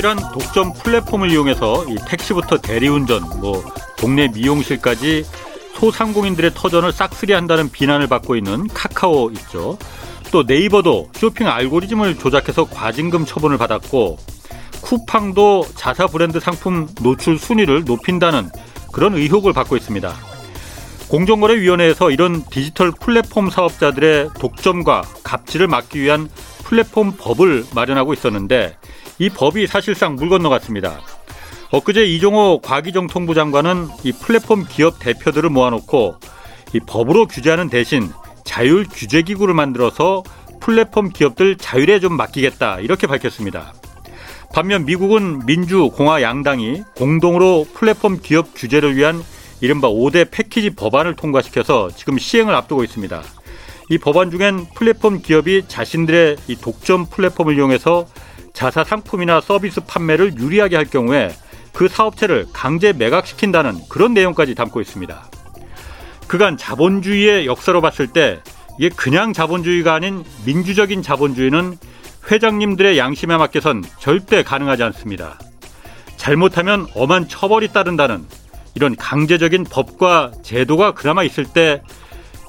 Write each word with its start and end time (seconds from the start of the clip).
카카오톡이란 0.00 0.32
독점 0.32 0.72
플랫폼을 0.72 1.30
이용해서 1.30 1.84
이 1.88 1.96
택시부터 2.08 2.58
대리운전, 2.58 3.40
뭐 3.40 3.62
동네 3.96 4.28
미용실까지 4.28 5.24
소상공인들의 5.74 6.52
터전을 6.54 6.92
싹쓸이 6.92 7.32
한다는 7.32 7.70
비난을 7.70 8.06
받고 8.08 8.36
있는 8.36 8.66
카카오 8.68 9.30
있죠. 9.30 9.78
또 10.32 10.42
네이버도 10.42 11.10
쇼핑 11.14 11.48
알고리즘을 11.48 12.18
조작해서 12.18 12.64
과징금 12.64 13.24
처분을 13.26 13.58
받았고 13.58 14.18
쿠팡도 14.80 15.66
자사 15.74 16.06
브랜드 16.06 16.40
상품 16.40 16.88
노출 17.02 17.38
순위를 17.38 17.84
높인다는 17.84 18.48
그런 18.92 19.14
의혹을 19.14 19.52
받고 19.52 19.76
있습니다. 19.76 20.12
공정거래위원회에서 21.08 22.10
이런 22.10 22.44
디지털 22.50 22.90
플랫폼 22.92 23.50
사업자들의 23.50 24.30
독점과 24.38 25.02
갑질을 25.24 25.66
막기 25.66 26.00
위한 26.00 26.28
플랫폼 26.64 27.12
법을 27.16 27.66
마련하고 27.74 28.12
있었는데 28.12 28.76
이 29.20 29.28
법이 29.28 29.66
사실상 29.66 30.16
물 30.16 30.30
건너갔습니다. 30.30 30.98
엊그제 31.70 32.06
이종호 32.06 32.62
과기정 32.62 33.06
통부 33.06 33.34
장관은 33.34 33.88
이 34.02 34.12
플랫폼 34.12 34.64
기업 34.64 34.98
대표들을 34.98 35.50
모아놓고 35.50 36.16
이 36.72 36.80
법으로 36.80 37.26
규제하는 37.26 37.68
대신 37.68 38.10
자율 38.44 38.86
규제 38.90 39.20
기구를 39.20 39.52
만들어서 39.52 40.22
플랫폼 40.58 41.10
기업들 41.10 41.58
자율에 41.58 42.00
좀 42.00 42.16
맡기겠다 42.16 42.80
이렇게 42.80 43.06
밝혔습니다. 43.06 43.74
반면 44.54 44.86
미국은 44.86 45.44
민주 45.44 45.90
공화 45.90 46.22
양당이 46.22 46.82
공동으로 46.96 47.66
플랫폼 47.74 48.20
기업 48.22 48.54
규제를 48.54 48.96
위한 48.96 49.22
이른바 49.60 49.90
5대 49.90 50.28
패키지 50.30 50.70
법안을 50.70 51.14
통과시켜서 51.14 51.90
지금 51.94 52.16
시행을 52.16 52.54
앞두고 52.54 52.84
있습니다. 52.84 53.22
이 53.90 53.98
법안 53.98 54.30
중엔 54.30 54.68
플랫폼 54.74 55.20
기업이 55.20 55.64
자신들의 55.68 56.36
이 56.48 56.56
독점 56.56 57.06
플랫폼을 57.10 57.56
이용해서 57.56 58.06
자사 58.60 58.84
상품이나 58.84 59.40
서비스 59.40 59.80
판매를 59.80 60.36
유리하게 60.36 60.76
할 60.76 60.84
경우에 60.84 61.34
그 61.72 61.88
사업체를 61.88 62.46
강제 62.52 62.92
매각시킨다는 62.92 63.78
그런 63.88 64.12
내용까지 64.12 64.54
담고 64.54 64.82
있습니다. 64.82 65.30
그간 66.26 66.58
자본주의의 66.58 67.46
역사로 67.46 67.80
봤을 67.80 68.08
때 68.08 68.42
이게 68.78 68.90
그냥 68.90 69.32
자본주의가 69.32 69.94
아닌 69.94 70.24
민주적인 70.44 71.00
자본주의는 71.00 71.78
회장님들의 72.30 72.98
양심에 72.98 73.38
맡겨선 73.38 73.82
절대 73.98 74.42
가능하지 74.42 74.82
않습니다. 74.82 75.38
잘못하면 76.18 76.86
엄한 76.94 77.28
처벌이 77.28 77.68
따른다는 77.68 78.26
이런 78.74 78.94
강제적인 78.94 79.64
법과 79.70 80.32
제도가 80.42 80.92
그나마 80.92 81.22
있을 81.24 81.46
때 81.46 81.80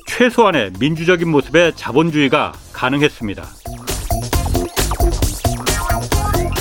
최소한의 0.08 0.74
민주적인 0.78 1.32
모습의 1.32 1.78
자본주의가 1.78 2.52
가능했습니다. 2.74 3.61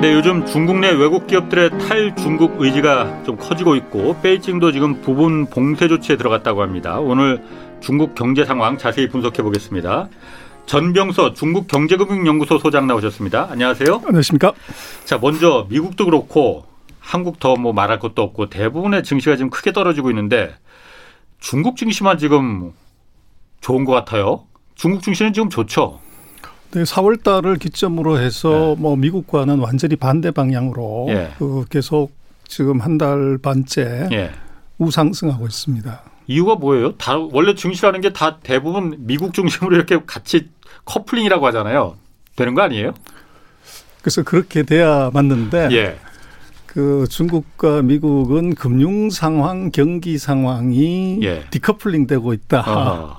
네, 0.00 0.12
요즘 0.12 0.44
중국 0.44 0.78
내 0.80 0.90
외국 0.90 1.26
기업들의 1.26 1.78
탈중국 1.78 2.60
의지가 2.60 3.22
좀 3.24 3.36
커지고 3.36 3.74
있고 3.76 4.16
베이징도 4.20 4.72
지금 4.72 5.00
부분 5.00 5.46
봉쇄 5.46 5.88
조치에 5.88 6.16
들어갔다고 6.16 6.60
합니다. 6.62 6.98
오늘 6.98 7.42
중국 7.80 8.14
경제 8.14 8.44
상황 8.44 8.76
자세히 8.76 9.08
분석해 9.08 9.42
보겠습니다. 9.42 10.08
전병서 10.66 11.32
중국 11.32 11.68
경제금융연구소 11.68 12.58
소장 12.58 12.86
나오셨습니다. 12.86 13.48
안녕하세요. 13.50 14.02
안녕하십니까? 14.04 14.52
자, 15.04 15.18
먼저 15.18 15.66
미국도 15.70 16.04
그렇고 16.04 16.64
한국 17.00 17.38
더 17.38 17.56
뭐 17.56 17.72
말할 17.72 17.98
것도 17.98 18.22
없고 18.22 18.50
대부분의 18.50 19.04
증시가 19.04 19.36
지금 19.36 19.48
크게 19.50 19.72
떨어지고 19.72 20.10
있는데 20.10 20.54
중국 21.38 21.76
증시만 21.76 22.18
지금 22.18 22.72
좋은 23.60 23.84
것 23.84 23.92
같아요. 23.92 24.44
중국 24.74 25.02
증시는 25.02 25.32
지금 25.32 25.48
좋죠. 25.48 26.00
네, 26.74 26.82
4월 26.82 27.22
달을 27.22 27.56
기점으로 27.56 28.18
해서 28.18 28.74
네. 28.76 28.82
뭐 28.82 28.96
미국과는 28.96 29.58
완전히 29.60 29.94
반대 29.96 30.30
방향으로 30.32 31.06
예. 31.10 31.30
그 31.38 31.64
계속 31.70 32.12
지금 32.48 32.80
한 32.80 32.98
달 32.98 33.38
반째 33.40 34.08
예. 34.12 34.30
우상승하고 34.78 35.46
있습니다. 35.46 36.02
이유가 36.26 36.56
뭐예요? 36.56 36.96
다 36.96 37.16
원래 37.18 37.54
증시라는 37.54 38.00
게 38.00 38.10
다 38.12 38.38
대부분 38.42 38.96
미국 39.00 39.34
중심으로 39.34 39.76
이렇게 39.76 40.00
같이 40.06 40.48
커플링이라고 40.84 41.46
하잖아요. 41.46 41.96
되는 42.36 42.54
거 42.54 42.62
아니에요? 42.62 42.92
그래서 44.02 44.22
그렇게 44.24 44.64
돼야 44.64 45.10
맞는데 45.14 45.68
예. 45.72 45.96
그 46.66 47.06
중국과 47.08 47.82
미국은 47.82 48.56
금융 48.56 49.10
상황, 49.10 49.70
경기 49.70 50.18
상황이 50.18 51.20
예. 51.22 51.44
디커플링 51.50 52.08
되고 52.08 52.32
있다. 52.32 52.60
어허. 52.60 53.16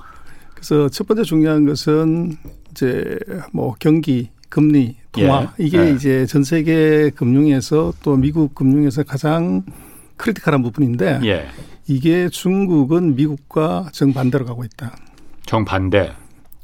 그래서 0.54 0.88
첫 0.90 1.06
번째 1.08 1.22
중요한 1.22 1.64
것은 1.64 2.36
이제 2.76 3.18
뭐 3.52 3.74
경기, 3.78 4.28
금리, 4.50 4.96
통화 5.10 5.54
예. 5.58 5.64
이게 5.64 5.78
예. 5.78 5.90
이제 5.92 6.26
전 6.26 6.44
세계 6.44 7.10
금융에서 7.10 7.94
또 8.02 8.16
미국 8.16 8.54
금융에서 8.54 9.02
가장 9.02 9.64
critical한 10.18 10.62
부분인데 10.62 11.20
예. 11.24 11.46
이게 11.88 12.28
중국은 12.28 13.16
미국과 13.16 13.90
정반대로 13.92 14.44
가고 14.44 14.64
있다. 14.64 14.94
정반대. 15.46 16.12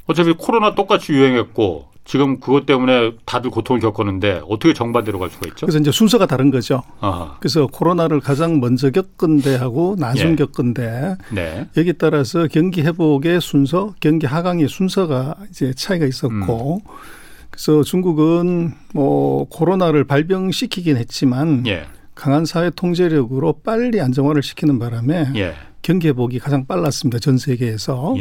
어차피 0.07 0.35
코로나 0.37 0.75
똑같이 0.75 1.13
유행했고 1.13 1.89
지금 2.05 2.41
그것 2.41 2.67
때문에 2.67 3.13
다들 3.25 3.51
고통을 3.51 3.81
겪었는데 3.81 4.43
어떻게 4.49 4.75
정반대로 4.75 5.19
갈 5.19 5.31
수가 5.31 5.49
있죠? 5.49 5.67
그래서 5.67 5.79
이제 5.79 5.93
순서가 5.93 6.27
다른 6.27 6.51
거죠. 6.51 6.83
아하. 7.01 7.37
그래서 7.39 7.67
코로나를 7.67 8.21
가장 8.21 8.61
먼저 8.61 8.91
겪은 8.91 9.41
데하고 9.41 9.97
나중 9.99 10.33
예. 10.33 10.37
겪은 10.37 10.75
데 10.75 11.17
네. 11.33 11.69
여기 11.77 11.93
따라서 11.93 12.49
경기 12.49 12.83
회복의 12.83 13.41
순서, 13.41 13.95
경기 14.01 14.27
하강의 14.27 14.69
순서가 14.69 15.37
이제 15.51 15.73
차이가 15.75 16.05
있었고 16.05 16.83
음. 16.85 16.93
그래서 17.51 17.83
중국은 17.83 18.73
뭐 18.95 19.45
코로나를 19.49 20.05
발병시키긴 20.05 20.97
했지만 20.97 21.65
예. 21.67 21.85
강한 22.15 22.45
사회 22.45 22.71
통제력으로 22.71 23.61
빨리 23.65 24.01
안정화를 24.01 24.43
시키는 24.43 24.79
바람에 24.79 25.33
예. 25.37 25.55
경기 25.83 26.09
회복이 26.09 26.39
가장 26.39 26.67
빨랐습니다. 26.67 27.19
전 27.19 27.39
세계에서. 27.39 28.15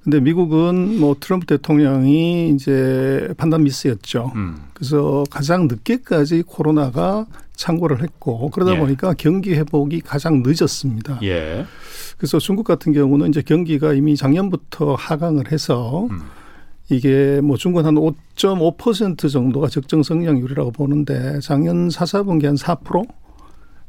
예. 0.00 0.04
근데 0.04 0.20
미국은 0.20 0.98
뭐 0.98 1.16
트럼프 1.20 1.46
대통령이 1.46 2.50
이제 2.50 3.28
판단 3.36 3.64
미스였죠. 3.64 4.32
음. 4.34 4.56
그래서 4.72 5.24
가장 5.30 5.68
늦게까지 5.68 6.44
코로나가 6.46 7.26
창궐을 7.54 8.02
했고 8.02 8.50
그러다 8.50 8.74
예. 8.74 8.78
보니까 8.78 9.14
경기 9.14 9.54
회복이 9.54 10.00
가장 10.00 10.42
늦었습니다. 10.44 11.20
예. 11.22 11.66
그래서 12.16 12.38
중국 12.38 12.64
같은 12.64 12.92
경우는 12.92 13.28
이제 13.28 13.42
경기가 13.42 13.92
이미 13.92 14.16
작년부터 14.16 14.94
하강을 14.94 15.52
해서 15.52 16.06
음. 16.10 16.20
이게 16.88 17.40
뭐 17.42 17.56
중국 17.56 17.82
한5.5% 17.84 19.30
정도가 19.30 19.68
적정 19.68 20.02
성장률이라고 20.02 20.72
보는데 20.72 21.38
작년 21.40 21.88
4, 21.88 22.04
4분기 22.04 22.46
한 22.46 22.56
4% 22.56 23.06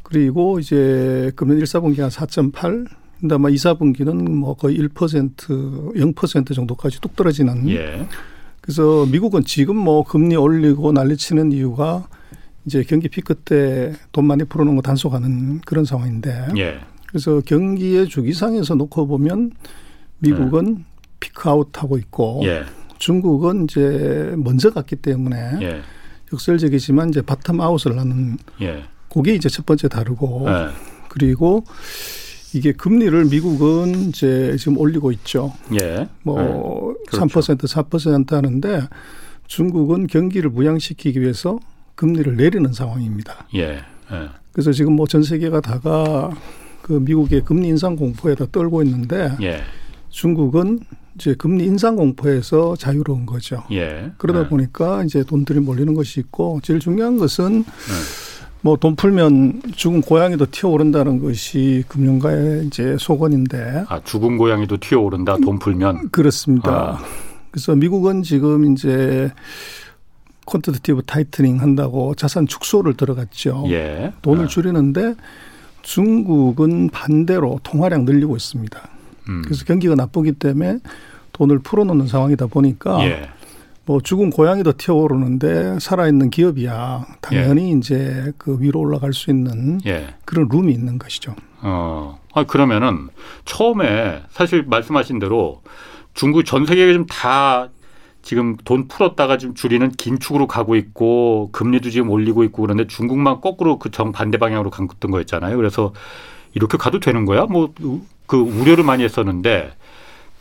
그리고 0.03 0.59
이제 0.59 1.31
금년 1.35 1.57
1, 1.57 1.63
4분기 1.63 1.99
한 1.99 2.09
4.8 2.09 3.00
근데 3.21 3.35
아마 3.35 3.49
2, 3.49 3.53
4분기는 3.55 4.29
뭐 4.29 4.55
거의 4.55 4.77
1% 4.79 5.35
0% 5.35 6.55
정도까지 6.55 6.99
뚝 6.99 7.15
떨어지는. 7.15 7.69
예. 7.69 8.07
그래서 8.61 9.05
미국은 9.05 9.43
지금 9.45 9.77
뭐 9.77 10.03
금리 10.03 10.35
올리고 10.35 10.91
난리치는 10.91 11.51
이유가 11.51 12.07
이제 12.65 12.83
경기 12.83 13.07
피크 13.07 13.35
때 13.35 13.93
돈 14.11 14.25
많이 14.25 14.43
풀어놓은 14.43 14.75
거 14.75 14.81
단속하는 14.81 15.61
그런 15.61 15.85
상황인데. 15.85 16.49
예. 16.57 16.79
그래서 17.07 17.41
경기의 17.45 18.07
주기상에서 18.07 18.75
놓고 18.75 19.07
보면 19.07 19.51
미국은 20.19 20.77
예. 20.79 20.83
peak 21.19 21.48
out하고 21.48 21.97
있고 21.99 22.41
예. 22.45 22.63
중국은 22.97 23.65
이제 23.65 24.33
먼저 24.37 24.71
갔기 24.71 24.95
때문에 24.97 25.59
예. 25.61 25.81
역설적이지만 26.33 27.09
이제 27.09 27.21
bottom 27.21 27.61
out을 27.61 27.99
하는 27.99 28.37
예. 28.61 28.83
그게 29.13 29.35
이제 29.35 29.49
첫 29.49 29.65
번째 29.65 29.87
다르고 29.89 30.45
예. 30.47 30.69
그리고 31.09 31.65
이게 32.53 32.71
금리를 32.73 33.25
미국은 33.25 34.09
이제 34.09 34.55
지금 34.59 34.77
올리고 34.77 35.11
있죠. 35.13 35.53
예. 35.79 36.07
뭐 36.23 36.41
네. 36.41 36.47
그렇죠. 37.07 37.41
3% 37.41 37.89
4% 37.89 38.31
하는데 38.31 38.81
중국은 39.47 40.07
경기를 40.07 40.49
부양시키기 40.51 41.21
위해서 41.21 41.59
금리를 41.95 42.35
내리는 42.35 42.71
상황입니다. 42.73 43.47
예. 43.55 43.61
예. 44.11 44.29
그래서 44.51 44.71
지금 44.71 44.93
뭐 44.93 45.07
전 45.07 45.23
세계가 45.23 45.61
다가 45.61 46.29
그 46.81 46.93
미국의 46.93 47.43
금리 47.45 47.67
인상 47.67 47.95
공포에다 47.95 48.47
떨고 48.51 48.83
있는데 48.83 49.31
예. 49.41 49.61
중국은 50.09 50.79
이제 51.15 51.35
금리 51.35 51.65
인상 51.65 51.95
공포에서 51.95 52.75
자유로운 52.75 53.25
거죠. 53.25 53.63
예. 53.71 54.11
그러다 54.17 54.41
예. 54.45 54.47
보니까 54.47 55.03
이제 55.03 55.23
돈들이 55.23 55.59
몰리는 55.59 55.93
것이 55.93 56.19
있고 56.19 56.59
제일 56.63 56.79
중요한 56.79 57.17
것은 57.17 57.59
예. 57.65 58.30
뭐 58.61 58.77
돈 58.77 58.95
풀면 58.95 59.61
죽은 59.75 60.01
고양이도 60.01 60.47
튀어오른다는 60.51 61.19
것이 61.19 61.83
금융가의 61.87 62.67
이제 62.67 62.95
소건인데. 62.99 63.85
아 63.89 63.99
죽은 64.03 64.37
고양이도 64.37 64.77
튀어오른다 64.77 65.37
돈 65.37 65.57
풀면. 65.59 66.09
그렇습니다. 66.11 66.71
아. 66.71 66.99
그래서 67.49 67.75
미국은 67.75 68.23
지금 68.23 68.71
이제 68.71 69.31
quantitative 70.45 71.03
tightening 71.03 71.59
한다고 71.59 72.13
자산 72.15 72.45
축소를 72.47 72.95
들어갔죠. 72.95 73.65
예. 73.69 74.13
돈을 74.21 74.45
아. 74.45 74.47
줄이는데 74.47 75.15
중국은 75.81 76.89
반대로 76.89 77.59
통화량 77.63 78.05
늘리고 78.05 78.35
있습니다. 78.35 78.79
음. 79.29 79.41
그래서 79.43 79.65
경기가 79.65 79.95
나쁘기 79.95 80.33
때문에 80.33 80.79
돈을 81.33 81.59
풀어놓는 81.59 82.07
상황이다 82.07 82.47
보니까 82.47 83.03
예. 83.05 83.29
뭐 83.85 83.99
죽은 83.99 84.29
고양이 84.29 84.63
도 84.63 84.73
튀어오르는데 84.73 85.79
살아있는 85.79 86.29
기업이야 86.29 87.05
당연히 87.21 87.71
예. 87.73 87.77
이제 87.77 88.31
그 88.37 88.57
위로 88.59 88.79
올라갈 88.79 89.11
수 89.13 89.31
있는 89.31 89.79
예. 89.85 90.15
그런 90.25 90.47
room이 90.51 90.71
있는 90.71 90.99
것이죠. 90.99 91.35
어, 91.61 92.19
아 92.33 92.43
그러면은 92.45 93.09
처음에 93.45 94.23
사실 94.29 94.63
말씀하신 94.63 95.19
대로 95.19 95.61
중국 96.13 96.43
전 96.45 96.65
세계가 96.65 96.93
좀 96.93 97.05
다 97.07 97.69
지금 98.23 98.55
돈 98.65 98.87
풀었다가 98.87 99.39
좀 99.39 99.55
줄이는 99.55 99.89
긴축으로 99.91 100.45
가고 100.45 100.75
있고 100.75 101.49
금리도 101.53 101.89
지금 101.89 102.11
올리고 102.11 102.43
있고 102.43 102.61
그런데 102.61 102.85
중국만 102.85 103.41
거꾸로 103.41 103.79
그 103.79 103.89
정 103.89 104.11
반대 104.11 104.37
방향으로 104.37 104.69
갔던 104.69 105.09
거였잖아요. 105.09 105.57
그래서 105.57 105.91
이렇게 106.53 106.77
가도 106.77 106.99
되는 106.99 107.25
거야? 107.25 107.45
뭐 107.45 107.73
그 108.27 108.37
우려를 108.37 108.85
많이 108.85 109.03
했었는데 109.03 109.71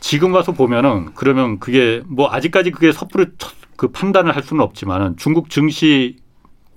지금 0.01 0.33
와서 0.33 0.51
보면은 0.51 1.11
그러면 1.13 1.59
그게 1.59 2.01
뭐 2.07 2.29
아직까지 2.29 2.71
그게 2.71 2.91
섣부르 2.91 3.27
그 3.77 3.87
판단을 3.89 4.35
할 4.35 4.43
수는 4.43 4.61
없지만은 4.63 5.15
중국 5.15 5.49
증시 5.49 6.17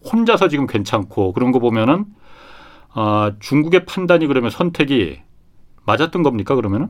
혼자서 0.04 0.48
지금 0.48 0.66
괜찮고 0.66 1.32
그런 1.32 1.50
거 1.50 1.58
보면은 1.58 2.04
아 2.92 3.32
중국의 3.40 3.86
판단이 3.86 4.26
그러면 4.26 4.50
선택이 4.50 5.18
맞았던 5.86 6.22
겁니까 6.22 6.54
그러면은? 6.54 6.88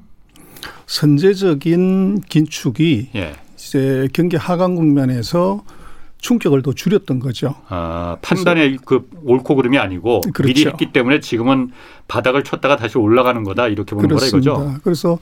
선제적인 0.86 2.20
긴축이 2.28 3.10
예. 3.14 3.32
이제 3.54 4.08
경기 4.12 4.36
하강 4.36 4.74
국면에서 4.74 5.64
충격을 6.18 6.62
더 6.62 6.72
줄였던 6.72 7.20
거죠. 7.20 7.54
아, 7.68 8.16
판단의 8.22 8.78
그 8.84 9.08
옳고 9.24 9.54
그름이 9.56 9.78
아니고 9.78 10.22
그렇죠. 10.32 10.42
미리 10.42 10.66
했기 10.66 10.90
때문에 10.92 11.20
지금은 11.20 11.70
바닥을 12.08 12.44
쳤다가 12.44 12.76
다시 12.76 12.98
올라가는 12.98 13.42
거다 13.44 13.68
이렇게 13.68 13.94
보는 13.94 14.08
그렇습니다. 14.08 14.52
거라 14.52 14.64
이거죠. 14.64 14.80
그래서 14.82 15.18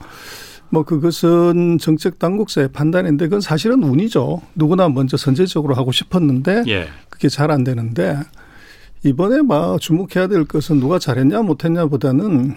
뭐 0.73 0.85
그것은 0.85 1.77
정책 1.79 2.19
당국자의 2.19 2.69
판단인데 2.69 3.27
그건 3.27 3.43
사실은 3.43 3.83
운이죠. 3.83 4.41
누구나 4.55 4.89
먼저 4.89 5.19
선제적으로 5.19 5.75
하고 5.75 5.93
싶었는데 5.93 6.65
예. 6.67 6.89
그게 7.11 7.29
잘 7.29 7.51
안 7.51 7.63
되는데 7.63 8.17
이번에 9.05 9.43
막 9.43 9.79
주목해야 9.79 10.29
될 10.29 10.45
것은 10.47 10.81
누가 10.81 10.99
잘했냐 10.99 11.43
못했냐보다는 11.43 12.55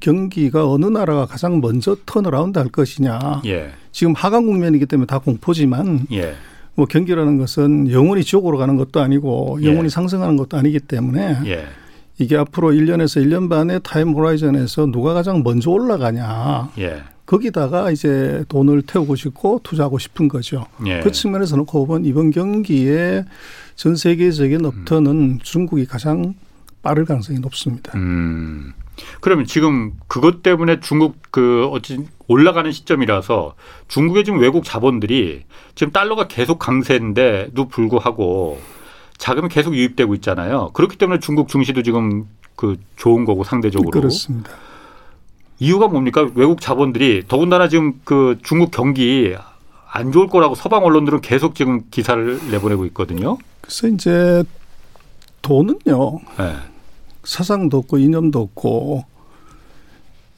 경기가 0.00 0.68
어느 0.68 0.86
나라가 0.86 1.26
가장 1.26 1.60
먼저 1.60 1.96
turnaround 2.06 2.58
할 2.58 2.68
것이냐. 2.68 3.42
예. 3.46 3.70
지금 3.92 4.14
하강 4.14 4.46
국면이기 4.46 4.86
때문에 4.86 5.06
다 5.06 5.20
공포지만 5.20 6.06
예. 6.10 6.34
뭐 6.74 6.86
경기라는 6.86 7.38
것은 7.38 7.92
영원히 7.92 8.24
지옥으로 8.24 8.58
가는 8.58 8.76
것도 8.76 9.00
아니고 9.00 9.60
영원히 9.62 9.84
예. 9.84 9.88
상승하는 9.90 10.36
것도 10.36 10.56
아니기 10.56 10.80
때문에 10.80 11.38
예. 11.46 11.66
이게 12.22 12.36
앞으로 12.36 12.70
1년에서 12.70 13.24
1년 13.24 13.48
반의 13.50 13.80
time 13.82 14.12
horizon에서 14.14 14.86
누가 14.86 15.12
가장 15.12 15.42
먼저 15.42 15.70
올라가냐. 15.70 16.70
예. 16.78 17.02
거기다가 17.26 17.90
이제 17.90 18.44
돈을 18.48 18.82
태우고 18.82 19.16
싶고 19.16 19.60
투자하고 19.62 19.98
싶은 19.98 20.28
거죠. 20.28 20.66
예. 20.86 21.00
그 21.00 21.12
측면에서 21.12 21.56
놓고 21.56 21.86
보면 21.86 22.04
이번 22.04 22.30
경기에 22.30 23.24
전 23.74 23.96
세계적인 23.96 24.64
업턴은 24.64 25.10
음. 25.10 25.38
중국이 25.42 25.86
가장 25.86 26.34
빠를 26.82 27.04
가능성이 27.04 27.38
높습니다. 27.38 27.92
음. 27.96 28.72
그러면 29.20 29.46
지금 29.46 29.92
그것 30.06 30.42
때문에 30.42 30.80
중국 30.80 31.16
그 31.30 31.66
어찌 31.72 32.06
올라가는 32.28 32.70
시점이라서 32.70 33.54
중국의 33.88 34.24
지금 34.24 34.40
외국 34.40 34.64
자본들이 34.64 35.44
지금 35.74 35.92
달러가 35.92 36.28
계속 36.28 36.58
강세인데도 36.58 37.68
불구하고 37.68 38.60
자금이 39.22 39.48
계속 39.50 39.76
유입되고 39.76 40.16
있잖아요. 40.16 40.70
그렇기 40.72 40.98
때문에 40.98 41.20
중국 41.20 41.46
증시도 41.48 41.84
지금 41.84 42.26
그 42.56 42.76
좋은 42.96 43.24
거고 43.24 43.44
상대적으로 43.44 43.92
그렇습니다. 43.92 44.50
이유가 45.60 45.86
뭡니까? 45.86 46.28
외국 46.34 46.60
자본들이 46.60 47.22
더군다나 47.28 47.68
지금 47.68 48.00
그 48.02 48.36
중국 48.42 48.72
경기 48.72 49.32
안 49.92 50.10
좋을 50.10 50.26
거라고 50.26 50.56
서방 50.56 50.84
언론들은 50.84 51.20
계속 51.20 51.54
지금 51.54 51.82
기사를 51.92 52.50
내보내고 52.50 52.84
있거든요. 52.86 53.38
그래서 53.60 53.86
이제 53.86 54.42
돈은요. 55.42 56.18
네. 56.38 56.56
사상도 57.22 57.76
없고 57.78 57.98
이념도 57.98 58.40
없고 58.40 59.04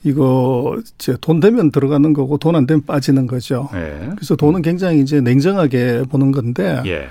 이거 0.02 0.78
이제 0.98 1.16
돈 1.22 1.40
되면 1.40 1.70
들어가는 1.70 2.12
거고 2.12 2.36
돈 2.36 2.54
안 2.54 2.66
되면 2.66 2.84
빠지는 2.84 3.26
거죠. 3.26 3.70
네. 3.72 4.10
그래서 4.14 4.36
돈은 4.36 4.60
굉장히 4.60 5.00
이제 5.00 5.22
냉정하게 5.22 6.02
보는 6.10 6.32
건데 6.32 6.82
예. 6.84 7.08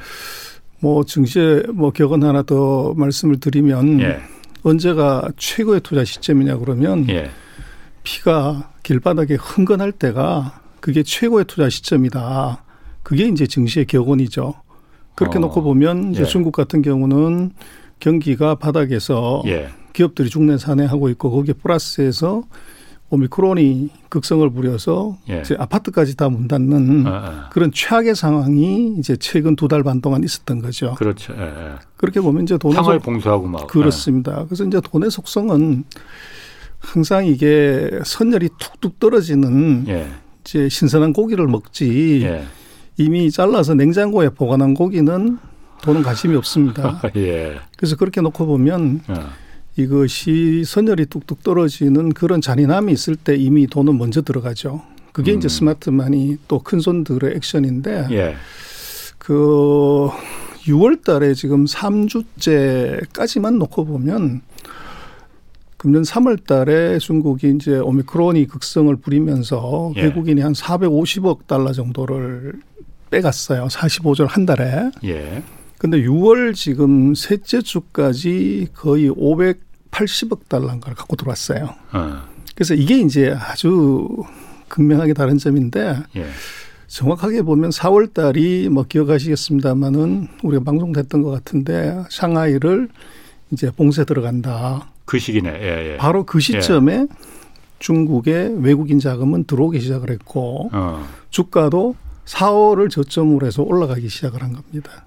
뭐 0.83 1.05
증시에 1.05 1.63
뭐 1.73 1.91
격언 1.91 2.25
하나 2.25 2.43
더 2.43 2.93
말씀을 2.97 3.39
드리면 3.39 4.01
예. 4.01 4.19
언제가 4.63 5.29
최고의 5.37 5.79
투자 5.79 6.03
시점이냐 6.03 6.57
그러면 6.57 7.07
예. 7.07 7.31
피가 8.03 8.73
길바닥에 8.83 9.35
흥건할 9.35 9.93
때가 9.93 10.59
그게 10.81 11.01
최고의 11.01 11.45
투자 11.45 11.69
시점이다. 11.69 12.65
그게 13.01 13.29
이제 13.29 13.47
증시의 13.47 13.85
격언이죠. 13.85 14.55
그렇게 15.15 15.37
어. 15.37 15.41
놓고 15.41 15.63
보면 15.63 16.11
이제 16.11 16.23
예. 16.23 16.25
중국 16.25 16.51
같은 16.51 16.81
경우는 16.81 17.51
경기가 18.01 18.55
바닥에서 18.55 19.41
예. 19.45 19.69
기업들이 19.93 20.29
중내 20.29 20.57
산해하고 20.57 21.07
있고 21.11 21.31
거기에 21.31 21.53
플러스해서 21.53 22.43
오미크론이 23.17 23.89
극성을 24.09 24.49
부려서 24.49 25.17
예. 25.29 25.41
이제 25.41 25.55
아파트까지 25.59 26.17
다 26.17 26.29
문 26.29 26.47
닫는 26.47 27.05
아, 27.05 27.09
아. 27.11 27.49
그런 27.51 27.71
최악의 27.71 28.15
상황이 28.15 28.95
이제 28.97 29.15
최근 29.17 29.55
두 29.55 29.67
달 29.67 29.83
반 29.83 30.01
동안 30.01 30.23
있었던 30.23 30.61
거죠. 30.61 30.95
그렇죠. 30.95 31.33
예. 31.37 31.41
예. 31.43 31.71
그렇게 31.97 32.19
보면 32.21 32.43
이제 32.43 32.57
돈의 32.57 32.75
상을 32.75 32.99
봉쇄하고 32.99 33.45
막 33.47 33.67
그렇습니다. 33.67 34.41
예. 34.41 34.45
그래서 34.45 34.63
이제 34.63 34.81
돈의 34.81 35.11
속성은 35.11 35.83
항상 36.79 37.25
이게 37.27 37.89
선열이 38.03 38.49
툭툭 38.57 38.99
떨어지는 38.99 39.85
예. 39.87 40.07
이제 40.41 40.67
신선한 40.69 41.13
고기를 41.13 41.47
먹지 41.47 42.21
예. 42.23 42.45
이미 42.97 43.29
잘라서 43.31 43.73
냉장고에 43.75 44.29
보관한 44.29 44.73
고기는 44.73 45.37
돈은 45.83 46.01
관심이 46.01 46.35
없습니다. 46.35 46.99
예. 47.15 47.57
그래서 47.77 47.95
그렇게 47.95 48.21
놓고 48.21 48.45
보면 48.47 49.01
예. 49.09 49.13
이것이 49.75 50.63
선열이 50.65 51.07
뚝뚝 51.07 51.43
떨어지는 51.43 52.13
그런 52.13 52.41
잔인함이 52.41 52.91
있을 52.93 53.15
때 53.15 53.35
이미 53.35 53.65
돈은 53.67 53.97
먼저 53.97 54.21
들어가죠. 54.21 54.81
그게 55.11 55.31
음. 55.33 55.37
이제 55.37 55.47
스마트만이 55.47 56.37
또 56.47 56.59
큰 56.59 56.79
손들의 56.79 57.35
액션인데 57.35 58.07
예. 58.11 58.35
그 59.17 60.09
6월 60.65 61.03
달에 61.03 61.33
지금 61.33 61.65
3주째까지만 61.65 63.57
놓고 63.57 63.85
보면 63.85 64.41
금년 65.77 66.03
3월 66.03 66.45
달에 66.45 66.97
중국이 66.99 67.51
이제 67.55 67.75
오미크론이 67.77 68.47
극성을 68.47 68.95
부리면서 68.95 69.91
예. 69.97 70.03
외국인이 70.03 70.39
한 70.41 70.53
450억 70.53 71.47
달러 71.47 71.73
정도를 71.73 72.53
빼갔어요. 73.11 73.67
45절 73.67 74.27
한 74.27 74.45
달에. 74.45 74.91
예. 75.03 75.43
근데 75.83 76.01
6월 76.03 76.55
지금 76.55 77.13
셋째 77.13 77.61
주까지 77.61 78.69
거의 78.73 79.09
580억 79.09 80.47
달러인가를 80.47 80.95
갖고 80.95 81.17
들어왔어요. 81.17 81.75
어. 81.91 82.21
그래서 82.55 82.73
이게 82.73 82.99
이제 82.99 83.35
아주 83.37 84.07
극명하게 84.69 85.13
다른 85.13 85.37
점인데 85.37 85.97
예. 86.15 86.25
정확하게 86.87 87.41
보면 87.41 87.71
4월 87.71 88.13
달이 88.13 88.69
뭐 88.69 88.85
기억하시겠습니다만은 88.87 90.29
우리가 90.43 90.63
방송됐던 90.63 91.21
것 91.21 91.31
같은데 91.31 92.01
상하이를 92.09 92.87
이제 93.51 93.69
봉쇄 93.69 94.05
들어간다. 94.05 94.89
그 95.03 95.19
시기네. 95.19 95.49
예, 95.49 95.91
예. 95.91 95.97
바로 95.97 96.25
그 96.25 96.39
시점에 96.39 96.93
예. 96.93 97.07
중국의 97.79 98.63
외국인 98.63 98.99
자금은 98.99 99.43
들어오기 99.43 99.81
시작을 99.81 100.11
했고 100.11 100.69
어. 100.71 101.05
주가도 101.29 101.97
4월을 102.23 102.89
저점으로 102.89 103.45
해서 103.45 103.63
올라가기 103.63 104.07
시작을 104.07 104.41
한 104.41 104.53
겁니다. 104.53 105.03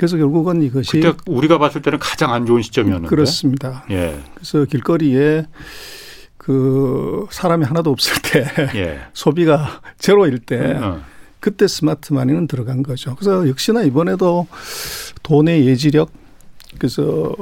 그래서 0.00 0.16
결국은 0.16 0.62
이것이 0.62 0.98
그때 0.98 1.12
우리가 1.26 1.58
봤을 1.58 1.82
때는 1.82 1.98
가장 1.98 2.32
안 2.32 2.46
좋은 2.46 2.62
시점이었는데 2.62 3.06
그렇습니다. 3.06 3.84
예. 3.90 4.18
그래서 4.32 4.64
길거리에 4.64 5.44
그 6.38 7.26
사람이 7.30 7.66
하나도 7.66 7.90
없을 7.90 8.14
때 8.22 8.46
예. 8.80 9.00
소비가 9.12 9.82
제로일 9.98 10.38
때 10.38 10.72
어. 10.72 11.02
그때 11.38 11.68
스마트 11.68 12.14
마니는 12.14 12.46
들어간 12.46 12.82
거죠. 12.82 13.14
그래서 13.14 13.46
역시나 13.46 13.82
이번에도 13.82 14.46
돈의 15.22 15.66
예지력 15.66 16.10
그래서 16.78 17.36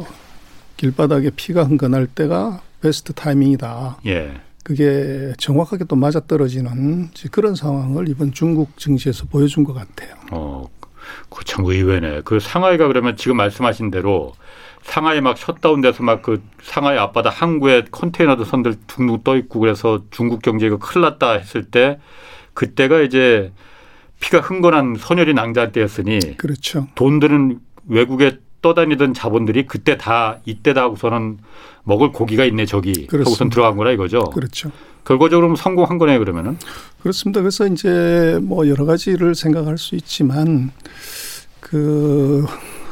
길바닥에 0.78 1.30
피가 1.36 1.62
흥건할 1.62 2.08
때가 2.08 2.60
베스트 2.80 3.12
타이밍이다. 3.12 3.98
예. 4.06 4.32
그게 4.64 5.32
정확하게 5.38 5.84
또 5.84 5.94
맞아떨어지는 5.94 7.10
그런 7.30 7.54
상황을 7.54 8.08
이번 8.08 8.32
중국 8.32 8.76
증시에서 8.78 9.26
보여준 9.26 9.62
것 9.62 9.74
같아요. 9.74 10.16
어, 10.32 10.68
그 11.30 11.44
참 11.44 11.64
의외네. 11.64 12.22
그 12.24 12.40
상하이가 12.40 12.86
그러면 12.88 13.16
지금 13.16 13.36
말씀하신 13.36 13.90
대로 13.90 14.32
상하이 14.82 15.20
막 15.20 15.36
셧다운돼서 15.36 16.02
막 16.02 16.22
그 16.22 16.42
상하이 16.62 16.96
앞바다 16.98 17.30
항구에 17.30 17.84
컨테이너도 17.90 18.44
선들 18.44 18.76
둥둥 18.86 19.22
떠 19.24 19.36
있고 19.36 19.60
그래서 19.60 20.02
중국 20.10 20.42
경제가 20.42 20.78
큰일 20.78 21.02
났다 21.02 21.32
했을 21.32 21.64
때 21.64 21.98
그때가 22.54 23.00
이제 23.00 23.52
피가 24.20 24.40
흥건한 24.40 24.96
선열이 24.98 25.34
낭자 25.34 25.70
때였으니 25.72 26.36
그렇죠. 26.38 26.88
돈들은 26.94 27.60
외국에 27.88 28.38
떠다니던 28.62 29.14
자본들이 29.14 29.66
그때 29.66 29.96
다 29.96 30.38
이때다 30.44 30.82
하고서는 30.82 31.38
먹을 31.84 32.12
고기가 32.12 32.44
있네 32.44 32.66
저기 32.66 33.06
하고선 33.10 33.50
들어간 33.50 33.76
거라 33.76 33.92
이거죠. 33.92 34.24
그렇죠. 34.24 34.70
결과적으로 35.04 35.56
성공한 35.56 35.98
거네요 35.98 36.18
그러면은. 36.18 36.58
그렇습니다. 37.00 37.40
그래서 37.40 37.66
이제 37.66 38.38
뭐 38.42 38.68
여러 38.68 38.84
가지를 38.84 39.34
생각할 39.34 39.78
수 39.78 39.94
있지만 39.94 40.70
그 41.60 42.44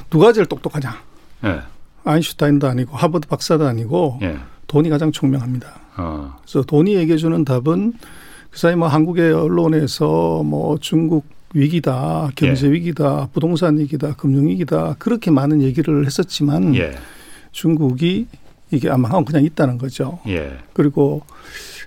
누가 0.08 0.32
제일 0.32 0.46
똑똑하냐? 0.46 0.96
네. 1.42 1.60
아인슈타인도 2.04 2.68
아니고 2.68 2.96
하버드 2.96 3.28
박사도 3.28 3.66
아니고 3.66 4.18
네. 4.20 4.38
돈이 4.68 4.88
가장 4.88 5.12
총명합니다. 5.12 5.68
어. 5.98 6.36
그래서 6.42 6.62
돈이 6.62 6.94
얘기해 6.94 7.16
주는 7.18 7.44
답은 7.44 7.94
그 8.50 8.58
사이 8.58 8.76
뭐 8.76 8.88
한국의 8.88 9.32
언론에서 9.32 10.42
뭐 10.44 10.78
중국 10.78 11.35
위기다, 11.56 12.30
경제 12.36 12.66
예. 12.66 12.72
위기다, 12.72 13.28
부동산 13.32 13.78
위기다, 13.78 14.14
금융 14.14 14.46
위기다 14.48 14.96
그렇게 14.98 15.30
많은 15.30 15.62
얘기를 15.62 16.04
했었지만 16.04 16.74
예. 16.74 16.92
중국이 17.50 18.26
이게 18.70 18.90
아마 18.90 19.08
그냥 19.24 19.42
있다는 19.42 19.78
거죠. 19.78 20.18
예. 20.28 20.58
그리고 20.74 21.22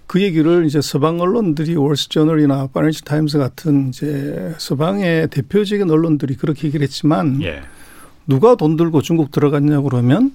그 0.07 0.23
얘기를 0.23 0.65
이제 0.65 0.81
서방 0.81 1.21
언론들이 1.21 1.75
월스저널이나 1.75 2.67
파이낸셜 2.73 3.03
타임스 3.03 3.37
같은 3.37 3.89
이제 3.89 4.55
서방의 4.57 5.27
대표적인 5.29 5.89
언론들이 5.89 6.35
그렇게 6.35 6.67
얘기를 6.67 6.83
했지만 6.83 7.39
예. 7.43 7.61
누가 8.25 8.55
돈 8.55 8.75
들고 8.75 9.03
중국 9.03 9.31
들어갔냐 9.31 9.81
그러면 9.81 10.33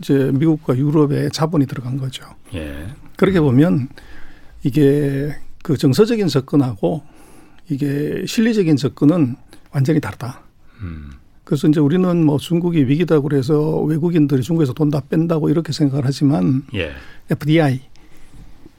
이제 0.00 0.32
미국과 0.34 0.76
유럽의 0.76 1.30
자본이 1.30 1.66
들어간 1.66 1.98
거죠. 1.98 2.24
예. 2.54 2.88
그렇게 3.16 3.40
보면 3.40 3.88
이게 4.64 5.32
그 5.62 5.76
정서적인 5.76 6.26
접근하고 6.26 7.02
이게 7.72 8.24
실리적인 8.26 8.76
접근은 8.76 9.36
완전히 9.72 10.00
다르다. 10.00 10.40
음. 10.80 11.10
그래서 11.44 11.66
이제 11.68 11.80
우리는 11.80 12.24
뭐 12.24 12.38
중국이 12.38 12.86
위기다 12.86 13.20
그래서 13.20 13.80
외국인들이 13.80 14.42
중국에서 14.42 14.72
돈 14.72 14.90
다 14.90 15.00
뺀다고 15.08 15.48
이렇게 15.48 15.72
생각을 15.72 16.04
하지만 16.06 16.64
예. 16.74 16.92
FDI 17.30 17.80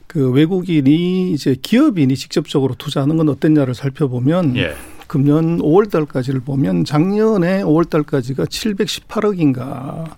그 0.06 0.30
외국인이 0.30 1.32
이제 1.32 1.56
기업인이 1.60 2.14
직접적으로 2.16 2.74
투자하는 2.76 3.16
건 3.16 3.28
어땠냐를 3.28 3.74
살펴보면 3.74 4.56
예. 4.56 4.74
금년 5.08 5.58
5월 5.58 5.90
달까지를 5.90 6.40
보면 6.40 6.84
작년에 6.84 7.62
5월 7.64 7.90
달까지가 7.90 8.44
718억인가 8.44 10.10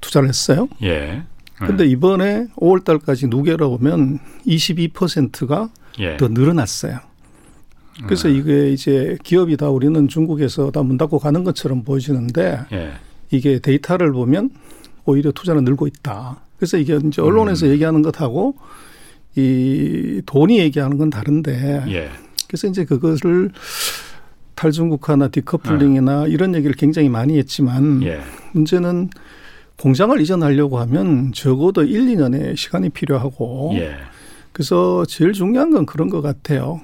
투자를 0.00 0.28
했어요. 0.28 0.68
예. 0.82 1.22
근데 1.58 1.86
이번에 1.86 2.48
5월 2.56 2.84
달까지 2.84 3.28
누계로 3.28 3.70
보면 3.78 4.18
22%가 4.46 5.70
예. 6.00 6.16
더 6.16 6.28
늘어났어요. 6.28 6.98
그래서 8.04 8.28
음. 8.28 8.36
이게 8.36 8.70
이제 8.72 9.16
기업이 9.22 9.56
다 9.56 9.70
우리는 9.70 10.08
중국에서 10.08 10.70
다 10.70 10.82
문 10.82 10.96
닫고 10.96 11.18
가는 11.18 11.44
것처럼 11.44 11.82
보여지는데 11.84 12.60
예. 12.72 12.92
이게 13.30 13.58
데이터를 13.58 14.12
보면 14.12 14.50
오히려 15.04 15.30
투자는 15.32 15.64
늘고 15.64 15.86
있다. 15.86 16.40
그래서 16.56 16.76
이게 16.76 16.98
이제 17.06 17.22
언론에서 17.22 17.66
음. 17.66 17.70
얘기하는 17.72 18.02
것하고 18.02 18.56
이 19.36 20.22
돈이 20.26 20.58
얘기하는 20.58 20.98
건 20.98 21.10
다른데 21.10 21.84
예. 21.88 22.08
그래서 22.46 22.68
이제 22.68 22.84
그것을 22.84 23.50
탈중국화나 24.54 25.28
디커플링이나 25.28 26.26
예. 26.28 26.30
이런 26.32 26.54
얘기를 26.54 26.74
굉장히 26.76 27.08
많이 27.08 27.38
했지만 27.38 28.02
예. 28.04 28.20
문제는 28.52 29.10
공장을 29.80 30.18
이전하려고 30.20 30.78
하면 30.78 31.32
적어도 31.32 31.82
1, 31.82 32.06
2년의 32.06 32.56
시간이 32.56 32.90
필요하고 32.90 33.72
예. 33.74 33.96
그래서 34.52 35.04
제일 35.06 35.32
중요한 35.32 35.70
건 35.72 35.84
그런 35.84 36.08
것 36.08 36.22
같아요. 36.22 36.80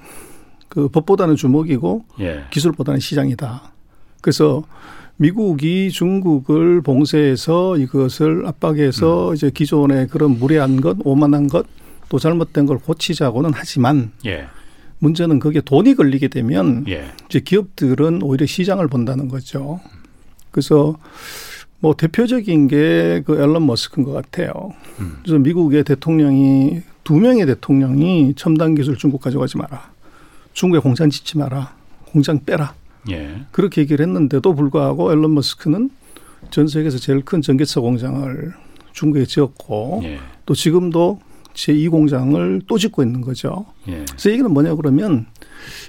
그 0.71 0.89
법보다는 0.89 1.37
주목이고 1.37 2.05
예. 2.21 2.45
기술보다는 2.51 3.01
시장이다. 3.01 3.73
그래서 4.23 4.65
미국이 5.17 5.91
중국을 5.91 6.81
봉쇄해서 6.81 7.77
이것을 7.77 8.47
압박해서 8.47 9.31
음. 9.31 9.35
이제 9.35 9.51
기존의 9.51 10.09
그런 10.09 10.39
무례한 10.39 10.81
것, 10.81 10.97
오만한 11.05 11.49
것, 11.49 11.67
또 12.09 12.19
잘못된 12.19 12.65
걸 12.65 12.79
고치자고는 12.79 13.51
하지만 13.53 14.13
예. 14.25 14.47
문제는 15.01 15.41
그게 15.41 15.61
돈이 15.61 15.95
걸리게 15.95 16.29
되면 16.29 16.87
예. 16.89 17.11
이제 17.29 17.41
기업들은 17.41 18.23
오히려 18.23 18.47
시장을 18.47 18.89
본다는 18.89 19.29
거죠. 19.29 19.81
그래서 20.51 20.97
뭐 21.81 21.95
대표적인 21.95 22.69
게 22.69 23.23
그 23.27 23.41
앨런 23.41 23.67
머스크인 23.67 24.05
것 24.07 24.13
같아요. 24.13 24.53
음. 25.01 25.19
그래서 25.23 25.39
미국의 25.39 25.85
대통령이 25.85 26.83
두 27.05 27.17
명의 27.17 27.45
대통령이 27.47 28.35
첨단 28.37 28.75
기술 28.75 28.97
중국 28.97 29.21
가져가지 29.21 29.59
마라. 29.59 29.91
중국에 30.61 30.79
공장 30.79 31.09
짓지 31.09 31.39
마라. 31.39 31.75
공장 32.13 32.45
빼라. 32.45 32.75
예. 33.09 33.47
그렇게 33.51 33.81
얘기를 33.81 34.05
했는데도 34.05 34.55
불구하고 34.55 35.11
앨런 35.11 35.33
머스크는 35.33 35.89
전 36.51 36.69
세계에서 36.69 36.99
제일 36.99 37.25
큰 37.25 37.41
전기차 37.41 37.81
공장을 37.81 38.53
중국에 38.93 39.25
지었고 39.25 40.03
예. 40.05 40.19
또 40.45 40.55
지금도 40.55 41.19
제2 41.55 41.91
공장을 41.91 42.61
또 42.67 42.77
짓고 42.77 43.03
있는 43.03 43.23
거죠. 43.23 43.65
예. 43.89 44.05
그래서 44.07 44.31
얘기는 44.31 44.51
뭐냐 44.51 44.75
그러면 44.75 45.25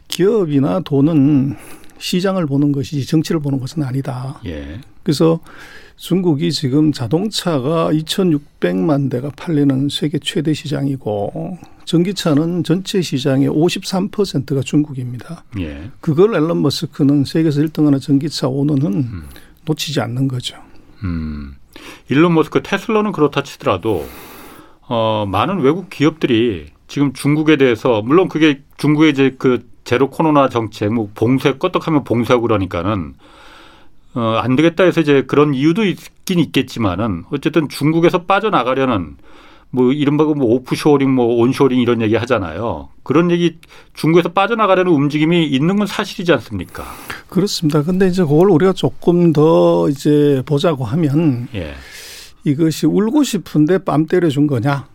기업이나 0.08 0.80
돈은 0.80 1.58
시장을 1.98 2.46
보는 2.46 2.72
것이지 2.72 3.06
정치를 3.06 3.42
보는 3.42 3.60
것은 3.60 3.84
아니다. 3.84 4.40
예. 4.46 4.80
그래서 5.04 5.42
중국이 5.98 6.54
지금 6.54 6.94
자동차가 6.94 7.90
2,600만 7.92 9.12
대가 9.12 9.32
팔리는 9.36 9.90
세계 9.90 10.18
최대 10.18 10.54
시장이고 10.54 11.58
전기차는 11.92 12.64
전체 12.64 13.02
시장의 13.02 13.50
53%가 13.50 14.62
중국입니다. 14.62 15.44
예. 15.60 15.92
그걸 16.00 16.36
앨런 16.36 16.62
머스크는 16.62 17.26
세계에서 17.26 17.62
1등하는 17.62 18.02
전기차 18.02 18.48
오너는 18.48 18.94
음. 18.94 19.24
놓치지 19.66 20.00
않는 20.00 20.30
거죠. 20.30 20.56
음. 21.04 21.56
일론 22.08 22.34
머스크 22.34 22.64
테슬라는 22.64 23.12
그렇다 23.12 23.44
치더라도 23.44 24.08
어, 24.88 25.26
많은 25.28 25.60
외국 25.60 25.90
기업들이 25.90 26.68
지금 26.88 27.12
중국에 27.12 27.58
대해서 27.58 28.02
물론 28.02 28.30
그게 28.30 28.62
중국의 28.78 29.12
이제 29.12 29.36
그 29.38 29.68
제로 29.84 30.10
코로나 30.10 30.48
정책 30.48 30.94
뭐 30.94 31.10
봉쇄 31.14 31.56
껐떡하면 31.56 32.06
봉쇄하고 32.06 32.44
그러니까는 32.44 33.16
어, 34.14 34.40
안 34.42 34.56
되겠다 34.56 34.86
해서 34.86 35.02
이제 35.02 35.24
그런 35.24 35.54
이유도 35.54 35.84
있긴 35.84 36.40
있겠지만은 36.40 37.26
어쨌든 37.32 37.68
중국에서 37.68 38.24
빠져나가려는 38.24 39.18
뭐 39.74 39.94
이른바 39.94 40.26
뭐 40.26 40.54
오프쇼링 40.56 41.10
뭐 41.10 41.26
온쇼링 41.38 41.80
이런 41.80 42.02
얘기 42.02 42.16
하잖아요. 42.16 42.90
그런 43.04 43.32
얘기 43.32 43.58
중국에서 43.94 44.30
빠져나가려는 44.34 44.92
움직임이 44.92 45.46
있는 45.46 45.78
건 45.78 45.88
사실이지 45.88 46.32
않습니까? 46.34 46.84
그렇습니다. 47.30 47.82
근데 47.82 48.08
이제 48.08 48.22
그걸 48.24 48.50
우리가 48.52 48.74
조금 48.74 49.32
더 49.32 49.88
이제 49.90 50.44
보자고 50.46 50.84
하면 50.84 51.48
예. 51.56 51.74
이것이 52.44 52.86
울고 52.86 53.24
싶은데 53.24 53.80
뺨 53.80 54.06
때려준 54.08 54.48
거냐? 54.48 54.88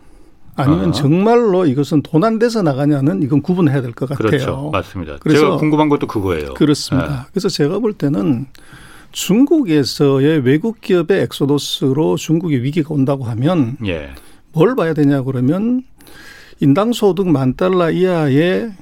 아니면 0.58 0.88
어. 0.88 0.92
정말로 0.92 1.66
이것은 1.66 2.02
돈 2.02 2.24
안 2.24 2.38
돼서 2.38 2.62
나가냐는 2.62 3.22
이건 3.22 3.42
구분해야 3.42 3.80
될 3.82 3.92
것 3.92 4.08
같아요. 4.08 4.28
그렇죠. 4.28 4.70
맞습니다. 4.72 5.16
그래서 5.20 5.40
제가 5.40 5.56
궁금한 5.56 5.88
것도 5.88 6.06
그거예요. 6.06 6.54
그렇습니다. 6.54 7.24
예. 7.26 7.30
그래서 7.30 7.48
제가 7.48 7.78
볼 7.78 7.92
때는 7.92 8.46
중국에서의 9.12 10.40
외국 10.40 10.80
기업의 10.80 11.22
엑소더스로 11.22 12.16
중국의 12.16 12.62
위기가 12.62 12.94
온다고 12.94 13.24
하면 13.24 13.76
예. 13.86 14.10
뭘 14.56 14.74
봐야 14.74 14.94
되냐 14.94 15.22
그러면 15.22 15.82
인당 16.60 16.94
소득 16.94 17.28
만 17.28 17.56
달러 17.56 17.90
이하의 17.90 18.72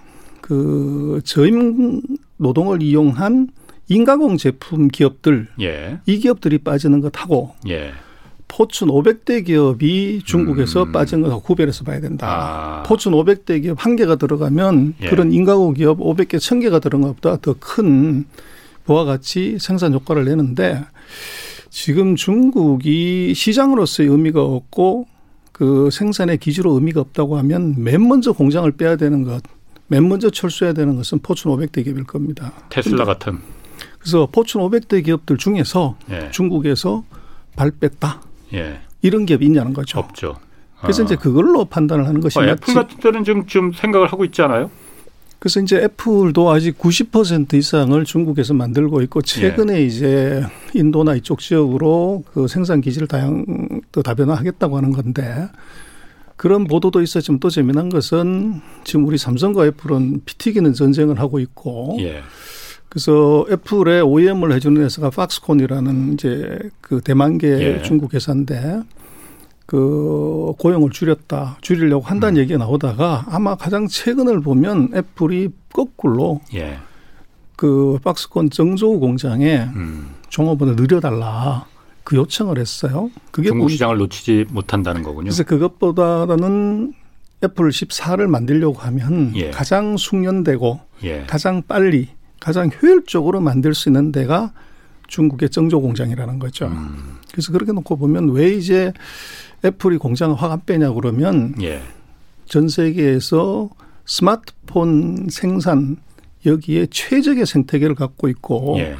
그 0.41 1.21
저임 1.25 2.01
노동을 2.37 2.81
이용한 2.81 3.49
임가공 3.89 4.37
제품 4.37 4.87
기업들 4.87 5.49
예. 5.61 5.99
이 6.07 6.19
기업들이 6.19 6.59
빠지는 6.59 7.01
것하고 7.01 7.57
예. 7.69 7.91
포춘 8.47 8.87
500대 8.87 9.45
기업이 9.45 10.23
중국에서 10.25 10.85
음. 10.85 10.93
빠진 10.93 11.23
것하고 11.23 11.43
구별해서 11.43 11.83
봐야 11.83 12.01
된다. 12.01 12.29
아. 12.29 12.83
포춘 12.85 13.13
500대 13.13 13.61
기업 13.61 13.85
한 13.85 13.97
개가 13.97 14.15
들어가면 14.15 14.95
예. 15.03 15.09
그런 15.09 15.33
임가공 15.33 15.75
기업 15.75 15.99
500개, 15.99 16.37
1000개가 16.37 16.81
들어간 16.81 17.09
것보다 17.09 17.39
더큰 17.39 18.27
그와 18.87 19.05
같이 19.05 19.59
생산 19.59 19.93
효과를 19.93 20.25
내는데 20.25 20.85
지금 21.69 22.15
중국이 22.15 23.35
시장으로서의 23.35 24.09
의미가 24.09 24.41
없고 24.41 25.09
그 25.55 25.89
생산의 25.93 26.39
기지로 26.39 26.73
의미가 26.73 27.01
없다고 27.01 27.39
하면 27.39 27.77
맨 27.79 28.07
먼저 28.09 28.33
공장을 28.33 28.69
빼야 28.73 28.97
되는 28.97 29.23
것, 29.23 29.41
맨 29.87 30.09
먼저 30.09 30.29
철수해야 30.29 30.73
되는 30.73 30.97
것은 30.97 31.21
포춘 31.21 31.53
500대 31.53 31.85
기업일 31.85 32.03
겁니다. 32.03 32.53
테슬라 32.71 33.05
같은. 33.05 33.39
그래서 34.01 34.27
포춘 34.33 34.63
500대 34.63 35.05
기업들 35.05 35.37
중에서 35.37 35.97
예. 36.11 36.29
중국에서 36.33 37.05
발 37.55 37.71
뺐다. 37.71 38.21
예. 38.55 38.81
이런 39.01 39.27
기업이 39.27 39.47
있냐는 39.47 39.73
거죠. 39.73 40.01
없죠. 40.01 40.35
그래서 40.81 41.03
어. 41.03 41.05
이제 41.05 41.15
그걸로 41.15 41.65
판단을 41.65 42.09
하는 42.09 42.21
것이 42.21 42.37
어, 42.41 42.45
애플 42.45 42.75
같은 42.75 42.99
때는 42.99 43.23
좀, 43.23 43.47
좀 43.47 43.73
생각을 43.73 44.09
하고 44.09 44.25
있지 44.25 44.43
않아요? 44.43 44.73
그래서 45.39 45.61
이제 45.61 45.77
애플도 45.77 46.51
아직 46.51 46.79
90% 46.79 47.55
이상을 47.55 48.05
중국에서 48.05 48.55
만들고 48.55 49.03
있고 49.03 49.23
최근에 49.23 49.77
예. 49.77 49.85
이제 49.85 50.43
인도나 50.75 51.15
이쪽 51.15 51.39
지역으로 51.39 52.25
그 52.33 52.49
생산 52.49 52.81
기지를 52.81 53.07
다양 53.07 53.45
또 53.95 54.03
다변화하겠다고 54.03 54.77
하는 54.77 54.91
건데 54.91 55.49
그런 56.37 56.65
보도도 56.65 57.01
있었지만 57.01 57.39
또 57.39 57.49
재미난 57.49 57.89
것은 57.89 58.61
지금 58.83 59.07
우리 59.07 59.17
삼성과 59.17 59.67
애플은 59.67 60.23
피 60.25 60.37
튀기는 60.37 60.73
전쟁을 60.73 61.21
하고 61.21 61.39
있고 61.39 61.97
예. 62.01 62.21
그래서 62.89 63.47
애플의 63.49 64.03
OEM을 64.03 64.53
해주는 64.53 64.83
회사가 64.83 65.11
팍스콘이라는 65.11 66.15
이제 66.15 66.59
그 66.81 67.01
대만계 67.03 67.49
예. 67.49 67.83
중국 67.83 68.15
회사인데 68.15 68.83
그 69.65 70.53
고용을 70.59 70.91
줄였다, 70.91 71.59
줄이려고 71.61 72.05
한다는 72.05 72.37
음. 72.37 72.41
얘기가 72.41 72.59
나오다가 72.59 73.25
아마 73.29 73.55
가장 73.55 73.87
최근을 73.87 74.41
보면 74.41 74.91
애플이 74.93 75.51
거꾸로 75.73 76.41
예. 76.53 76.79
그 77.55 78.01
박스콘 78.03 78.51
정조 78.51 78.99
공장에 78.99 79.59
음. 79.77 80.09
종업원을 80.31 80.75
늘려달라 80.75 81.67
그 82.05 82.17
요청을 82.17 82.59
했어요. 82.59 83.11
그게 83.31 83.49
중국 83.49 83.71
시장을 83.71 83.97
놓치지 83.97 84.47
못한다는 84.51 85.03
거군요. 85.03 85.25
그래서 85.25 85.43
그것보다는 85.43 86.93
애플 87.43 87.69
14를 87.69 88.27
만들려고 88.27 88.79
하면 88.79 89.33
예. 89.37 89.51
가장 89.51 89.97
숙련되고 89.97 90.81
예. 91.05 91.25
가장 91.27 91.63
빨리 91.67 92.09
가장 92.41 92.71
효율적으로 92.71 93.41
만들 93.41 93.75
수 93.75 93.89
있는 93.89 94.13
데가 94.13 94.53
중국의 95.09 95.51
정조 95.51 95.81
공장이라는 95.81 96.39
거죠. 96.39 96.67
음. 96.67 97.19
그래서 97.31 97.53
그렇게 97.53 97.73
놓고 97.73 97.97
보면 97.97 98.31
왜 98.31 98.53
이제 98.53 98.93
애플이 99.65 99.97
공장을 99.99 100.35
확안 100.37 100.65
빼냐 100.65 100.93
그러면 100.93 101.55
예. 101.63 101.83
전 102.47 102.69
세계에서 102.69 103.71
스마트폰 104.07 105.29
생산 105.31 105.97
여기에 106.45 106.89
최적의 106.91 107.47
생태계를 107.47 107.95
갖고 107.95 108.29
있고 108.29 108.77
예. 108.79 108.97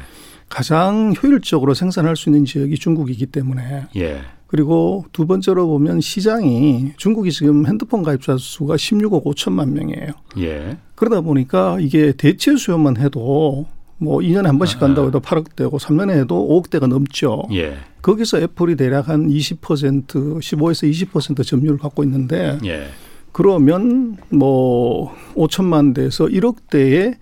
가장 0.49 1.13
효율적으로 1.21 1.73
생산할 1.73 2.15
수 2.15 2.29
있는 2.29 2.45
지역이 2.45 2.75
중국이기 2.75 3.27
때문에 3.27 3.85
예. 3.95 4.21
그리고 4.47 5.05
두 5.11 5.25
번째로 5.25 5.67
보면 5.67 6.01
시장이 6.01 6.93
중국이 6.97 7.31
지금 7.31 7.65
핸드폰 7.65 8.03
가입자 8.03 8.37
수가 8.37 8.75
16억 8.75 9.23
5천만 9.25 9.71
명이에요. 9.71 10.11
예. 10.37 10.77
그러다 10.95 11.21
보니까 11.21 11.77
이게 11.79 12.13
대체 12.13 12.55
수요만 12.55 12.97
해도 12.97 13.65
뭐 13.97 14.19
2년에 14.19 14.45
한 14.45 14.57
번씩 14.57 14.79
간다고 14.79 15.07
해도 15.07 15.19
8억대고 15.19 15.79
3년에 15.79 16.11
해도 16.21 16.47
5억대가 16.47 16.87
넘죠. 16.87 17.43
예. 17.53 17.77
거기서 18.01 18.39
애플이 18.41 18.75
대략 18.75 19.09
한 19.09 19.27
20% 19.27 20.05
15에서 20.07 21.09
20% 21.09 21.45
점유율을 21.45 21.79
갖고 21.79 22.03
있는데 22.03 22.57
예. 22.65 22.87
그러면 23.31 24.17
뭐 24.29 25.13
5천만 25.33 25.93
대에서 25.93 26.25
1억 26.25 26.57
대의 26.69 27.15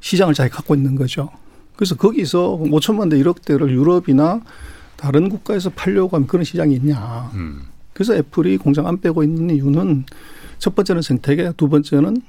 시장을 0.00 0.34
자기 0.34 0.50
갖고 0.50 0.74
있는 0.74 0.96
거죠. 0.96 1.28
그래서 1.80 1.94
거기서 1.94 2.58
5천만 2.64 3.08
대 3.08 3.16
1억 3.16 3.42
대를 3.42 3.70
유럽이나 3.70 4.42
다른 4.96 5.30
국가에서 5.30 5.70
팔려고 5.70 6.14
하면 6.14 6.26
그런 6.28 6.44
시장이 6.44 6.74
있냐. 6.74 7.30
음. 7.32 7.62
그래서 7.94 8.14
애플이 8.14 8.58
공장 8.58 8.86
안 8.86 9.00
빼고 9.00 9.22
있는 9.22 9.48
이유는 9.48 10.04
첫 10.58 10.74
번째는 10.74 11.00
생태계, 11.00 11.54
두 11.56 11.70
번째는 11.70 12.20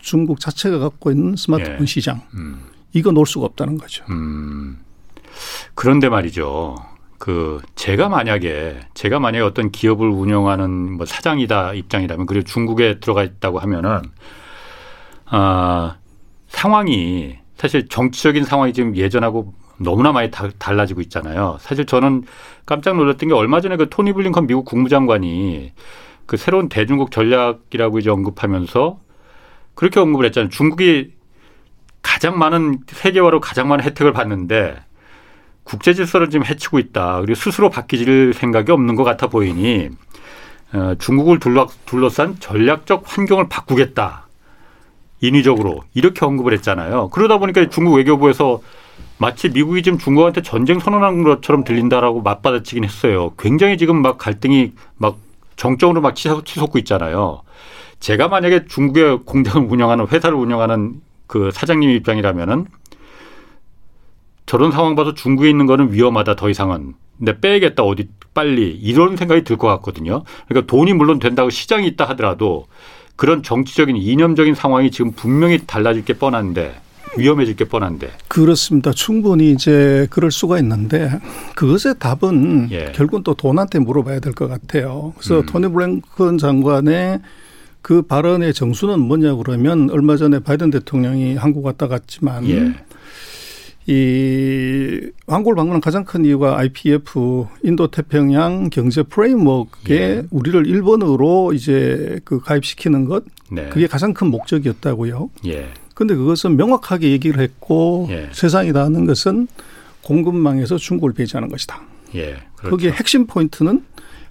중국 0.00 0.40
자체가 0.40 0.78
갖고 0.78 1.10
있는 1.10 1.36
스마트폰 1.36 1.82
예. 1.82 1.84
시장. 1.84 2.22
음. 2.32 2.62
이거 2.94 3.12
놓을 3.12 3.26
수가 3.26 3.44
없다는 3.44 3.76
거죠. 3.76 4.02
음. 4.08 4.78
그런데 5.74 6.08
말이죠. 6.08 6.76
그 7.18 7.60
제가 7.74 8.08
만약에 8.08 8.80
제가 8.94 9.20
만약에 9.20 9.44
어떤 9.44 9.70
기업을 9.70 10.08
운영하는 10.08 10.70
뭐 10.96 11.04
사장이다 11.04 11.74
입장이라면 11.74 12.24
그리고 12.24 12.44
중국에 12.46 12.98
들어가 13.00 13.24
있다고 13.24 13.58
하면은 13.58 14.00
아 15.26 15.98
상황이 16.48 17.40
사실 17.56 17.88
정치적인 17.88 18.44
상황이 18.44 18.72
지금 18.72 18.96
예전하고 18.96 19.54
너무나 19.78 20.12
많이 20.12 20.30
다, 20.30 20.48
달라지고 20.58 21.00
있잖아요. 21.02 21.56
사실 21.60 21.86
저는 21.86 22.24
깜짝 22.64 22.96
놀랐던 22.96 23.28
게 23.28 23.34
얼마 23.34 23.60
전에 23.60 23.76
그 23.76 23.88
토니 23.88 24.12
블링컨 24.12 24.46
미국 24.46 24.64
국무장관이 24.64 25.72
그 26.26 26.36
새로운 26.36 26.68
대중국 26.68 27.10
전략이라고 27.10 27.98
이제 27.98 28.10
언급하면서 28.10 28.98
그렇게 29.74 30.00
언급을 30.00 30.26
했잖아요. 30.26 30.50
중국이 30.50 31.12
가장 32.02 32.38
많은 32.38 32.78
세계화로 32.86 33.40
가장 33.40 33.68
많은 33.68 33.84
혜택을 33.84 34.12
받는데 34.12 34.76
국제 35.64 35.94
질서를 35.94 36.30
지금 36.30 36.46
해치고 36.46 36.78
있다. 36.78 37.20
그리고 37.20 37.34
스스로 37.34 37.70
바뀌질 37.70 38.32
생각이 38.34 38.70
없는 38.72 38.94
것 38.94 39.04
같아 39.04 39.26
보이니 39.26 39.90
어, 40.72 40.94
중국을 40.98 41.38
둘러, 41.38 41.66
둘러싼 41.84 42.38
전략적 42.38 43.02
환경을 43.06 43.48
바꾸겠다. 43.48 44.25
인위적으로 45.20 45.82
이렇게 45.94 46.24
언급을 46.24 46.52
했잖아요. 46.54 47.08
그러다 47.10 47.38
보니까 47.38 47.68
중국 47.68 47.94
외교부에서 47.94 48.60
마치 49.18 49.48
미국이 49.48 49.82
지금 49.82 49.98
중국한테 49.98 50.42
전쟁 50.42 50.78
선언한 50.78 51.22
것처럼 51.22 51.64
들린다라고 51.64 52.22
맞받아치긴 52.22 52.84
했어요. 52.84 53.32
굉장히 53.38 53.78
지금 53.78 54.02
막 54.02 54.18
갈등이 54.18 54.72
막 54.96 55.16
정적으로 55.56 56.02
막 56.02 56.14
치솟고 56.14 56.78
있잖아요. 56.80 57.42
제가 57.98 58.28
만약에 58.28 58.66
중국의 58.66 59.20
공장을 59.24 59.66
운영하는 59.70 60.06
회사를 60.08 60.36
운영하는 60.36 61.00
그 61.26 61.50
사장님 61.50 61.90
입장이라면은 61.90 62.66
저런 64.44 64.70
상황 64.70 64.94
봐서 64.94 65.14
중국에 65.14 65.48
있는 65.48 65.66
거는 65.66 65.92
위험하다 65.92 66.36
더 66.36 66.50
이상은 66.50 66.94
근데 67.18 67.40
빼야겠다 67.40 67.82
어디 67.82 68.08
빨리 68.34 68.70
이런 68.70 69.16
생각이 69.16 69.44
들 69.44 69.56
것 69.56 69.66
같거든요. 69.68 70.24
그러니까 70.46 70.70
돈이 70.70 70.92
물론 70.92 71.18
된다고 71.18 71.48
시장이 71.48 71.86
있다 71.88 72.04
하더라도 72.10 72.66
그런 73.16 73.42
정치적인 73.42 73.96
이념적인 73.96 74.54
상황이 74.54 74.90
지금 74.90 75.12
분명히 75.12 75.58
달라질 75.66 76.04
게 76.04 76.12
뻔한데 76.14 76.74
위험해질 77.18 77.56
게 77.56 77.64
뻔한데. 77.64 78.10
그렇습니다. 78.28 78.92
충분히 78.92 79.52
이제 79.52 80.06
그럴 80.10 80.30
수가 80.30 80.58
있는데 80.58 81.10
그것의 81.54 81.94
답은 81.98 82.68
예. 82.72 82.92
결국은 82.94 83.22
또 83.22 83.32
돈한테 83.34 83.78
물어봐야 83.78 84.20
될 84.20 84.34
것 84.34 84.48
같아요. 84.48 85.14
그래서 85.16 85.40
음. 85.40 85.46
토니 85.46 85.68
블랭컨 85.68 86.36
장관의 86.36 87.20
그 87.80 88.02
발언의 88.02 88.52
정수는 88.52 89.00
뭐냐 89.00 89.36
그러면 89.36 89.88
얼마 89.90 90.16
전에 90.16 90.40
바이든 90.40 90.70
대통령이 90.70 91.36
한국 91.36 91.64
왔다 91.64 91.88
갔지만 91.88 92.46
예. 92.48 92.74
이 93.88 95.00
한국을 95.28 95.54
방문한 95.54 95.80
가장 95.80 96.04
큰 96.04 96.24
이유가 96.24 96.58
IPF 96.58 97.46
인도 97.62 97.88
태평양 97.88 98.68
경제 98.70 99.02
프레임워크에 99.04 99.96
예. 99.96 100.22
우리를 100.30 100.66
일본으로 100.66 101.52
이제 101.52 102.18
그 102.24 102.40
가입시키는 102.40 103.04
것 103.04 103.24
네. 103.50 103.68
그게 103.68 103.86
가장 103.86 104.12
큰 104.12 104.28
목적이었다고요. 104.28 105.30
예. 105.46 105.68
근데 105.94 106.16
그것은 106.16 106.56
명확하게 106.56 107.10
얘기를 107.12 107.40
했고 107.40 108.08
예. 108.10 108.28
세상이 108.32 108.72
다 108.72 108.82
아는 108.82 109.06
것은 109.06 109.46
공급망에서 110.02 110.78
중국을 110.78 111.12
배제하는 111.14 111.48
것이다. 111.48 111.80
예. 112.16 112.36
그렇죠. 112.56 112.70
거기에 112.70 112.90
핵심 112.90 113.26
포인트는 113.26 113.84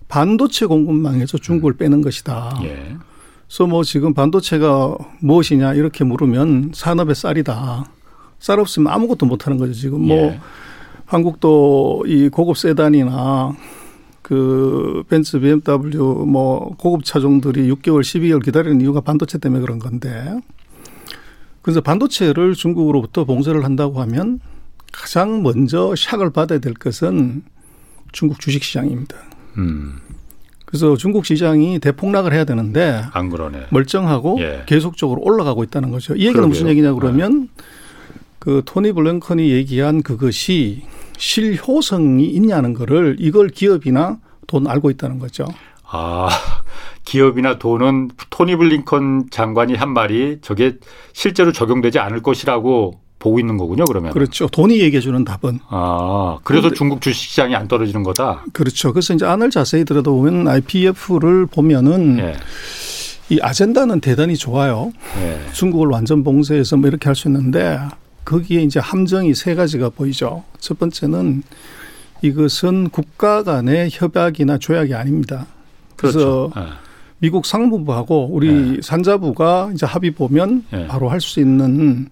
반도체 0.10 0.66
공급망에서 0.66 1.38
중국을 1.38 1.74
음. 1.74 1.78
빼는 1.78 2.02
것이다. 2.02 2.60
예. 2.64 2.98
그래서 3.48 3.68
뭐 3.68 3.84
지금 3.84 4.14
반도체가 4.14 4.98
무엇이냐 5.20 5.76
이렇게 5.76 6.04
물으면 6.04 6.72
산업의 6.74 7.16
쌀이다. 7.16 7.86
쌀 8.46 8.60
없으면 8.60 8.94
아무것도 8.94 9.26
못 9.26 9.48
하는 9.48 9.58
거죠. 9.58 9.74
지금 9.74 10.02
뭐 10.02 10.18
예. 10.18 10.40
한국도 11.08 12.04
이 12.06 12.30
고급 12.30 12.60
세단이나 12.60 13.58
그 14.22 15.04
벤츠, 15.10 15.40
BMW 15.40 16.26
뭐 16.28 16.76
고급 16.78 17.06
차종들이 17.06 17.68
6개월, 17.74 18.02
12개월 18.02 18.46
기다리는 18.46 18.80
이유가 18.82 19.02
반도체 19.02 19.40
때문에 19.40 19.62
그런 19.62 19.80
건데. 19.80 20.40
그래서 21.64 21.82
반도체를 21.82 22.54
중국으로부터 22.54 23.26
봉쇄를 23.26 23.66
한다고 23.66 24.00
하면 24.02 24.40
가장 24.94 25.42
먼저 25.42 25.94
샥을 25.96 26.32
받아야 26.32 26.60
될 26.60 26.76
것은 26.76 27.42
중국 28.12 28.40
주식 28.40 28.64
시장입니다. 28.64 29.18
음. 29.58 29.96
그래서 30.66 30.96
중국 30.98 31.26
시장이 31.26 31.80
대폭락을 31.80 32.32
해야 32.32 32.44
되는데 32.44 33.06
안 33.12 33.32
그러네. 33.32 33.68
멀쩡하고 33.72 34.38
예. 34.42 34.64
계속적으로 34.68 35.22
올라가고 35.24 35.64
있다는 35.64 35.90
거죠. 35.90 36.14
이 36.14 36.20
얘기는 36.20 36.34
그러게요. 36.34 36.50
무슨 36.50 36.68
얘기냐 36.68 36.94
그러면 36.94 37.50
네. 37.58 37.64
그 38.46 38.62
토니 38.64 38.92
블랭컨이 38.94 39.50
얘기한 39.52 40.04
그것이 40.04 40.84
실효성이 41.18 42.26
있냐는 42.28 42.76
거를 42.76 43.16
이걸 43.20 43.50
기업이나 43.50 44.20
돈 44.46 44.68
알고 44.68 44.92
있다는 44.92 45.18
거죠. 45.18 45.48
아, 45.90 46.30
기업이나 47.06 47.58
돈은 47.58 48.12
토니 48.30 48.56
블링컨 48.56 49.30
장관이 49.32 49.74
한 49.74 49.90
말이 49.94 50.38
저게 50.44 50.74
실제로 51.12 51.52
적용되지 51.52 51.98
않을 51.98 52.22
것이라고 52.22 53.00
보고 53.18 53.40
있는 53.40 53.58
거군요, 53.58 53.86
그러면. 53.86 54.12
그렇죠. 54.12 54.48
돈이 54.48 54.80
얘기해 54.80 55.00
주는 55.02 55.24
답은. 55.26 55.60
아, 55.70 56.38
그래서 56.44 56.70
중국 56.72 57.02
주식 57.02 57.30
시장이 57.30 57.56
안 57.56 57.68
떨어지는 57.68 58.04
거다? 58.04 58.44
그렇죠. 58.54 58.94
그래서 58.94 59.16
이제 59.16 59.26
안을 59.26 59.50
자세히 59.50 59.86
들여다보면 59.86 60.48
IPF를 60.48 61.48
보면은 61.48 62.20
예. 62.20 62.36
이 63.30 63.40
아젠다는 63.42 64.02
대단히 64.02 64.36
좋아요. 64.36 64.92
예. 65.20 65.52
중국을 65.54 65.88
완전 65.88 66.24
봉쇄해서 66.24 66.78
뭐 66.78 66.88
이렇게 66.88 67.10
할 67.10 67.16
수 67.16 67.28
있는데 67.28 67.80
거기에 68.26 68.64
이제 68.64 68.80
함정이 68.80 69.34
세 69.36 69.56
가지가 69.56 69.90
보이죠. 69.90 70.44
첫 70.60 70.80
번째는 70.80 71.44
이것은 72.22 72.90
국가 72.90 73.44
간의 73.44 73.90
협약이나 73.92 74.58
조약이 74.58 74.94
아닙니다. 74.94 75.46
그래서 75.96 76.50
그렇죠. 76.52 76.52
네. 76.56 76.62
미국 77.20 77.46
상무부하고 77.46 78.30
우리 78.32 78.52
네. 78.52 78.80
산자부가 78.82 79.72
이제 79.74 79.86
합의 79.86 80.12
보면 80.12 80.66
네. 80.72 80.88
바로 80.88 81.10
할 81.10 81.22
수 81.22 81.40
있는 81.40 82.10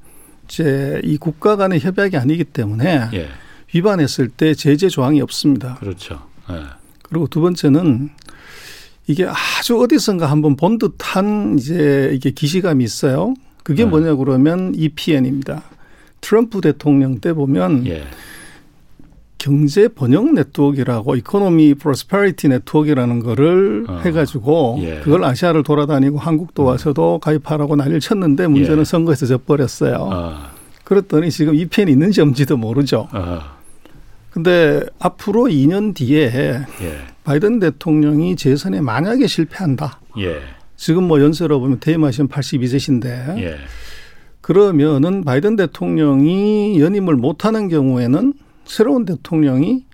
이제 0.47 1.02
이 1.04 1.17
국가 1.17 1.56
간의 1.56 1.80
협약이 1.80 2.17
아니기 2.17 2.43
때문에 2.43 3.10
예. 3.13 3.28
위반했을 3.73 4.30
때 4.30 4.54
제재 4.54 4.89
조항이 4.89 5.21
없습니다. 5.21 5.76
그렇죠. 5.76 6.21
예. 6.49 6.56
그리고 7.04 7.28
두 7.28 7.41
번째는 7.41 8.10
이게 9.08 9.26
아주 9.26 9.80
어디선가 9.82 10.30
한번 10.30 10.56
본 10.56 10.78
듯한 10.78 11.58
이제 11.58 12.12
이게 12.13 12.32
기시감이 12.32 12.84
있어요. 12.84 13.34
그게 13.63 13.84
네. 13.84 13.89
뭐냐 13.89 14.15
그러면 14.15 14.73
EPN입니다. 14.76 15.63
트럼프 16.24 16.62
대통령 16.62 17.20
때 17.20 17.34
보면 17.34 17.86
예. 17.86 18.04
경제 19.38 19.90
번영 19.90 20.34
네트워크라고 20.34 21.18
Economy 21.17 21.74
Prosperity 21.74 22.48
Network라는 22.48 23.19
거를 23.20 23.86
어. 23.90 24.00
해가지고 24.06 24.80
예. 24.84 25.00
그걸 25.04 25.26
아시아를 25.26 25.64
돌아다니고 25.64 26.18
한국도 26.18 26.64
음. 26.64 26.68
와서도 26.68 27.20
가입하라고 27.20 27.76
난리를 27.76 28.00
쳤는데 28.00 28.48
문제는 28.48 28.80
예. 28.80 28.84
선거에서 28.86 29.26
져버렸어요. 29.26 29.96
어. 30.00 30.34
그랬더니 30.86 31.30
지금 31.30 31.56
EPN이 31.56 31.92
있는지 31.92 32.22
없는지도 32.22 32.56
모르죠. 32.56 33.10
어. 33.12 33.42
근데 34.30 34.82
앞으로 35.00 35.44
2년 35.44 35.94
뒤에 35.94 36.32
예. 36.82 36.98
바이든 37.26 37.60
대통령이 37.60 38.38
재선에 38.38 38.80
만약에 38.80 39.28
실패한다. 39.28 40.00
예. 40.20 40.40
지금 40.78 41.04
뭐 41.04 41.20
연세로 41.22 41.60
보면 41.60 41.82
퇴임하시면 41.82 42.30
82세신데 42.30 43.38
예. 43.40 43.58
그러면은 44.43 45.23
바이든 45.23 45.56
대통령이 45.56 46.77
연임을 46.82 47.15
못하는 47.15 47.69
경우에는 47.69 48.34
새로운 48.65 49.06
대통령이 49.06 49.86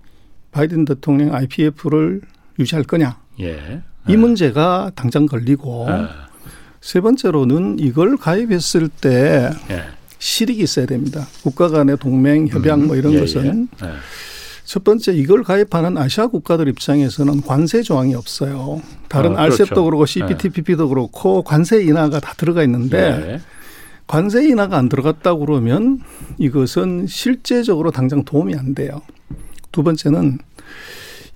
바이든 0.50 0.86
대통령 0.86 1.32
IPF를 1.32 2.20
유지할 2.58 2.82
거냐. 2.82 3.16
예. 3.38 3.82
이 4.08 4.16
문제가 4.16 4.90
당장 4.96 5.26
걸리고 5.26 5.86
예. 5.88 6.06
세 6.80 7.00
번째로는 7.00 7.78
이걸 7.78 8.16
가입했을 8.16 8.88
때 8.88 9.50
예. 9.70 9.84
실익이 10.18 10.60
있어야 10.60 10.84
됩니다. 10.84 11.28
국가 11.44 11.68
간의 11.68 11.98
동맹, 11.98 12.48
협약 12.48 12.84
뭐 12.84 12.96
이런 12.96 13.12
음. 13.12 13.18
예, 13.18 13.20
것은 13.20 13.68
예. 13.84 13.86
첫 14.64 14.82
번째 14.82 15.12
이걸 15.12 15.44
가입하는 15.44 15.96
아시아 15.96 16.26
국가들 16.26 16.66
입장에서는 16.66 17.42
관세 17.42 17.82
조항이 17.82 18.16
없어요. 18.16 18.82
다른 19.08 19.36
아, 19.36 19.44
그렇죠. 19.44 19.62
RCEP도 19.62 19.84
그렇고 19.84 20.06
CPTPP도 20.06 20.84
네. 20.84 20.88
그렇고 20.88 21.42
관세 21.42 21.80
인하가 21.84 22.18
다 22.18 22.34
들어가 22.36 22.64
있는데 22.64 23.18
네. 23.20 23.40
관세 24.10 24.44
인하가 24.44 24.76
안 24.76 24.88
들어갔다고 24.88 25.46
그러면 25.46 26.00
이것은 26.36 27.06
실제적으로 27.06 27.92
당장 27.92 28.24
도움이 28.24 28.56
안 28.56 28.74
돼요. 28.74 29.02
두 29.70 29.84
번째는 29.84 30.38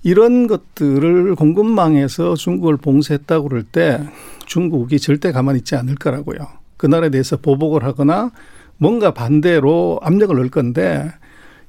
이런 0.03 0.47
것들을 0.47 1.35
공급망에서 1.35 2.35
중국을 2.35 2.75
봉쇄했다고 2.75 3.47
그럴 3.47 3.63
때 3.63 4.01
중국이 4.45 4.99
절대 4.99 5.31
가만히 5.31 5.59
있지 5.59 5.77
않을 5.77 5.95
거라고요. 5.95 6.39
그 6.75 6.85
나라에 6.85 7.11
대해서 7.11 7.37
보복을 7.37 7.85
하거나 7.85 8.31
뭔가 8.77 9.13
반대로 9.13 10.01
압력을 10.03 10.35
넣을 10.35 10.49
건데 10.49 11.09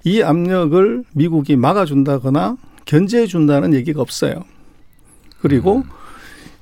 이 0.03 0.23
압력을 0.23 1.05
미국이 1.15 1.55
막아준다거나 1.55 2.57
견제해준다는 2.85 3.75
얘기가 3.75 4.03
없어요. 4.03 4.43
그리고 5.41 5.77
음. 5.77 5.96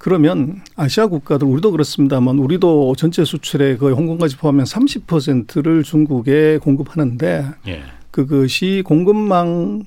그러면 0.04 0.60
아시아 0.76 1.06
국가들 1.06 1.48
우리도 1.48 1.70
그렇습니다만 1.70 2.38
우리도 2.38 2.94
전체 2.94 3.24
수출의 3.24 3.78
거의 3.78 3.94
홍콩까지 3.94 4.36
포함하면 4.36 4.66
30%를 4.66 5.82
중국에 5.82 6.58
공급하는데 6.58 7.46
예. 7.68 7.82
그것이 8.10 8.82
공급망 8.84 9.84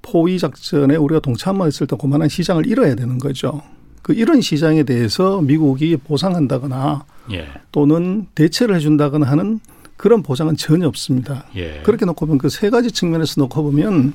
포위 0.00 0.38
작전에 0.38 0.96
우리가 0.96 1.20
동참했을 1.20 1.86
때 1.86 1.94
그만한 2.00 2.30
시장을 2.30 2.66
잃어야 2.66 2.94
되는 2.94 3.18
거죠. 3.18 3.60
그 4.00 4.14
이런 4.14 4.40
시장에 4.40 4.82
대해서 4.82 5.42
미국이 5.42 5.94
보상한다거나 5.98 7.04
예. 7.32 7.46
또는 7.70 8.28
대체를 8.34 8.76
해준다거나 8.76 9.26
하는 9.26 9.60
그런 9.98 10.22
보장은 10.22 10.56
전혀 10.56 10.88
없습니다. 10.88 11.44
예. 11.56 11.82
그렇게 11.84 12.06
놓고 12.06 12.24
보면 12.24 12.38
그 12.38 12.48
세 12.48 12.70
가지 12.70 12.90
측면에서 12.90 13.42
놓고 13.42 13.62
보면 13.62 14.14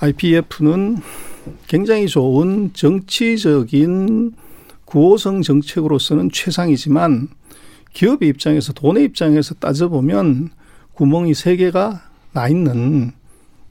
IPF는 0.00 0.96
굉장히 1.68 2.06
좋은 2.06 2.70
정치적인 2.72 4.45
구호성 4.96 5.42
정책으로서는 5.42 6.30
최상이지만 6.30 7.28
기업의 7.92 8.30
입장에서 8.30 8.72
돈의 8.72 9.04
입장에서 9.04 9.54
따져보면 9.56 10.48
구멍이 10.94 11.34
세 11.34 11.56
개가 11.56 12.00
나 12.32 12.48
있는 12.48 13.12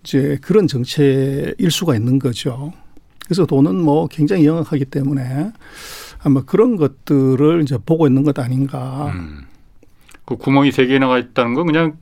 이제 0.03 0.37
그런 0.43 0.67
정책일 0.67 1.71
수가 1.71 1.95
있는 1.95 2.19
거죠. 2.19 2.73
그래서 3.23 3.47
돈은 3.47 3.75
뭐 3.75 4.05
굉장히 4.05 4.45
영악하기 4.45 4.85
때문에 4.85 5.51
아마 6.23 6.43
그런 6.43 6.75
것들을 6.75 7.59
이제 7.63 7.79
보고 7.83 8.05
있는 8.05 8.21
것 8.21 8.37
아닌가. 8.37 9.11
음. 9.15 9.45
그 10.25 10.35
구멍이 10.37 10.71
세 10.71 10.85
개나 10.85 11.17
있다는 11.17 11.55
건 11.55 11.65
그냥 11.65 11.97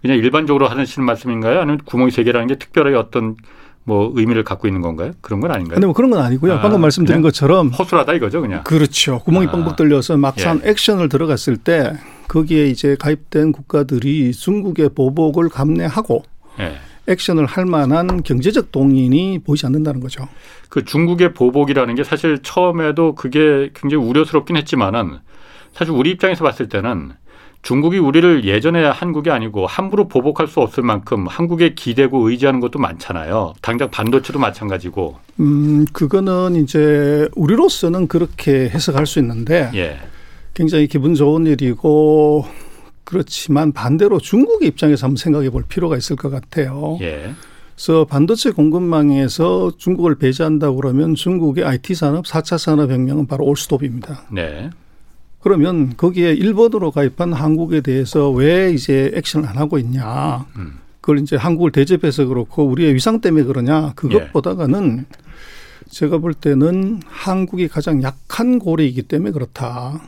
그냥 0.00 0.16
일반적으로 0.16 0.68
하시는 0.68 1.04
말씀인가요? 1.04 1.58
아니면 1.58 1.78
구멍이 1.84 2.12
세 2.12 2.22
개라는 2.22 2.46
게 2.46 2.54
특별하게 2.54 2.94
어떤 2.94 3.34
뭐 3.84 4.12
의미를 4.14 4.44
갖고 4.44 4.68
있는 4.68 4.82
건가요? 4.82 5.12
그런 5.20 5.40
건 5.40 5.50
아닌가요? 5.50 5.74
근데 5.74 5.86
뭐 5.86 5.94
그런 5.94 6.10
건 6.10 6.22
아니고요. 6.22 6.54
아, 6.54 6.60
방금 6.60 6.80
말씀드린 6.80 7.22
것처럼 7.22 7.68
허술하다 7.70 8.14
이거죠, 8.14 8.40
그냥. 8.40 8.62
그렇죠. 8.64 9.20
구멍이 9.20 9.46
아. 9.46 9.50
뻥뻥 9.52 9.76
뚫려서 9.76 10.16
막상 10.16 10.60
예. 10.64 10.70
액션을 10.70 11.08
들어갔을 11.08 11.56
때 11.56 11.94
거기에 12.28 12.66
이제 12.66 12.96
가입된 12.98 13.52
국가들이 13.52 14.32
중국의 14.32 14.90
보복을 14.94 15.48
감내하고 15.48 16.22
예. 16.60 16.76
액션을 17.08 17.46
할 17.46 17.64
만한 17.64 18.22
경제적 18.22 18.70
동인이 18.70 19.40
보이지 19.44 19.66
않는다는 19.66 20.00
거죠. 20.00 20.28
그 20.68 20.84
중국의 20.84 21.34
보복이라는 21.34 21.94
게 21.94 22.04
사실 22.04 22.38
처음에도 22.42 23.14
그게 23.14 23.70
굉장히 23.74 24.04
우려스럽긴 24.04 24.56
했지만은 24.56 25.18
사실 25.72 25.92
우리 25.92 26.10
입장에서 26.10 26.44
봤을 26.44 26.68
때는 26.68 27.12
중국이 27.62 27.98
우리를 27.98 28.44
예전에 28.44 28.84
한국이 28.84 29.30
아니고 29.30 29.66
함부로 29.66 30.08
보복할 30.08 30.48
수 30.48 30.60
없을 30.60 30.82
만큼 30.82 31.26
한국에 31.26 31.74
기대고 31.74 32.30
의지하는 32.30 32.60
것도 32.60 32.78
많잖아요. 32.78 33.52
당장 33.60 33.90
반도체도 33.90 34.38
마찬가지고. 34.38 35.16
음, 35.40 35.84
그거는 35.92 36.56
이제 36.56 37.28
우리로서는 37.36 38.08
그렇게 38.08 38.70
해석할 38.70 39.06
수 39.06 39.18
있는데 39.18 39.70
예. 39.74 39.98
굉장히 40.54 40.86
기분 40.86 41.14
좋은 41.14 41.46
일이고 41.46 42.46
그렇지만 43.04 43.72
반대로 43.72 44.18
중국의 44.18 44.68
입장에서 44.68 45.06
한번 45.06 45.16
생각해 45.16 45.50
볼 45.50 45.64
필요가 45.68 45.96
있을 45.96 46.16
것 46.16 46.30
같아요. 46.30 46.98
예. 47.02 47.34
그래서 47.74 48.04
반도체 48.04 48.50
공급망에서 48.50 49.72
중국을 49.78 50.16
배제한다고 50.16 50.76
그러면 50.76 51.14
중국의 51.14 51.64
IT 51.64 51.94
산업 51.94 52.24
4차 52.26 52.58
산업혁명은 52.58 53.26
바로 53.26 53.44
올스톱입니다. 53.46 54.24
네. 54.30 54.70
그러면 55.40 55.94
거기에 55.96 56.32
일본으로 56.32 56.90
가입한 56.90 57.32
한국에 57.32 57.80
대해서 57.80 58.30
왜 58.30 58.72
이제 58.72 59.10
액션을 59.14 59.48
안 59.48 59.56
하고 59.56 59.78
있냐. 59.78 60.46
음. 60.56 60.78
그걸 61.00 61.18
이제 61.20 61.36
한국을 61.36 61.72
대접해서 61.72 62.26
그렇고 62.26 62.66
우리의 62.66 62.94
위상 62.94 63.20
때문에 63.20 63.44
그러냐. 63.44 63.92
그것보다는 63.94 65.06
예. 65.10 65.16
제가 65.88 66.18
볼 66.18 66.34
때는 66.34 67.00
한국이 67.06 67.68
가장 67.68 68.02
약한 68.02 68.58
고리이기 68.58 69.02
때문에 69.02 69.32
그렇다. 69.32 70.02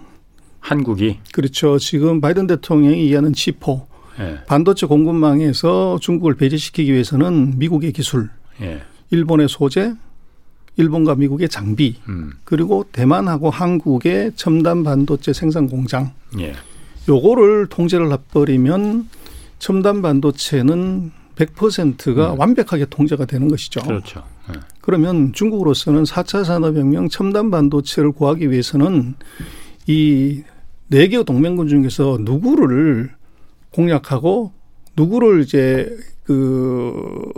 한국이? 0.61 1.19
그렇죠. 1.33 1.79
지금 1.79 2.21
바이든 2.21 2.47
대통령이 2.47 3.07
이해하는 3.07 3.33
치포. 3.33 3.87
예. 4.21 4.41
반도체 4.47 4.87
공급망에서 4.87 5.99
중국을 6.01 6.35
배제시키기 6.37 6.93
위해서는 6.93 7.59
미국의 7.59 7.93
기술, 7.93 8.29
예. 8.61 8.83
일본의 9.11 9.49
소재, 9.49 9.95
일본과 10.77 11.15
미국의 11.15 11.49
장비 11.49 11.97
음. 12.09 12.33
그리고 12.45 12.85
대만하고 12.93 13.51
한국의 13.51 14.33
첨단 14.37 14.83
반도체 14.85 15.33
생산 15.33 15.69
공장 15.69 16.13
예. 16.39 16.55
요거를 17.09 17.67
통제를 17.67 18.11
해버리면 18.13 19.09
첨단 19.59 20.03
반도체는 20.03 21.13
100%가 21.37 22.33
음. 22.35 22.39
완벽하게 22.39 22.87
통제가 22.87 23.25
되는 23.27 23.49
것이죠. 23.49 23.81
그렇죠. 23.83 24.23
네. 24.49 24.59
그러면 24.81 25.33
중국으로서는 25.33 26.05
4차 26.05 26.45
산업혁명 26.45 27.09
첨단 27.09 27.51
반도체를 27.51 28.13
구하기 28.13 28.51
위해서는 28.51 29.15
이 29.87 30.43
네 30.93 31.09
개 31.09 31.23
동맹군 31.25 31.69
중에서 31.69 32.19
누구를 32.21 33.11
공략하고 33.71 34.53
누구를 34.95 35.41
이제 35.41 35.89
그 36.25 37.31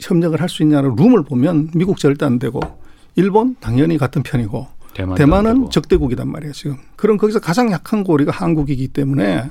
협력을 0.00 0.40
할 0.40 0.48
수 0.48 0.62
있냐는 0.62 0.94
룸을 0.96 1.24
보면 1.24 1.70
미국 1.74 1.98
절대 1.98 2.24
안 2.24 2.38
되고 2.38 2.60
일본 3.16 3.56
당연히 3.60 3.98
같은 3.98 4.22
편이고 4.22 4.66
대만 5.16 5.46
은 5.46 5.70
적대국이단 5.70 6.28
말이에요 6.28 6.52
지금. 6.52 6.76
그럼 6.96 7.16
거기서 7.18 7.40
가장 7.40 7.70
약한 7.70 8.04
고리가 8.04 8.32
한국이기 8.32 8.88
때문에 8.88 9.44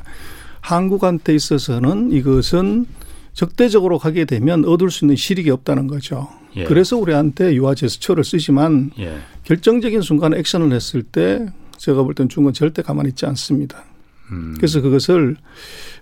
한국한테 0.62 1.36
있어서는 1.36 2.12
이것은 2.12 2.86
적대적으로 3.34 4.00
가게 4.00 4.26
되면 4.26 4.66
얻을 4.66 4.90
수 4.90 5.06
있는 5.06 5.16
실익이 5.16 5.50
없다는 5.52 5.88
거죠. 5.88 6.28
예. 6.56 6.64
그래서 6.64 6.98
우리한테 6.98 7.54
유화 7.56 7.76
제스처를 7.76 8.24
쓰지만 8.24 8.92
예. 9.00 9.18
결정적인 9.44 10.02
순간에 10.02 10.38
액션을 10.40 10.72
했을 10.74 11.04
때 11.04 11.46
제가 11.78 12.04
볼 12.04 12.16
때는 12.16 12.30
중국은 12.30 12.54
절대 12.54 12.82
가만히 12.82 13.10
있지 13.10 13.26
않습니다. 13.28 13.84
음. 14.32 14.54
그래서 14.58 14.82
그것을 14.82 15.36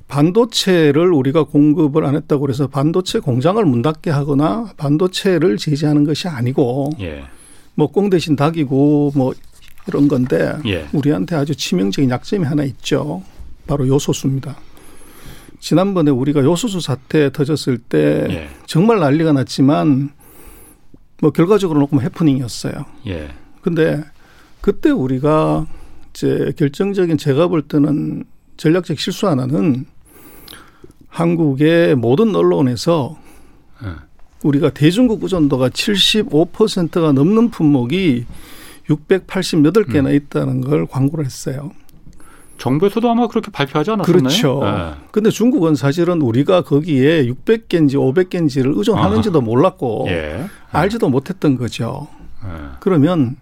반도체를 0.08 1.12
우리가 1.12 1.44
공급을 1.44 2.06
안 2.06 2.16
했다고 2.16 2.42
그래서 2.42 2.68
반도체 2.68 3.20
공장을 3.20 3.64
문 3.66 3.82
닫게 3.82 4.12
하거나 4.12 4.72
반도체를 4.78 5.58
제재하는 5.58 6.04
것이 6.04 6.28
아니고 6.28 6.92
예. 7.00 7.24
뭐꽁 7.76 8.10
대신 8.10 8.36
닭이고 8.36 9.14
뭐 9.16 9.34
이런 9.88 10.08
건데 10.08 10.54
예. 10.66 10.88
우리한테 10.94 11.36
아주 11.36 11.56
치명적인 11.56 12.10
약점이 12.10 12.46
하나 12.46 12.64
있죠. 12.64 13.24
바로 13.68 13.88
요소수입니다. 13.88 14.56
지난번에 15.60 16.12
우리가 16.12 16.44
요소수 16.44 16.80
사태 16.82 17.32
터졌을 17.32 17.80
때 17.80 18.28
예. 18.30 18.50
정말 18.68 19.00
난리가 19.00 19.34
났지만 19.34 20.12
뭐 21.22 21.32
결과적으로 21.32 21.80
놓고 21.80 22.02
해프닝이었어요. 22.02 22.86
예. 23.08 23.30
근데 23.62 24.04
그때 24.62 24.92
우리가 24.92 25.66
이제 26.16 26.54
결정적인 26.56 27.18
제가 27.18 27.48
볼 27.48 27.62
때는 27.62 28.24
전략적 28.56 28.98
실수 28.98 29.28
하나는 29.28 29.86
한국의 31.10 31.96
모든 31.96 32.34
언론에서 32.34 33.18
예. 33.84 33.90
우리가 34.44 34.70
대중국 34.70 35.24
의존도가 35.24 35.70
75%가 35.70 37.12
넘는 37.12 37.50
품목이 37.50 38.26
688개나 38.88 40.08
음. 40.08 40.14
있다는 40.16 40.62
걸 40.62 40.86
광고를 40.86 41.26
했어요. 41.26 41.72
정부에서도 42.58 43.10
아마 43.10 43.28
그렇게 43.28 43.52
발표하지 43.52 43.92
않았었나요? 43.92 44.18
그렇죠. 44.18 44.62
네. 44.64 44.94
근데 45.12 45.30
중국은 45.30 45.76
사실은 45.76 46.22
우리가 46.22 46.62
거기에 46.62 47.26
600개인지 47.26 47.96
500개인지를 47.96 48.78
의존하는지도 48.78 49.40
아하. 49.40 49.46
몰랐고 49.46 50.06
예. 50.08 50.46
알지도 50.72 51.10
못했던 51.10 51.58
거죠. 51.58 52.08
예. 52.46 52.50
그러면 52.80 53.36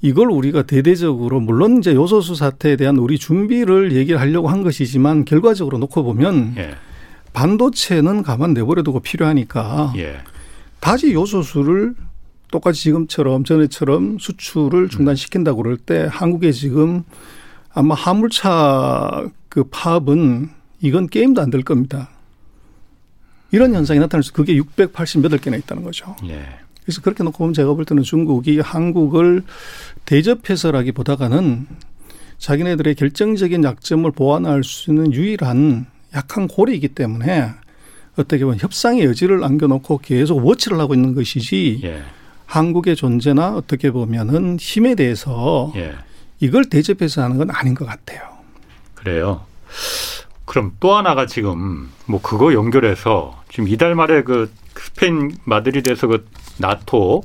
이걸 0.00 0.30
우리가 0.30 0.62
대대적으로 0.62 1.40
물론 1.40 1.78
이제 1.78 1.94
요소수 1.94 2.34
사태에 2.34 2.76
대한 2.76 2.98
우리 2.98 3.18
준비를 3.18 3.92
얘기를 3.92 4.20
하려고 4.20 4.48
한 4.48 4.62
것이지만 4.62 5.24
결과적으로 5.24 5.78
놓고 5.78 6.04
보면 6.04 6.54
예. 6.56 6.74
반도체는 7.32 8.22
가만 8.22 8.54
내버려두고 8.54 9.00
필요하니까 9.00 9.92
예. 9.96 10.18
다시 10.80 11.12
요소수를 11.12 11.94
똑같이 12.50 12.80
지금처럼 12.82 13.44
전에처럼 13.44 14.18
수출을 14.18 14.88
중단시킨다 14.88 15.52
고 15.52 15.62
그럴 15.62 15.76
때 15.76 16.06
한국에 16.10 16.52
지금 16.52 17.02
아마 17.74 17.94
화물차 17.94 19.26
그 19.48 19.64
파업은 19.64 20.50
이건 20.80 21.08
게임도 21.08 21.42
안 21.42 21.50
될 21.50 21.62
겁니다. 21.62 22.08
이런 23.50 23.74
현상이 23.74 23.98
나타날 23.98 24.22
수 24.22 24.32
그게 24.32 24.54
680 24.56 25.22
몇 25.22 25.40
개나 25.40 25.56
있다는 25.56 25.82
거죠. 25.82 26.14
예. 26.26 26.44
그래서 26.88 27.02
그렇게 27.02 27.22
놓고 27.22 27.36
보면 27.36 27.52
제가 27.52 27.74
볼 27.74 27.84
때는 27.84 28.02
중국이 28.02 28.60
한국을 28.60 29.42
대접해서라기보다가는 30.06 31.66
자기네들의 32.38 32.94
결정적인 32.94 33.62
약점을 33.62 34.10
보완할 34.12 34.64
수 34.64 34.90
있는 34.90 35.12
유일한 35.12 35.84
약한 36.14 36.48
고리이기 36.48 36.88
때문에 36.88 37.50
어떻게 38.16 38.42
보면 38.42 38.58
협상의 38.58 39.04
여지를 39.04 39.40
남겨놓고 39.40 39.98
계속 39.98 40.42
워치를 40.42 40.80
하고 40.80 40.94
있는 40.94 41.14
것이지 41.14 41.82
예. 41.84 42.02
한국의 42.46 42.96
존재나 42.96 43.54
어떻게 43.54 43.90
보면은 43.90 44.56
힘에 44.58 44.94
대해서 44.94 45.70
예. 45.76 45.92
이걸 46.40 46.64
대접해서 46.70 47.22
하는 47.22 47.36
건 47.36 47.50
아닌 47.50 47.74
것 47.74 47.84
같아요. 47.84 48.22
그래요. 48.94 49.42
그럼 50.46 50.72
또 50.80 50.96
하나가 50.96 51.26
지금 51.26 51.90
뭐 52.06 52.22
그거 52.22 52.54
연결해서 52.54 53.42
지금 53.50 53.68
이달 53.68 53.94
말에 53.94 54.22
그 54.22 54.50
스페인 54.74 55.36
마드리드에서 55.44 56.06
그 56.06 56.24
나토 56.58 57.22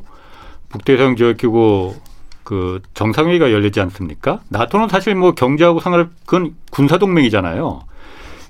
북대서양 0.69 1.15
지역기구 1.15 1.95
그 2.43 2.81
정상회의가 2.93 3.51
열리지 3.51 3.79
않습니까? 3.81 4.41
나토는 4.49 4.89
사실 4.89 5.15
뭐 5.15 5.33
경제하고 5.33 5.79
상관없 5.79 6.09
그건 6.25 6.55
군사 6.71 6.97
동맹이잖아요. 6.97 7.81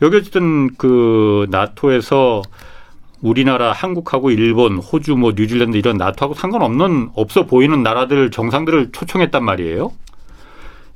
여기 0.02 0.18
어쨌든 0.18 0.76
그 0.76 1.48
나토에서 1.50 2.42
우리나라, 3.22 3.72
한국하고 3.72 4.32
일본, 4.32 4.78
호주, 4.78 5.16
뭐 5.16 5.32
뉴질랜드 5.36 5.78
이런 5.78 5.98
나토하고 5.98 6.34
상관없는 6.34 7.12
없어 7.16 7.46
보이는 7.46 7.82
나라들 7.82 8.32
정상들을 8.32 8.92
초청했단 8.92 9.44
말이에요. 9.44 9.92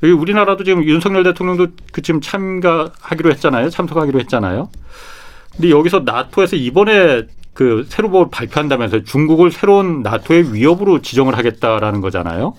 여기 0.03 0.13
우리나라도 0.13 0.63
지금 0.63 0.83
윤석열 0.83 1.23
대통령도 1.23 1.67
그 1.93 2.01
지금 2.01 2.19
참가하기로 2.19 3.31
했잖아요. 3.31 3.69
참석하기로 3.69 4.19
했잖아요. 4.19 4.69
근데 5.55 5.69
여기서 5.69 6.01
나토에서 6.01 6.57
이번에 6.57 7.23
그 7.57 7.87
새로 7.89 8.07
뭘 8.07 8.29
발표한다면서 8.29 9.03
중국을 9.03 9.49
새로운 9.49 10.03
나토의 10.03 10.53
위협으로 10.53 11.01
지정을 11.01 11.35
하겠다라는 11.39 12.01
거잖아요. 12.01 12.53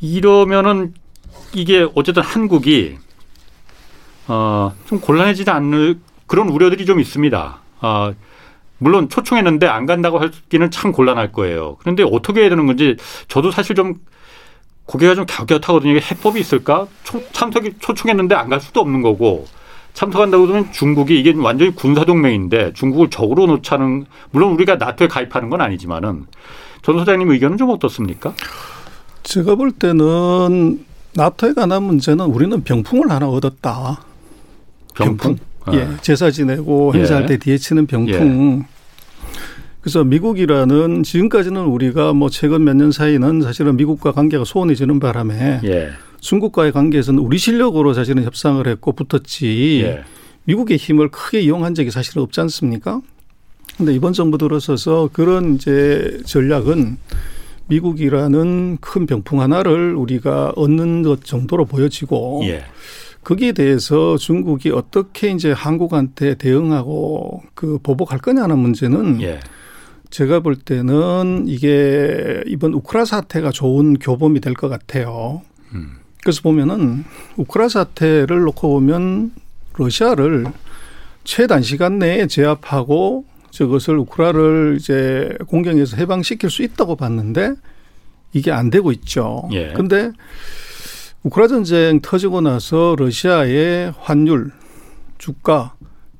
이러면은 0.00 0.94
이게 1.52 1.88
어쨌든 1.96 2.22
한국이 2.22 2.96
어 4.28 4.72
좀 4.86 5.00
곤란해지지 5.00 5.50
않을 5.50 5.98
그런 6.28 6.48
우려들이 6.48 6.86
좀 6.86 7.00
있습니다. 7.00 7.58
어 7.80 8.12
물론 8.78 9.08
초청했는데 9.08 9.66
안 9.66 9.86
간다고 9.86 10.20
하기는 10.20 10.70
참 10.70 10.92
곤란할 10.92 11.32
거예요. 11.32 11.76
그런데 11.80 12.04
어떻게 12.04 12.42
해야 12.42 12.50
되는 12.50 12.68
건지 12.68 12.96
저도 13.26 13.50
사실 13.50 13.74
좀 13.74 13.94
고개가 14.86 15.16
좀 15.16 15.26
갸웃갸웃하거든요. 15.26 15.96
해법이 15.98 16.38
있을까? 16.38 16.86
초, 17.02 17.20
참석이 17.32 17.78
초청했는데 17.80 18.36
안 18.36 18.48
갈 18.48 18.60
수도 18.60 18.80
없는 18.80 19.02
거고 19.02 19.46
참석한다고 19.94 20.46
하면 20.48 20.72
중국이 20.72 21.18
이게 21.18 21.34
완전히 21.36 21.74
군사 21.74 22.04
동맹인데 22.04 22.72
중국을 22.74 23.10
적으로 23.10 23.46
놓자는 23.46 24.06
물론 24.30 24.52
우리가 24.52 24.76
나토에 24.76 25.08
가입하는 25.08 25.50
건 25.50 25.60
아니지만은 25.60 26.26
전 26.82 26.98
소장님 26.98 27.30
의견은 27.30 27.58
좀 27.58 27.70
어떻습니까? 27.70 28.34
제가 29.22 29.54
볼 29.54 29.70
때는 29.70 30.84
나토에 31.14 31.52
관한 31.52 31.82
문제는 31.84 32.24
우리는 32.24 32.62
병풍을 32.64 33.10
하나 33.10 33.28
얻었다. 33.28 34.00
병풍? 34.94 35.36
병풍. 35.64 35.74
예, 35.80 35.88
제사 36.00 36.30
지내고 36.30 36.94
행사할 36.94 37.24
예. 37.24 37.26
때 37.26 37.36
뒤에 37.36 37.56
치는 37.58 37.86
병풍. 37.86 38.62
예. 38.62 38.66
그래서 39.80 40.04
미국이라는 40.04 41.02
지금까지는 41.02 41.64
우리가 41.64 42.12
뭐 42.14 42.30
최근 42.30 42.64
몇 42.64 42.74
년 42.76 42.92
사이는 42.92 43.42
사실은 43.42 43.76
미국과 43.76 44.12
관계가 44.12 44.44
소원해지는 44.44 44.98
바람에 45.00 45.60
예. 45.64 45.90
중국과의 46.22 46.72
관계에서는 46.72 47.20
우리 47.20 47.36
실력으로 47.36 47.92
사실은 47.94 48.22
협상을 48.24 48.64
했고 48.66 48.92
붙었지 48.92 49.82
예. 49.84 50.04
미국의 50.44 50.76
힘을 50.76 51.10
크게 51.10 51.40
이용한 51.40 51.74
적이 51.74 51.90
사실은 51.90 52.22
없지 52.22 52.40
않습니까? 52.40 53.00
근데 53.76 53.92
이번 53.92 54.12
정부 54.12 54.38
들어서서 54.38 55.10
그런 55.12 55.56
이제 55.56 56.20
전략은 56.24 56.96
미국이라는 57.66 58.78
큰 58.80 59.06
병풍 59.06 59.40
하나를 59.40 59.94
우리가 59.96 60.52
얻는 60.56 61.02
것 61.02 61.24
정도로 61.24 61.64
보여지고 61.64 62.42
예. 62.44 62.64
거기에 63.24 63.52
대해서 63.52 64.16
중국이 64.16 64.70
어떻게 64.70 65.30
이제 65.30 65.50
한국한테 65.52 66.34
대응하고 66.36 67.42
그 67.54 67.78
보복할 67.82 68.18
거냐는 68.18 68.58
문제는 68.58 69.20
예. 69.22 69.40
제가 70.10 70.40
볼 70.40 70.54
때는 70.56 71.44
이게 71.46 72.42
이번 72.46 72.74
우크라 72.74 73.04
사태가 73.06 73.50
좋은 73.50 73.94
교범이 73.94 74.40
될 74.40 74.54
것 74.54 74.68
같아요. 74.68 75.42
음. 75.72 76.01
그래서 76.22 76.40
보면은 76.42 77.04
우크라 77.36 77.68
사태를 77.68 78.42
놓고 78.42 78.68
보면 78.68 79.32
러시아를 79.74 80.46
최단 81.24 81.62
시간 81.62 81.98
내에 81.98 82.26
제압하고 82.26 83.24
저것을 83.50 83.98
우크라를 83.98 84.76
이제 84.80 85.36
공격해서 85.46 85.96
해방시킬 85.96 86.48
수 86.50 86.62
있다고 86.62 86.96
봤는데 86.96 87.54
이게 88.32 88.50
안 88.50 88.70
되고 88.70 88.92
있죠. 88.92 89.48
예. 89.52 89.72
근데 89.74 90.10
우크라 91.22 91.48
전쟁 91.48 92.00
터지고 92.00 92.40
나서 92.40 92.96
러시아의 92.98 93.92
환율, 94.00 94.50
주가, 95.18 95.74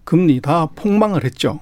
금리 0.04 0.40
다 0.40 0.66
폭망을 0.74 1.24
했죠. 1.24 1.60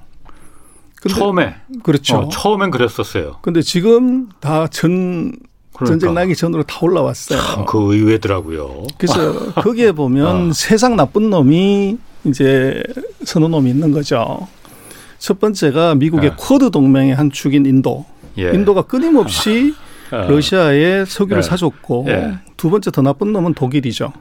근데 1.01 1.15
처음에 1.15 1.55
그렇죠. 1.83 2.17
어, 2.17 2.29
처음엔 2.29 2.71
그랬었어요. 2.71 3.39
근데 3.43 3.63
지금 3.63 4.29
다 4.41 4.67
전 4.67 5.33
그러니까. 5.81 5.99
전쟁 5.99 6.15
나기 6.15 6.37
전으로 6.37 6.63
다 6.63 6.79
올라왔어요. 6.83 7.65
그 7.67 7.95
의외더라고요. 7.95 8.85
그래서 8.99 9.53
거기에 9.61 9.93
보면 9.93 10.51
어. 10.51 10.53
세상 10.53 10.97
나쁜 10.97 11.31
놈이 11.31 11.99
이제 12.25 12.83
서너 13.25 13.49
놈이 13.49 13.71
있는 13.71 13.93
거죠. 13.93 14.47
첫 15.19 15.41
번째가 15.41 15.97
미국의 15.97 16.31
예. 16.31 16.35
쿼드 16.37 16.71
동맹의 16.71 17.15
한 17.15 17.31
축인 17.31 17.67
인도. 17.67 18.05
예. 18.39 18.51
인도가 18.53 18.83
끊임없이 18.83 19.75
어. 20.11 20.27
러시아에 20.29 21.05
석유를 21.05 21.39
예. 21.39 21.43
사줬고 21.43 22.07
예. 22.09 22.39
두 22.57 22.71
번째 22.71 22.91
더 22.91 23.03
나쁜 23.03 23.33
놈은 23.33 23.55
독일이죠. 23.55 24.13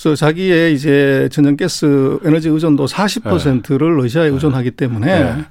그래서 0.00 0.14
자기의 0.14 0.74
이제 0.74 1.28
천연가스 1.32 2.20
에너지 2.24 2.48
의존도 2.48 2.86
40%를 2.86 3.96
네. 3.96 4.02
러시아에 4.02 4.28
의존하기 4.28 4.72
때문에 4.72 5.06
네. 5.06 5.44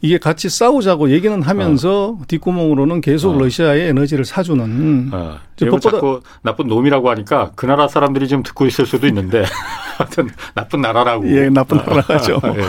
이게 0.00 0.18
같이 0.18 0.48
싸우자고 0.48 1.10
얘기는 1.10 1.40
하면서 1.42 2.16
어. 2.20 2.24
뒷구멍으로는 2.28 3.00
계속 3.00 3.36
어. 3.36 3.38
러시아에 3.38 3.88
에너지를 3.88 4.24
사주는. 4.24 5.10
어. 5.12 5.38
법보다 5.58 5.90
자꾸 5.90 6.20
나쁜 6.42 6.66
놈이라고 6.68 7.10
하니까 7.10 7.52
그 7.56 7.66
나라 7.66 7.88
사람들이 7.88 8.28
좀 8.28 8.42
듣고 8.42 8.66
있을 8.66 8.86
수도 8.86 9.06
있는데 9.06 9.44
하여튼 9.98 10.28
나쁜 10.54 10.80
나라라고. 10.82 11.28
예, 11.34 11.48
나쁜 11.48 11.78
나라죠. 11.78 12.40
예. 12.56 12.62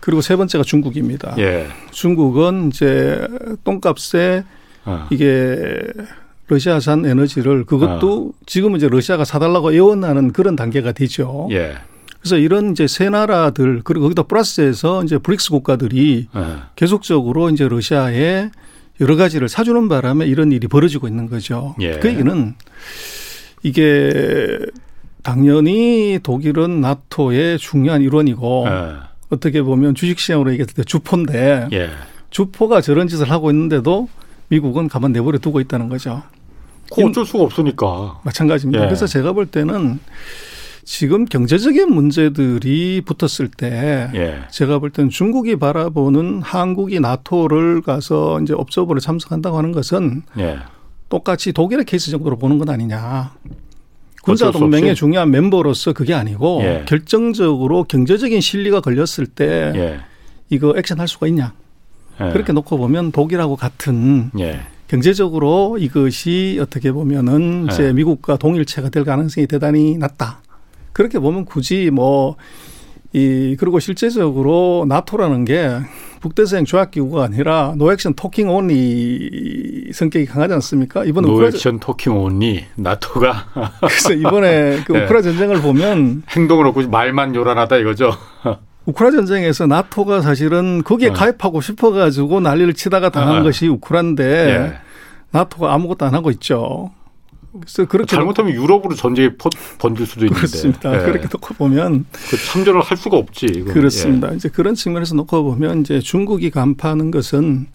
그리고 0.00 0.20
세 0.20 0.34
번째가 0.36 0.64
중국입니다. 0.64 1.34
예. 1.38 1.66
중국은 1.90 2.68
이제 2.68 3.26
똥값에 3.64 4.44
어. 4.86 5.06
이게 5.10 5.58
러시아산 6.48 7.06
에너지를 7.06 7.64
그것도 7.64 8.32
어. 8.34 8.38
지금은 8.46 8.78
이제 8.78 8.88
러시아가 8.88 9.24
사달라고 9.24 9.72
애원하는 9.72 10.32
그런 10.32 10.56
단계가 10.56 10.92
되죠. 10.92 11.48
예. 11.52 11.76
그래서 12.20 12.36
이런 12.36 12.72
이제 12.72 12.86
세 12.86 13.08
나라들 13.08 13.80
그리고 13.82 14.04
거기다 14.04 14.24
플러스해서 14.24 15.02
이제 15.04 15.18
브릭스 15.18 15.50
국가들이 15.50 16.28
예. 16.34 16.46
계속적으로 16.76 17.48
이제 17.50 17.66
러시아에 17.66 18.50
여러 19.00 19.16
가지를 19.16 19.48
사주는 19.48 19.88
바람에 19.88 20.26
이런 20.26 20.52
일이 20.52 20.68
벌어지고 20.68 21.08
있는 21.08 21.28
거죠. 21.28 21.74
예. 21.80 21.98
그 21.98 22.08
얘기는 22.08 22.54
이게 23.62 24.58
당연히 25.22 26.18
독일은 26.22 26.80
나토의 26.82 27.58
중요한 27.58 28.02
일원이고 28.02 28.66
예. 28.68 28.92
어떻게 29.30 29.62
보면 29.62 29.94
주식시장으로 29.94 30.50
얘기했을 30.52 30.74
때 30.74 30.84
주포인데 30.84 31.68
예. 31.72 31.88
주포가 32.28 32.82
저런 32.82 33.08
짓을 33.08 33.30
하고 33.30 33.50
있는데도 33.50 34.08
미국은 34.48 34.88
가만 34.88 35.12
내버려 35.12 35.38
두고 35.38 35.60
있다는 35.60 35.88
거죠. 35.88 36.22
그 36.92 37.04
어쩔 37.04 37.24
수가 37.24 37.44
없으니까. 37.44 38.20
마찬가지입니다. 38.24 38.82
예. 38.82 38.86
그래서 38.88 39.06
제가 39.06 39.32
볼 39.32 39.46
때는 39.46 40.00
지금 40.84 41.24
경제적인 41.24 41.92
문제들이 41.92 43.02
붙었을 43.02 43.48
때 43.48 44.10
예. 44.14 44.42
제가 44.50 44.78
볼 44.78 44.90
때는 44.90 45.10
중국이 45.10 45.56
바라보는 45.56 46.42
한국이 46.42 47.00
나토를 47.00 47.82
가서 47.82 48.40
이제 48.40 48.54
업적으로 48.54 49.00
참석한다고 49.00 49.58
하는 49.58 49.72
것은 49.72 50.22
예. 50.38 50.58
똑같이 51.08 51.52
독일의 51.52 51.84
케이스 51.84 52.10
정도로 52.10 52.38
보는 52.38 52.58
건 52.58 52.70
아니냐. 52.70 53.32
군사 54.22 54.50
동맹의 54.50 54.94
중요한 54.94 55.30
멤버로서 55.30 55.92
그게 55.92 56.14
아니고 56.14 56.60
예. 56.62 56.84
결정적으로 56.86 57.84
경제적인 57.84 58.40
실리가 58.40 58.80
걸렸을 58.80 59.26
때 59.26 59.72
예. 59.74 60.00
이거 60.48 60.74
액션할 60.76 61.08
수가 61.08 61.26
있냐. 61.28 61.52
예. 62.20 62.32
그렇게 62.32 62.52
놓고 62.52 62.76
보면 62.78 63.12
독일하고 63.12 63.56
같은 63.56 64.30
예. 64.38 64.60
경제적으로 64.88 65.78
이것이 65.78 66.58
어떻게 66.60 66.90
보면은 66.90 67.68
이제 67.70 67.84
예. 67.84 67.92
미국과 67.92 68.36
동일체가 68.36 68.88
될 68.88 69.04
가능성이 69.04 69.46
대단히 69.46 69.96
낮다. 69.96 70.42
그렇게 70.92 71.18
보면 71.18 71.44
굳이 71.44 71.90
뭐, 71.92 72.36
이, 73.12 73.56
그리고 73.58 73.80
실제적으로 73.80 74.84
나토라는 74.88 75.44
게 75.44 75.80
북대서양 76.20 76.64
조약기구가 76.64 77.24
아니라 77.24 77.74
No 77.76 77.85
Action 77.85 78.14
Talking 78.14 78.50
Only 78.50 79.90
성격이 79.92 80.26
강하지 80.26 80.54
않습니까? 80.54 81.04
이번에 81.04 81.26
No 81.26 81.38
Action 81.38 81.76
우크라... 81.76 81.86
Talking 81.86 82.16
Only 82.16 82.64
나토가 82.76 83.46
그래서 83.80 84.12
이번에 84.12 84.82
그 84.86 84.92
네. 84.92 85.04
우크라 85.04 85.22
전쟁을 85.22 85.62
보면 85.62 86.22
행동은 86.28 86.66
없고 86.66 86.88
말만 86.88 87.34
요란하다 87.34 87.78
이거죠. 87.78 88.12
우크라 88.84 89.10
전쟁에서 89.10 89.66
나토가 89.66 90.20
사실은 90.20 90.82
거기에 90.84 91.08
어. 91.08 91.12
가입하고 91.12 91.60
싶어 91.60 91.90
가지고 91.90 92.40
난리를 92.40 92.74
치다가 92.74 93.08
당한 93.08 93.40
어. 93.40 93.42
것이 93.42 93.66
우크라인데 93.68 94.24
예. 94.24 94.72
나토가 95.30 95.72
아무것도 95.72 96.04
안 96.04 96.14
하고 96.14 96.30
있죠. 96.32 96.90
그래서 97.52 97.84
그렇게 97.86 98.14
잘못하면 98.14 98.54
유럽으로 98.54 98.94
전쟁이 98.94 99.30
번질 99.78 100.06
수도 100.06 100.24
있는데 100.26 100.46
그렇습니다. 100.46 100.94
예. 100.94 101.04
그렇게 101.04 101.28
놓고 101.32 101.54
보면 101.54 102.06
그 102.12 102.36
참전을 102.36 102.80
할 102.80 102.96
수가 102.96 103.16
없지. 103.16 103.46
이건. 103.46 103.74
그렇습니다. 103.74 104.30
예. 104.32 104.36
이제 104.36 104.48
그런 104.48 104.74
측면에서 104.74 105.14
놓고 105.16 105.42
보면 105.42 105.80
이제 105.80 106.00
중국이 106.00 106.50
간파하는 106.50 107.10
것은 107.10 107.66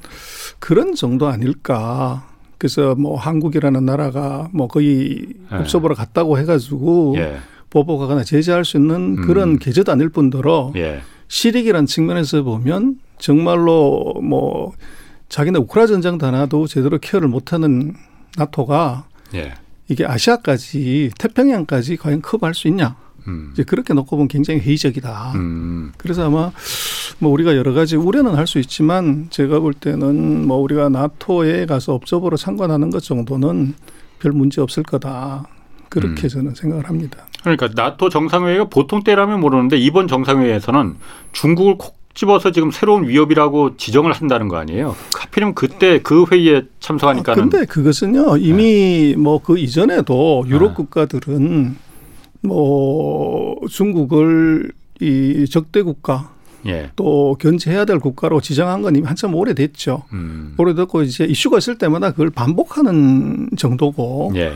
그런 0.60 0.96
정도 0.96 1.28
아닐까. 1.28 2.28
그래서 2.58 2.96
뭐 2.96 3.18
한국이라는 3.18 3.86
나라가 3.86 4.48
뭐 4.54 4.68
거의 4.68 5.26
예. 5.52 5.58
급sob으로 5.58 5.94
갔다고 5.96 6.40
해가지고 6.40 7.16
예. 7.18 7.38
보복하거나 7.70 8.24
제재할 8.24 8.64
수 8.64 8.78
있는 8.78 9.18
그런 9.18 9.50
음. 9.50 9.60
계제도 9.60 9.92
아닐 9.92 10.10
뿐더러 10.10 10.72
예. 10.78 11.02
실익이라는 11.28 11.86
측면에서 11.86 12.44
보면 12.44 13.00
정말로 13.18 14.16
뭐 14.24 14.72
자기네 15.28 15.60
우크라 15.60 15.88
전쟁 15.88 16.18
단나도 16.18 16.68
제대로 16.68 16.98
케어를 17.00 17.28
못하는 17.28 17.94
나토가 18.38 19.06
예. 19.34 19.54
이게 19.88 20.06
아시아까지 20.06 21.12
태평양까지 21.20 21.98
과연 21.98 22.22
커버할 22.22 22.54
수 22.54 22.68
있냐? 22.68 22.96
음. 23.28 23.50
이제 23.54 23.64
그렇게 23.64 23.94
놓고 23.94 24.16
보면 24.16 24.28
굉장히 24.28 24.60
회의적이다. 24.60 25.34
음. 25.36 25.92
그래서 25.98 26.26
아마 26.28 26.52
뭐 27.20 27.32
우리가 27.32 27.56
여러 27.56 27.74
가지 27.74 27.96
우려는 27.96 28.36
할 28.36 28.46
수 28.46 28.60
있지만 28.60 29.28
제가 29.32 29.60
볼 29.60 29.74
때는 29.74 30.46
뭐 30.48 30.58
우리가 30.58 30.90
나토에 30.90 31.66
가서 31.66 31.94
업적으로 31.94 32.38
참관하는 32.38 32.92
것 32.92 33.02
정도는 33.04 33.74
별 34.20 34.32
문제 34.32 34.62
없을 34.62 34.84
거다. 34.84 35.46
그렇게 35.90 36.28
음. 36.28 36.30
저는 36.30 36.56
생각을 36.56 36.88
합니다. 36.90 37.26
그러니까 37.42 37.70
나토 37.74 38.10
정상회의가 38.10 38.66
보통 38.66 39.04
때라면 39.04 39.40
모르는데 39.40 39.78
이번 39.78 40.08
정상회의에서는 40.08 40.96
중국을 41.32 41.78
콕 41.78 42.05
집어서 42.16 42.52
지금 42.52 42.72
새로운 42.72 43.08
위협이라고 43.08 43.76
지정을 43.76 44.14
한다는 44.14 44.48
거 44.48 44.58
아니에요? 44.58 44.96
하필이면 45.14 45.54
그때 45.54 46.00
그 46.02 46.26
회의에 46.32 46.64
참석하니까는. 46.80 47.44
아, 47.44 47.50
근데 47.50 47.66
그것은요 47.66 48.38
이미 48.38 49.14
네. 49.16 49.22
뭐그 49.22 49.60
이전에도 49.60 50.46
유럽 50.48 50.70
네. 50.70 50.74
국가들은 50.76 51.76
뭐 52.42 53.58
중국을 53.70 54.72
이 55.02 55.46
적대 55.50 55.82
국가 55.82 56.32
예. 56.66 56.90
또 56.96 57.36
견제해야 57.40 57.84
될 57.84 58.00
국가로 58.00 58.40
지정한 58.40 58.82
건 58.82 58.96
이미 58.96 59.06
한참 59.06 59.36
오래됐죠. 59.36 60.04
음. 60.14 60.56
오래됐고 60.58 61.04
이제 61.04 61.26
이슈가 61.26 61.58
있을 61.58 61.78
때마다 61.78 62.12
그걸 62.12 62.30
반복하는 62.30 63.50
정도고. 63.58 64.32
예. 64.36 64.54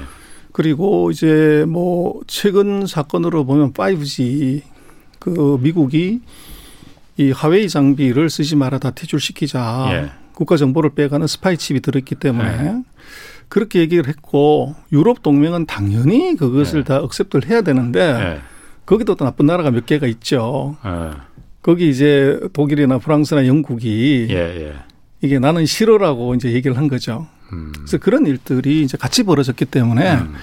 그리고 0.51 1.11
이제 1.11 1.65
뭐 1.67 2.21
최근 2.25 2.87
사건으로 2.87 3.45
보면 3.45 3.73
5G 3.73 4.61
그 5.19 5.59
미국이 5.61 6.21
이 7.19 7.31
화웨이 7.31 7.67
장비를 7.67 8.29
쓰지 8.29 8.55
마라 8.55 8.79
다 8.79 8.91
퇴출시키자. 8.91 9.89
예. 9.91 10.09
국가 10.33 10.55
정보를 10.55 10.91
빼가는 10.91 11.27
스파이 11.27 11.57
칩이 11.57 11.81
들었기 11.81 12.15
때문에 12.15 12.49
예. 12.49 12.83
그렇게 13.49 13.81
얘기를 13.81 14.07
했고 14.07 14.73
유럽 14.93 15.21
동맹은 15.21 15.65
당연히 15.65 16.37
그것을 16.37 16.79
예. 16.79 16.83
다 16.85 16.99
accept를 16.99 17.49
해야 17.49 17.61
되는데 17.61 17.99
예. 17.99 18.39
거기도 18.85 19.15
또 19.15 19.25
나쁜 19.25 19.47
나라가 19.47 19.69
몇 19.69 19.85
개가 19.85 20.07
있죠. 20.07 20.77
예. 20.85 21.11
거기 21.61 21.89
이제 21.89 22.39
독일이나 22.53 22.99
프랑스나 22.99 23.47
영국이 23.47 24.27
예, 24.29 24.75
이게 25.19 25.39
나는 25.39 25.65
싫어라고 25.65 26.35
이제 26.35 26.53
얘기를 26.53 26.77
한 26.77 26.87
거죠. 26.87 27.27
음. 27.51 27.73
그래서 27.75 27.97
그런 27.97 28.25
일들이 28.27 28.81
이제 28.81 28.97
같이 28.97 29.23
벌어졌기 29.23 29.65
때문에 29.65 30.13
음. 30.13 30.35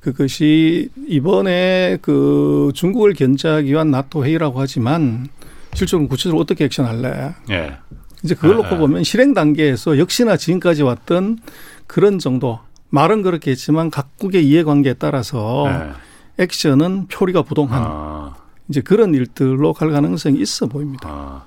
그것이 0.00 0.88
이번에 1.06 1.98
그 2.00 2.70
중국을 2.74 3.12
견제하기 3.12 3.70
위한 3.70 3.90
나토 3.90 4.24
회의라고 4.24 4.58
하지만 4.58 5.28
실적으로 5.74 6.08
구체적으로 6.08 6.40
어떻게 6.42 6.64
액션할래? 6.64 7.34
예. 7.50 7.76
이제 8.24 8.34
그걸 8.34 8.56
놓고 8.56 8.74
예. 8.74 8.78
보면 8.78 9.04
실행 9.04 9.34
단계에서 9.34 9.98
역시나 9.98 10.36
지금까지 10.36 10.82
왔던 10.82 11.38
그런 11.86 12.18
정도 12.18 12.60
말은 12.90 13.22
그렇게 13.22 13.50
했지만 13.50 13.90
각국의 13.90 14.46
이해관계에 14.46 14.94
따라서 14.94 15.66
예. 15.68 16.42
액션은 16.42 17.08
표리가 17.08 17.42
부동한 17.42 17.82
아. 17.84 18.36
이제 18.68 18.80
그런 18.80 19.14
일들로 19.14 19.72
갈 19.72 19.90
가능성이 19.90 20.40
있어 20.40 20.66
보입니다. 20.66 21.08
아. 21.08 21.44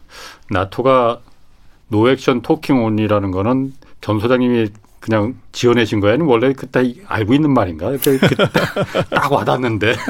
나토가 0.50 1.20
노액션 1.88 2.42
토킹 2.42 2.84
온이라는 2.84 3.32
거는 3.32 3.74
전 4.02 4.20
소장님이 4.20 4.70
그냥 5.00 5.36
지어내신 5.52 6.00
거예요? 6.00 6.14
아니면 6.14 6.32
원래 6.32 6.54
그때 6.54 6.94
알고 7.08 7.34
있는 7.34 7.54
말인가? 7.54 7.92
딱 9.10 9.32
와닿는데. 9.32 9.96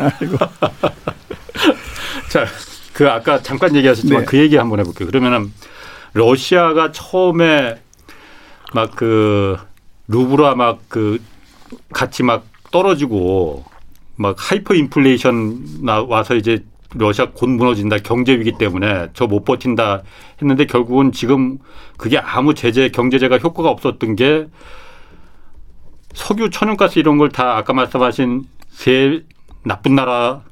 자, 2.30 2.46
그 3.02 3.10
아까 3.10 3.42
잠깐 3.42 3.76
얘기하셨지만 3.76 4.20
네. 4.22 4.26
그 4.28 4.38
얘기 4.38 4.58
한번 4.58 4.80
해볼게요. 4.80 5.08
그러면은 5.08 5.52
러시아가 6.14 6.92
처음에 6.92 7.82
막 8.76 8.92
그 8.96 9.58
루블화 10.08 10.54
막 10.54 10.82
그 10.88 11.20
가치 11.92 12.22
막 12.22 12.46
떨어지고 12.72 13.66
막 14.18 14.36
하이퍼 14.38 14.76
인플레이션 14.76 15.84
나 15.84 16.04
와서 16.04 16.36
이제 16.36 16.64
러시아 16.94 17.30
곧 17.34 17.48
무너진다 17.50 17.98
경제 18.04 18.38
위기 18.38 18.52
때문에 18.60 19.08
저 19.14 19.26
못 19.26 19.46
버틴다 19.46 20.04
했는데 20.40 20.68
결국은 20.68 21.12
지금 21.12 21.58
그게 21.98 22.20
아무 22.20 22.54
제재 22.54 22.90
경제제가 22.90 23.40
효과가 23.40 23.70
없었던 23.70 24.16
게 24.16 24.46
석유 26.14 26.52
천연가스 26.52 27.00
이런 27.00 27.18
걸 27.18 27.30
다 27.30 27.58
아까 27.58 27.74
말씀하신 27.74 28.44
세 28.70 29.24
나쁜 29.64 29.96
나라 29.96 30.44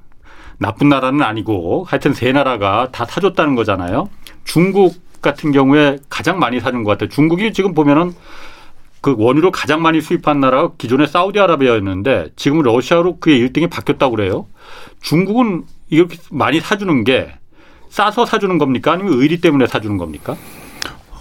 나쁜 0.59 0.89
나라는 0.89 1.23
아니고 1.23 1.85
하여튼 1.87 2.13
세 2.13 2.31
나라가 2.31 2.89
다 2.91 3.05
사줬다는 3.05 3.55
거잖아요. 3.55 4.09
중국 4.43 4.95
같은 5.21 5.51
경우에 5.51 5.97
가장 6.09 6.37
많이 6.37 6.59
사준 6.59 6.83
것 6.83 6.91
같아요. 6.91 7.09
중국이 7.09 7.51
지금 7.53 7.73
보면은 7.73 8.13
그 9.01 9.15
원유를 9.17 9.51
가장 9.51 9.81
많이 9.81 10.01
수입한 10.01 10.41
나라가 10.41 10.71
기존에 10.77 11.07
사우디아라비아였는데 11.07 12.31
지금 12.35 12.61
러시아로 12.61 13.17
그게 13.19 13.39
1등이 13.39 13.69
바뀌었다고 13.69 14.15
그래요. 14.15 14.45
중국은 15.01 15.63
이렇게 15.89 16.17
많이 16.29 16.59
사주는 16.59 17.03
게 17.05 17.31
싸서 17.89 18.25
사주는 18.25 18.57
겁니까? 18.57 18.91
아니면 18.91 19.13
의리 19.13 19.39
때문에 19.39 19.65
사주는 19.65 19.97
겁니까? 19.97 20.35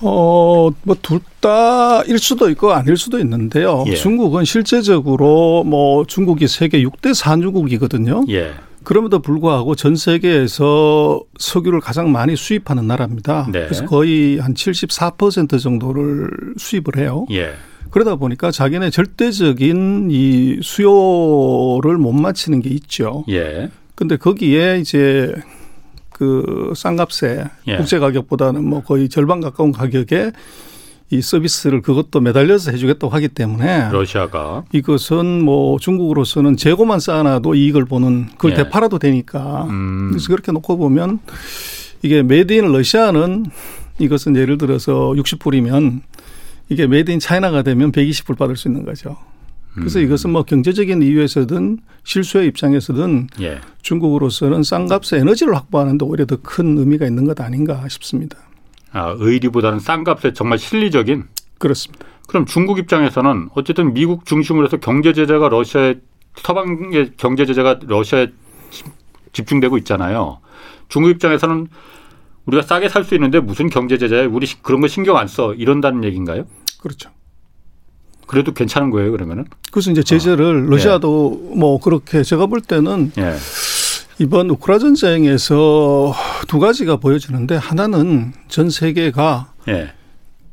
어, 0.00 0.70
뭐, 0.82 0.96
둘 1.00 1.20
다일 1.40 2.18
수도 2.18 2.50
있고 2.50 2.72
아닐 2.72 2.96
수도 2.96 3.18
있는데요. 3.18 3.84
예. 3.88 3.94
중국은 3.94 4.44
실제적으로 4.44 5.64
뭐 5.64 6.04
중국이 6.04 6.46
세계 6.46 6.82
6대 6.82 7.14
산유국이거든요. 7.14 8.24
예. 8.28 8.54
그럼에도 8.88 9.18
불구하고 9.18 9.74
전 9.74 9.96
세계에서 9.96 11.20
석유를 11.38 11.78
가장 11.78 12.10
많이 12.10 12.36
수입하는 12.36 12.86
나라입니다. 12.86 13.46
네. 13.52 13.64
그래서 13.64 13.84
거의 13.84 14.38
한 14.38 14.54
74% 14.54 15.60
정도를 15.60 16.30
수입을 16.56 16.96
해요. 16.96 17.26
예. 17.30 17.52
그러다 17.90 18.16
보니까 18.16 18.50
자기네 18.50 18.88
절대적인 18.88 20.08
이 20.10 20.60
수요를 20.62 21.98
못 21.98 22.12
맞추는 22.12 22.62
게 22.62 22.70
있죠. 22.70 23.26
예. 23.28 23.68
근데 23.94 24.16
거기에 24.16 24.78
이제 24.78 25.34
그 26.08 26.72
싼값에 26.74 27.44
예. 27.66 27.76
국제 27.76 27.98
가격보다는 27.98 28.64
뭐 28.64 28.82
거의 28.82 29.10
절반 29.10 29.42
가까운 29.42 29.70
가격에 29.70 30.32
이 31.10 31.22
서비스를 31.22 31.80
그것도 31.80 32.20
매달려서 32.20 32.70
해주겠다고 32.70 33.08
하기 33.14 33.28
때문에 33.28 33.88
러시아가 33.90 34.64
이것은 34.72 35.42
뭐 35.42 35.78
중국으로서는 35.78 36.56
재고만 36.56 37.00
쌓아놔도 37.00 37.54
이익을 37.54 37.86
보는 37.86 38.26
그걸 38.32 38.52
예. 38.52 38.56
되팔아도 38.56 38.98
되니까 38.98 39.64
음. 39.70 40.08
그래서 40.10 40.28
그렇게 40.28 40.52
놓고 40.52 40.76
보면 40.76 41.20
이게 42.02 42.22
made 42.22 42.52
in 42.52 42.70
Russia는 42.70 43.46
이것은 43.98 44.36
예를 44.36 44.58
들어서 44.58 44.92
60불이면 45.16 46.02
이게 46.68 46.86
made 46.86 47.10
in 47.10 47.18
China가 47.20 47.62
되면 47.62 47.90
120불 47.90 48.36
받을 48.36 48.56
수 48.56 48.68
있는 48.68 48.84
거죠. 48.84 49.16
그래서 49.74 49.98
음. 50.00 50.04
이것은 50.04 50.30
뭐 50.30 50.42
경제적인 50.42 51.02
이유에서든 51.02 51.78
실수의 52.04 52.48
입장에서든 52.48 53.28
예. 53.40 53.60
중국으로서는 53.82 54.62
싼 54.62 54.86
값에 54.86 55.18
에너지를 55.18 55.54
확보하는데 55.54 56.04
오히려 56.04 56.26
더 56.26 56.36
큰 56.42 56.76
의미가 56.78 57.06
있는 57.06 57.24
것 57.24 57.40
아닌가 57.40 57.86
싶습니다. 57.88 58.36
아, 58.92 59.14
의리보다는 59.18 59.80
싼 59.80 60.04
값에 60.04 60.32
정말 60.32 60.58
실리적인 60.58 61.24
그렇습니다. 61.58 62.06
그럼 62.28 62.46
중국 62.46 62.78
입장에서는 62.78 63.48
어쨌든 63.54 63.94
미국 63.94 64.24
중심으로 64.26 64.66
해서 64.66 64.76
경제 64.78 65.12
제재가 65.12 65.48
러시아에 65.48 65.96
서방의 66.36 67.12
경제 67.16 67.46
제재가 67.46 67.80
러시아에 67.86 68.28
집중되고 69.32 69.76
있잖아요. 69.78 70.38
중국 70.88 71.10
입장에서는 71.10 71.68
우리가 72.46 72.62
싸게 72.62 72.88
살 72.88 73.04
수 73.04 73.14
있는데 73.14 73.40
무슨 73.40 73.68
경제 73.68 73.98
제재 73.98 74.24
우리 74.24 74.46
그런 74.62 74.80
거 74.80 74.88
신경 74.88 75.16
안 75.16 75.26
써 75.28 75.52
이런다는 75.54 76.04
얘기인가요? 76.04 76.44
그렇죠. 76.80 77.10
그래도 78.26 78.52
괜찮은 78.52 78.90
거예요, 78.90 79.10
그러면은? 79.10 79.46
그래서 79.72 79.90
이제 79.90 80.02
제재를 80.02 80.44
어. 80.66 80.70
러시아도 80.70 81.50
예. 81.52 81.58
뭐 81.58 81.80
그렇게 81.80 82.22
제가 82.22 82.46
볼 82.46 82.60
때는 82.60 83.12
예. 83.18 83.34
이번 84.20 84.50
우크라 84.50 84.78
전쟁에서 84.78 86.12
두 86.48 86.58
가지가 86.58 86.96
보여지는데 86.96 87.54
하나는 87.56 88.32
전 88.48 88.68
세계가 88.68 89.52
예. 89.68 89.92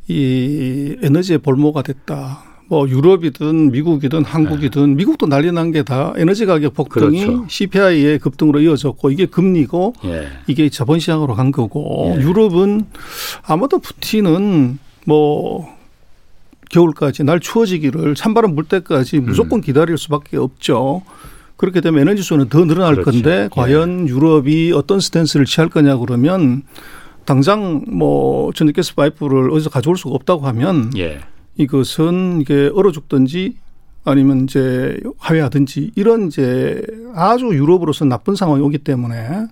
이 0.07 0.95
에너지의 1.01 1.39
볼모가 1.39 1.82
됐다. 1.82 2.43
뭐 2.68 2.88
유럽이든 2.89 3.72
미국이든 3.72 4.24
한국이든 4.26 4.89
네. 4.89 4.95
미국도 4.95 5.28
난리 5.28 5.51
난 5.51 5.72
게 5.72 5.84
다 5.84 6.13
에너지 6.16 6.45
가격 6.47 6.74
폭등이 6.74 7.24
그렇죠. 7.26 7.45
CPI의 7.47 8.18
급등으로 8.20 8.59
이어졌고 8.59 9.11
이게 9.11 9.26
금리고 9.28 9.93
예. 10.05 10.28
이게 10.47 10.70
자본 10.70 10.99
시장으로 10.99 11.36
간 11.36 11.51
거고 11.51 12.13
예. 12.18 12.22
유럽은 12.22 12.86
아마도 13.43 13.80
푸틴은 13.80 14.80
뭐 15.05 15.68
겨울까지 16.72 17.24
날 17.24 17.39
추워지기를 17.39 18.16
찬바람 18.16 18.55
불 18.55 18.66
때까지 18.66 19.20
무조건 19.20 19.59
음. 19.59 19.61
기다릴 19.61 19.97
수밖에 19.97 20.38
없죠. 20.38 21.03
그렇게 21.58 21.82
되면 21.82 22.01
에너지 22.01 22.22
수는 22.22 22.49
더 22.49 22.66
늘어날 22.66 22.95
그렇지. 22.95 23.22
건데 23.22 23.43
예. 23.43 23.49
과연 23.51 24.08
유럽이 24.08 24.72
어떤 24.74 24.99
스탠스를 24.99 25.45
취할 25.45 25.70
거냐 25.70 25.97
그러면 25.97 26.64
당장 27.26 27.84
뭐 27.88 28.51
전기가스 28.53 28.95
파이프를 28.95 29.51
어디서 29.51 29.70
가져올 29.70 29.97
수가 29.97 30.16
없다고 30.16 30.45
하면 30.47 30.91
예. 30.97 31.20
이것은 31.58 32.41
이게 32.41 32.70
얼어 32.74 32.91
죽든지 32.91 33.56
아니면 34.03 34.43
이제 34.43 34.99
화해하든지 35.18 35.91
이런 35.95 36.28
이제 36.28 36.82
아주 37.16 37.47
유럽으로서 37.47 38.06
나쁜 38.06 38.36
상황이 38.36 38.62
오기 38.62 38.80
때문에 38.80 39.47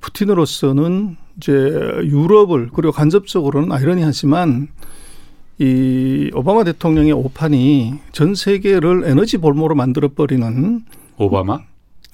푸틴으로서는 0.00 1.16
이제 1.38 1.52
유럽을 1.52 2.70
그리고 2.74 2.92
간접적으로는 2.92 3.72
아이러니하지만 3.72 4.68
이 5.58 6.30
오바마 6.34 6.64
대통령의 6.64 7.12
오판이 7.12 7.94
전 8.12 8.34
세계를 8.34 9.04
에너지 9.04 9.38
볼모로 9.38 9.74
만들어 9.74 10.08
버리는 10.08 10.82
오바마? 11.22 11.60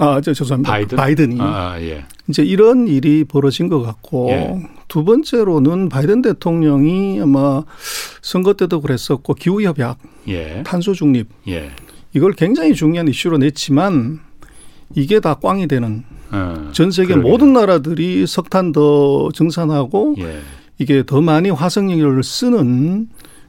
아, 0.01 0.21
저 0.21 0.33
죄송합니다. 0.33 0.71
바이든? 0.71 0.97
바이든이 0.97 1.41
아, 1.41 1.45
아, 1.73 1.81
예. 1.81 2.05
이제 2.29 2.43
이런 2.45 2.87
일이 2.87 3.25
벌어진 3.25 3.69
것 3.69 3.81
같고 3.83 4.29
예. 4.31 4.69
두 4.87 5.05
번째로는 5.05 5.89
바이든 5.89 6.23
대통령이 6.23 7.21
아마 7.21 7.65
선거 8.23 8.55
때도 8.55 8.81
그랬었고 8.81 9.35
기후 9.35 9.63
협약, 9.63 9.99
예. 10.29 10.63
탄소 10.65 10.93
중립 10.95 11.29
예. 11.49 11.71
이걸 12.15 12.33
굉장히 12.33 12.75
중요한 12.75 13.09
이슈로 13.09 13.39
냈지만 13.39 14.21
이게 14.95 15.21
다 15.21 15.35
꽝이 15.35 15.67
되는 15.67 16.05
어, 16.31 16.71
전 16.73 16.91
세계 16.91 17.15
그러게요. 17.15 17.31
모든 17.31 17.53
나라들이 17.53 18.27
석탄 18.27 18.73
더 18.73 19.31
증산하고 19.33 20.15
예. 20.19 20.41
이게 20.79 21.03
더 21.05 21.21
많이 21.21 21.51
화석 21.51 21.91
연료를 21.91 22.23
쓰는 22.23 23.09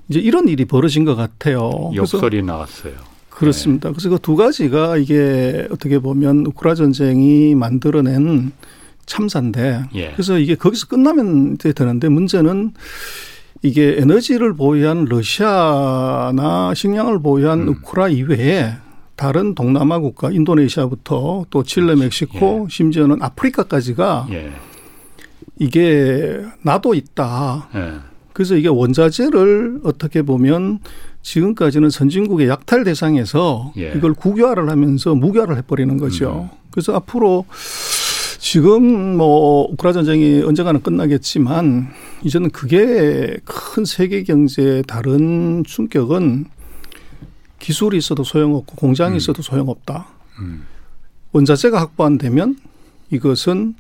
이제 0.10 0.20
이런 0.20 0.48
일이 0.48 0.66
벌어진 0.66 1.06
것 1.06 1.16
같아요. 1.16 1.92
역설이 1.94 2.42
나왔어요. 2.42 2.94
그렇습니다. 3.40 3.90
네. 3.90 3.94
그래서 3.94 4.10
그 4.10 4.18
두 4.20 4.36
가지가 4.36 4.98
이게 4.98 5.68
어떻게 5.72 5.98
보면 6.00 6.46
우크라 6.46 6.76
전쟁이 6.76 7.56
만들어낸 7.56 8.52
참사인데 9.06 9.86
예. 9.96 10.12
그래서 10.12 10.38
이게 10.38 10.56
거기서 10.56 10.88
끝나면 10.88 11.58
되는데 11.58 12.10
문제는 12.10 12.74
이게 13.62 13.96
에너지를 13.98 14.54
보유한 14.54 15.06
러시아나 15.06 16.74
식량을 16.76 17.20
보유한 17.22 17.62
음. 17.62 17.70
우크라 17.70 18.10
이외에 18.10 18.74
다른 19.16 19.56
동남아 19.56 20.00
국가 20.00 20.32
인도네시아부터 20.32 21.46
또 21.50 21.64
칠레 21.64 21.96
멕시코 21.96 22.68
예. 22.70 22.70
심지어는 22.70 23.22
아프리카까지가 23.22 24.28
예. 24.32 24.52
이게 25.58 26.40
나도 26.62 26.94
있다. 26.94 27.68
예. 27.76 27.94
그래서 28.32 28.56
이게 28.56 28.70
원자재를 28.70 29.82
어떻게 29.84 30.22
보면 30.22 30.80
지금까지는 31.22 31.90
선진국의 31.90 32.48
약탈 32.48 32.84
대상에서 32.84 33.74
예. 33.78 33.94
이걸 33.96 34.14
국유화를 34.14 34.70
하면서 34.70 35.16
무교화를 35.16 35.58
해버리는 35.58 35.98
거죠. 35.98 36.50
음. 36.52 36.58
그래서 36.72 36.96
앞으로 36.96 37.46
지금 38.40 39.18
뭐 39.18 39.70
우크라 39.72 39.92
전쟁이 39.92 40.42
언젠가는 40.42 40.82
끝나겠지만 40.82 41.90
이제는 42.24 42.50
그게 42.52 43.38
큰 43.44 43.86
세계 43.86 44.24
경제에 44.24 44.82
다른 44.84 45.64
충격은 45.66 46.46
기술이 47.60 47.98
있어도 47.98 48.24
소용없고 48.24 48.76
공장이 48.76 49.14
음. 49.14 49.18
있어도 49.18 49.42
소용없다. 49.42 50.08
음. 50.40 50.64
원자재가 51.34 51.80
확보 51.80 52.06
안 52.06 52.18
되면 52.18 52.56
이것은 53.12 53.76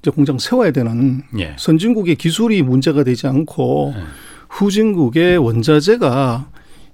이제 0.00 0.10
공장 0.10 0.38
세워야 0.38 0.70
되는 0.70 1.22
예. 1.38 1.54
선진국의 1.58 2.16
기술이 2.16 2.62
문제가 2.62 3.04
되지 3.04 3.26
않고 3.26 3.94
예. 3.96 4.02
후진국의 4.48 5.38
원자재가 5.38 6.48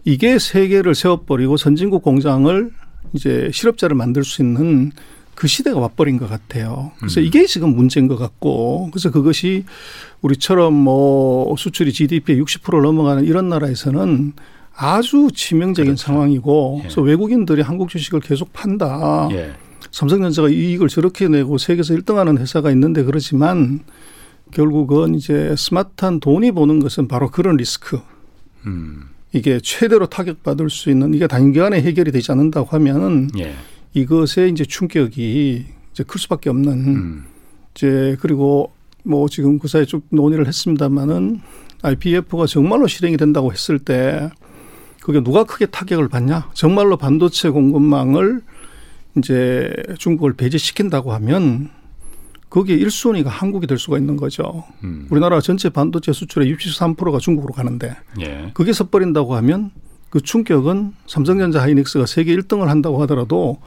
이게 0.05 0.39
세계를 0.39 0.95
세워버리고 0.95 1.57
선진국 1.57 2.03
공장을 2.03 2.71
이제 3.13 3.51
실업자를 3.53 3.97
만들 3.97 4.25
수 4.25 4.43
있는 4.43 4.93
그 5.35 5.49
시대가 5.49 5.81
와버린 5.81 6.19
것 6.19 6.29
같아요. 6.29 6.93
그래서 6.99 7.21
음. 7.21 7.25
이게 7.27 7.47
지금 7.47 7.75
문제인 7.75 8.07
것 8.07 8.17
같고 8.17 8.89
그래서 8.93 9.11
그것이 9.11 9.65
우리처럼 10.23 10.73
뭐 10.75 11.55
수출이 11.57 11.93
GDP의 11.93 12.41
60%를 12.41 12.83
넘어가는 12.83 13.25
이런 13.25 13.49
나라에서는 13.49 14.33
아주 14.77 15.29
치명적인 15.33 15.93
그렇죠. 15.93 16.07
상황이고 16.07 16.77
예. 16.79 16.83
그래서 16.83 17.01
외국인들이 17.01 17.63
한국 17.63 17.89
주식을 17.89 18.21
계속 18.21 18.53
판다. 18.53 19.29
예. 19.33 19.53
삼성전자가 19.91 20.49
이익을 20.49 20.89
저렇게 20.89 21.29
내고 21.29 21.59
세계에서 21.59 21.95
1등하는 21.95 22.39
회사가 22.39 22.71
있는데 22.73 23.05
그렇지만 23.05 23.81
결국은 24.51 25.15
이제 25.15 25.55
스마트한 25.57 26.21
돈이 26.21 26.53
보는 26.53 26.81
것은 26.81 27.09
바로 27.09 27.31
그런 27.31 27.57
리스크. 27.57 28.01
음. 28.67 29.14
이게 29.35 29.59
최대로 29.61 30.07
타격받을 30.07 30.71
수 30.71 30.91
있는 30.91 31.13
이게 31.13 31.27
단기간에 31.27 31.83
해결이 31.83 32.13
되지 32.13 32.31
않는다고 32.31 32.69
하면은 32.69 33.29
예. 33.37 33.53
이것의 33.93 34.51
이제 34.53 34.65
충격이 34.65 35.67
이제 35.93 36.05
클 36.05 36.21
수밖에 36.21 36.51
없는 36.51 36.73
음. 36.73 37.25
이제 37.75 38.17
그리고 38.21 38.73
뭐 39.03 39.29
지금 39.29 39.59
그 39.59 39.67
사이에 39.67 39.87
쭉 39.87 40.07
논의를 40.11 40.47
했습니다마는 40.47 41.41
IPF가 41.83 42.47
정말로 42.47 42.87
실행이 42.87 43.17
된다고 43.17 43.53
했을 43.53 43.81
때 43.81 44.31
그게 45.03 45.21
누가 45.23 45.43
크게 45.43 45.67
타격을 45.67 46.09
받냐? 46.09 46.51
정말로 46.55 46.97
반도체 46.97 47.51
공급망을 47.51 48.41
이제 49.19 49.73
중국을 49.99 50.35
배제시킨다고 50.35 51.13
하면 51.13 51.71
거기에 52.55 52.79
1순위가 52.79 53.27
한국이 53.27 53.67
될 53.67 53.79
수가 53.79 53.99
있는 53.99 54.17
거죠. 54.17 54.63
음. 54.85 55.09
우리나라 55.11 55.41
전체 55.41 55.71
반도체 55.71 56.13
수출의 56.13 56.55
63%가 56.55 57.19
중국으로 57.19 57.53
가는데 57.53 57.97
예. 58.21 58.53
그게 58.55 58.73
섣버린다고 58.73 59.35
하면 59.35 59.73
그 60.09 60.21
충격은 60.21 60.93
삼성전자 61.09 61.61
하이닉스가 61.61 62.07
세계 62.07 62.37
1등을 62.37 62.67
한다고 62.67 63.03
하더라도 63.03 63.59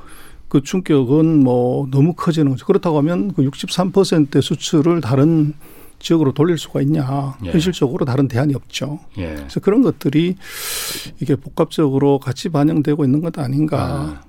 그 0.48 0.64
충격은 0.64 1.44
뭐 1.44 1.90
너무 1.92 2.14
커지는 2.14 2.52
거죠. 2.52 2.66
그렇다고 2.66 2.98
하면 3.00 3.34
그 3.34 3.44
63%의 3.44 4.42
수출을 4.42 5.02
다른 5.02 5.54
지역으로 6.00 6.32
돌릴 6.32 6.58
수가 6.58 6.82
있냐. 6.84 7.38
예. 7.44 7.52
현실적으로 7.52 8.06
다른 8.06 8.30
대안이 8.30 8.56
없죠. 8.56 9.02
예. 9.18 9.34
그래서 9.36 9.60
그런 9.60 9.82
것들이 9.82 10.38
이게 11.20 11.36
복합적으로 11.36 12.20
같이 12.20 12.48
반영되고 12.48 13.04
있는 13.04 13.20
것 13.20 13.38
아닌가. 13.38 13.78
아. 13.84 14.22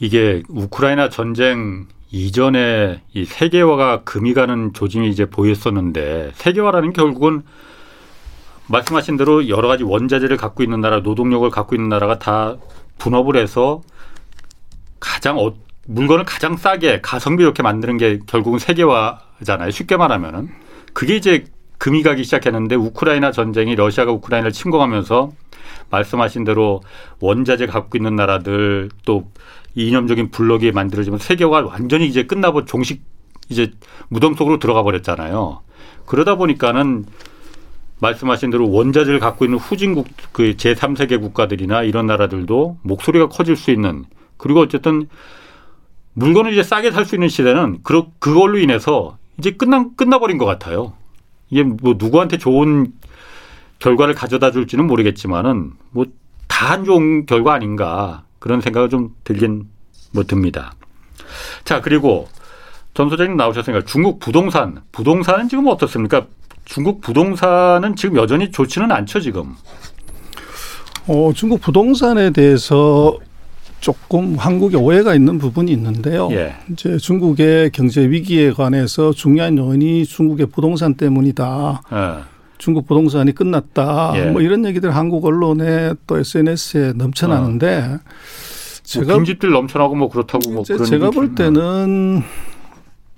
이게 0.00 0.42
우크라이나 0.50 1.08
전쟁 1.08 1.86
이전에 2.16 3.02
이 3.12 3.24
세계화가 3.26 4.04
금이 4.04 4.32
가는 4.32 4.72
조짐이 4.72 5.10
이제 5.10 5.26
보였었는데 5.26 6.30
세계화라는 6.34 6.94
결국은 6.94 7.42
말씀하신 8.68 9.16
대로 9.18 9.48
여러 9.48 9.68
가지 9.68 9.84
원자재를 9.84 10.36
갖고 10.38 10.62
있는 10.62 10.80
나라, 10.80 11.00
노동력을 11.00 11.48
갖고 11.50 11.74
있는 11.74 11.88
나라가 11.90 12.18
다 12.18 12.56
분업을 12.98 13.36
해서 13.36 13.82
가장 14.98 15.38
어, 15.38 15.54
물건을 15.86 16.24
가장 16.24 16.56
싸게 16.56 17.00
가성비 17.02 17.44
좋게 17.44 17.62
만드는 17.62 17.98
게 17.98 18.18
결국은 18.26 18.58
세계화잖아요. 18.58 19.70
쉽게 19.70 19.96
말하면은 19.96 20.48
그게 20.94 21.16
이제 21.16 21.44
금이 21.78 22.02
가기 22.02 22.24
시작했는데 22.24 22.74
우크라이나 22.76 23.30
전쟁이 23.30 23.76
러시아가 23.76 24.10
우크라이나를 24.12 24.52
침공하면서 24.52 25.32
말씀하신 25.90 26.44
대로 26.44 26.82
원자재 27.20 27.66
갖고 27.66 27.98
있는 27.98 28.16
나라들 28.16 28.90
또 29.04 29.30
이념적인 29.74 30.30
블록이 30.30 30.72
만들어지면 30.72 31.18
세계가 31.18 31.66
완전히 31.66 32.06
이제 32.06 32.24
끝나고 32.24 32.64
종식 32.64 33.02
이제 33.48 33.72
무덤 34.08 34.34
속으로 34.34 34.58
들어가 34.58 34.82
버렸잖아요. 34.82 35.60
그러다 36.06 36.36
보니까는 36.36 37.04
말씀하신 38.00 38.50
대로 38.50 38.70
원자재를 38.70 39.20
갖고 39.20 39.44
있는 39.44 39.58
후진국 39.58 40.06
그 40.32 40.54
제3세계 40.56 41.20
국가들이나 41.20 41.82
이런 41.82 42.06
나라들도 42.06 42.78
목소리가 42.82 43.28
커질 43.28 43.56
수 43.56 43.70
있는 43.70 44.04
그리고 44.36 44.60
어쨌든 44.60 45.08
물건을 46.14 46.52
이제 46.52 46.62
싸게 46.62 46.90
살 46.90 47.04
수 47.04 47.14
있는 47.14 47.28
시대는 47.28 47.80
그 47.82 48.04
그걸로 48.18 48.58
인해서 48.58 49.18
이제 49.38 49.50
끝나 49.50 49.86
끝나버린 49.96 50.38
것 50.38 50.46
같아요. 50.46 50.94
이게 51.50 51.62
뭐 51.62 51.94
누구한테 51.98 52.38
좋은 52.38 52.92
결과를 53.78 54.14
가져다 54.14 54.50
줄지는 54.50 54.86
모르겠지만은 54.86 55.72
뭐 55.90 56.04
다 56.48 56.70
안 56.72 56.84
좋은 56.84 57.26
결과 57.26 57.52
아닌가 57.52 58.22
그런 58.38 58.60
생각을 58.62 58.88
좀 58.88 59.14
들긴 59.24 59.66
뭐 60.12 60.24
듭니다. 60.24 60.72
자 61.64 61.82
그리고 61.82 62.28
전 62.94 63.10
소장님 63.10 63.36
나오셨으니까 63.36 63.84
중국 63.84 64.20
부동산 64.20 64.80
부동산은 64.90 65.48
지금 65.50 65.66
어떻습니까? 65.66 66.26
중국 66.64 67.02
부동산은 67.02 67.94
지금 67.96 68.16
여전히 68.16 68.50
좋지는 68.50 68.90
않죠 68.90 69.20
지금. 69.20 69.54
어 71.08 71.30
중국 71.34 71.60
부동산에 71.60 72.30
대해서 72.30 73.18
조금 73.80 74.36
한국에 74.36 74.76
오해가 74.76 75.14
있는 75.14 75.38
부분이 75.38 75.70
있는데요. 75.72 76.28
예. 76.32 76.56
이제 76.72 76.96
중국의 76.96 77.70
경제 77.70 78.00
위기에 78.08 78.52
관해서 78.52 79.12
중요한 79.12 79.58
요인이 79.58 80.06
중국의 80.06 80.46
부동산 80.46 80.94
때문이다. 80.94 81.82
예. 81.92 82.35
중국 82.58 82.86
부동산이 82.86 83.32
끝났다. 83.34 84.12
예. 84.16 84.30
뭐 84.30 84.40
이런 84.40 84.64
얘기들 84.64 84.94
한국 84.94 85.24
언론에 85.24 85.94
또 86.06 86.18
SNS에 86.18 86.92
넘쳐나는데 86.94 87.76
어. 87.94 87.98
제가 88.82 89.06
뭐 89.06 89.16
빈집들 89.16 89.50
넘쳐나고 89.50 89.94
뭐 89.94 90.08
그렇다고 90.08 90.50
뭐 90.52 90.62
그런 90.62 90.84
제가 90.84 91.10
볼 91.10 91.34
때는 91.34 92.22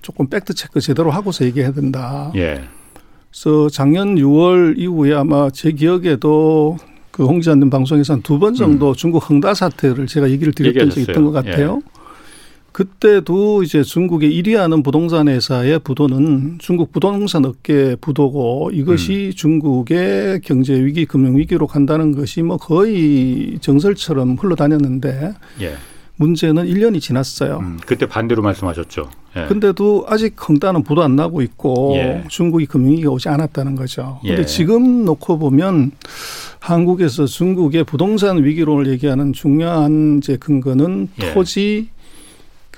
조금 0.01 0.27
팩트 0.27 0.53
체크 0.55 0.79
제대로 0.81 1.11
하고서 1.11 1.45
얘기해야 1.45 1.71
된다. 1.71 2.31
예. 2.35 2.61
그래서 3.31 3.69
작년 3.69 4.15
6월 4.15 4.77
이후에 4.77 5.13
아마 5.13 5.49
제 5.51 5.71
기억에도 5.71 6.77
그 7.11 7.25
홍지아님 7.25 7.69
방송에서 7.69 8.13
한 8.13 8.21
두 8.23 8.39
번 8.39 8.55
정도 8.55 8.89
음. 8.89 8.93
중국 8.95 9.29
흥다 9.29 9.53
사태를 9.53 10.07
제가 10.07 10.29
얘기를 10.31 10.53
드렸던 10.53 10.89
적이 10.89 11.01
있던 11.01 11.25
것 11.25 11.31
같아요. 11.31 11.81
예. 11.85 11.98
그때도 12.71 13.63
이제 13.63 13.83
중국의 13.83 14.31
1위 14.31 14.55
하는 14.55 14.83
부동산 14.83 15.27
회사의 15.27 15.79
부도는 15.79 16.57
중국 16.59 16.91
부동산 16.91 17.45
업계 17.45 17.95
부도고 17.99 18.71
이것이 18.73 19.31
음. 19.31 19.35
중국의 19.35 20.41
경제 20.41 20.73
위기, 20.73 21.05
금융 21.05 21.37
위기로 21.37 21.67
간다는 21.67 22.15
것이 22.15 22.41
뭐 22.41 22.57
거의 22.57 23.57
정설처럼 23.61 24.35
흘러다녔는데 24.35 25.33
예. 25.61 25.73
문제는 26.19 26.65
1년이 26.65 26.99
지났어요. 26.99 27.59
음, 27.59 27.79
그때 27.85 28.05
반대로 28.05 28.41
말씀하셨죠. 28.41 29.09
예. 29.37 29.45
근데도 29.45 30.05
아직 30.07 30.35
흥다는 30.37 30.83
부도 30.83 31.01
안 31.01 31.15
나고 31.15 31.41
있고 31.41 31.93
예. 31.95 32.25
중국이 32.27 32.65
금융위기가 32.65 33.09
오지 33.09 33.29
않았다는 33.29 33.75
거죠. 33.75 34.19
그런데 34.21 34.41
예. 34.41 34.45
지금 34.45 35.05
놓고 35.05 35.39
보면 35.39 35.91
한국에서 36.59 37.25
중국의 37.25 37.85
부동산 37.85 38.43
위기론을 38.43 38.87
얘기하는 38.87 39.31
중요한 39.31 40.17
이제 40.17 40.35
근거는 40.35 41.07
예. 41.21 41.33
토지 41.33 41.87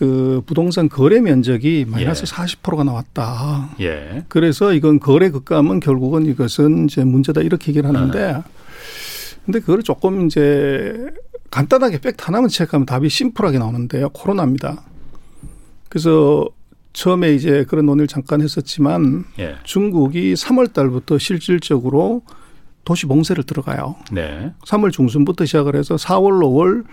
그 0.02 0.42
부동산 0.48 0.90
거래 0.90 1.22
면적이 1.22 1.86
마이너스 1.88 2.24
예. 2.24 2.26
40%가 2.26 2.84
나왔다. 2.84 3.76
예. 3.82 4.26
그래서 4.30 4.74
이건 4.74 5.00
거래 5.00 5.30
급감은 5.30 5.80
결국은 5.80 6.26
이것은 6.26 6.86
이제 6.86 7.04
문제다 7.04 7.42
이렇게 7.42 7.70
얘기를 7.70 7.88
하는데 7.88 8.34
아. 8.34 8.44
근데 9.46 9.60
그걸 9.60 9.84
조금 9.84 10.26
이제 10.26 10.98
간단하게 11.52 12.00
팩트 12.02 12.18
하나만 12.18 12.50
체크하면 12.50 12.88
답이 12.88 13.10
심플하게 13.10 13.60
나오는데요. 13.60 14.10
코로나입니다. 14.10 14.82
그래서 15.88 16.48
처음에 16.94 17.36
이제 17.36 17.64
그런 17.70 17.86
논의를 17.86 18.08
잠깐 18.08 18.42
했었지만 18.42 19.26
예. 19.38 19.58
중국이 19.66 20.34
3월 20.34 20.74
달부터 20.74 21.20
실질적으로 21.20 22.24
도시 22.86 23.06
봉쇄를 23.06 23.44
들어가요. 23.44 23.98
네. 24.12 24.52
3월 24.66 24.92
중순부터 24.92 25.46
시작을 25.46 25.76
해서 25.76 25.94
4월, 25.94 26.42
5월 26.42 26.86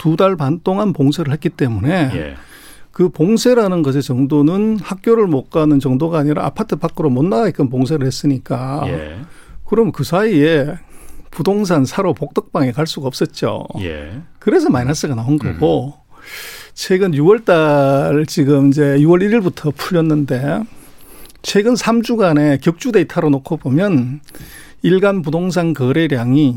두 0.00 0.16
달 0.16 0.36
반 0.36 0.60
동안 0.64 0.92
봉쇄를 0.94 1.32
했기 1.32 1.50
때문에 1.50 2.10
예. 2.14 2.34
그 2.90 3.10
봉쇄라는 3.10 3.82
것의 3.82 4.02
정도는 4.02 4.78
학교를 4.82 5.26
못 5.26 5.50
가는 5.50 5.78
정도가 5.78 6.18
아니라 6.18 6.46
아파트 6.46 6.76
밖으로 6.76 7.10
못 7.10 7.24
나가게끔 7.24 7.68
봉쇄를 7.68 8.06
했으니까 8.06 8.82
예. 8.86 9.18
그럼 9.66 9.92
그 9.92 10.02
사이에 10.02 10.74
부동산 11.30 11.84
사러 11.84 12.12
복덕방에 12.14 12.72
갈 12.72 12.86
수가 12.86 13.06
없었죠. 13.06 13.66
예. 13.80 14.22
그래서 14.38 14.70
마이너스가 14.70 15.14
나온 15.14 15.38
거고 15.38 15.86
음. 15.86 16.10
최근 16.74 17.12
6월 17.12 17.44
달 17.44 18.24
지금 18.26 18.68
이제 18.68 18.96
6월 18.98 19.20
1일부터 19.22 19.72
풀렸는데 19.76 20.62
최근 21.42 21.74
3주간의 21.74 22.60
격주 22.62 22.92
데이터로 22.92 23.30
놓고 23.30 23.58
보면 23.58 24.20
일간 24.82 25.22
부동산 25.22 25.74
거래량이 25.74 26.56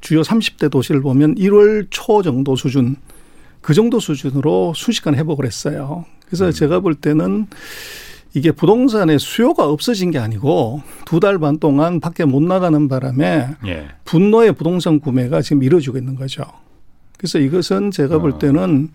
주요 0.00 0.22
30대 0.22 0.70
도시를 0.70 1.00
보면 1.02 1.34
1월 1.36 1.86
초 1.90 2.22
정도 2.22 2.56
수준 2.56 2.96
그 3.60 3.74
정도 3.74 4.00
수준으로 4.00 4.72
순식간에 4.74 5.18
회복을 5.18 5.44
했어요. 5.44 6.04
그래서 6.26 6.46
음. 6.46 6.50
제가 6.52 6.80
볼 6.80 6.94
때는 6.94 7.46
이게 8.32 8.52
부동산의 8.52 9.18
수요가 9.18 9.68
없어진 9.68 10.10
게 10.12 10.18
아니고 10.18 10.82
두 11.04 11.18
달 11.20 11.38
반 11.38 11.58
동안 11.58 12.00
밖에 12.00 12.24
못 12.24 12.42
나가는 12.42 12.88
바람에 12.88 13.48
예. 13.66 13.88
분노의 14.04 14.52
부동산 14.52 15.00
구매가 15.00 15.42
지금 15.42 15.62
이루어지고 15.62 15.98
있는 15.98 16.14
거죠. 16.14 16.44
그래서 17.18 17.38
이것은 17.38 17.90
제가 17.90 18.18
볼 18.18 18.30
어. 18.32 18.38
때는 18.38 18.88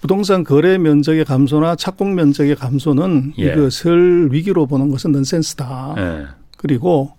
부동산 0.00 0.44
거래 0.44 0.78
면적의 0.78 1.24
감소나 1.24 1.74
착공 1.74 2.14
면적의 2.14 2.54
감소는 2.54 3.32
예. 3.38 3.52
이것을 3.52 4.28
위기로 4.30 4.66
보는 4.66 4.90
것은 4.90 5.10
넌센스다. 5.12 5.94
예. 5.98 6.26
그리고 6.58 7.12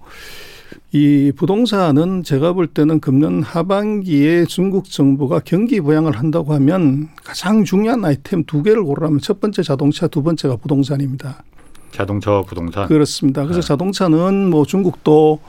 이 0.91 1.31
부동산은 1.35 2.23
제가 2.23 2.53
볼 2.53 2.65
때는 2.65 2.99
금년 2.99 3.43
하반기에 3.43 4.45
중국 4.45 4.89
정부가 4.89 5.39
경기 5.39 5.79
부양을 5.81 6.17
한다고 6.17 6.53
하면 6.55 7.09
가장 7.23 7.63
중요한 7.63 8.03
아이템 8.03 8.43
두 8.43 8.63
개를 8.63 8.83
고르라면 8.83 9.19
첫 9.19 9.39
번째 9.39 9.61
자동차, 9.61 10.07
두 10.07 10.23
번째가 10.23 10.55
부동산입니다. 10.55 11.43
자동차와 11.91 12.41
부동산. 12.43 12.87
그렇습니다. 12.87 13.43
그래서 13.43 13.61
네. 13.61 13.67
자동차는 13.67 14.49
뭐 14.49 14.65
중국도 14.65 15.39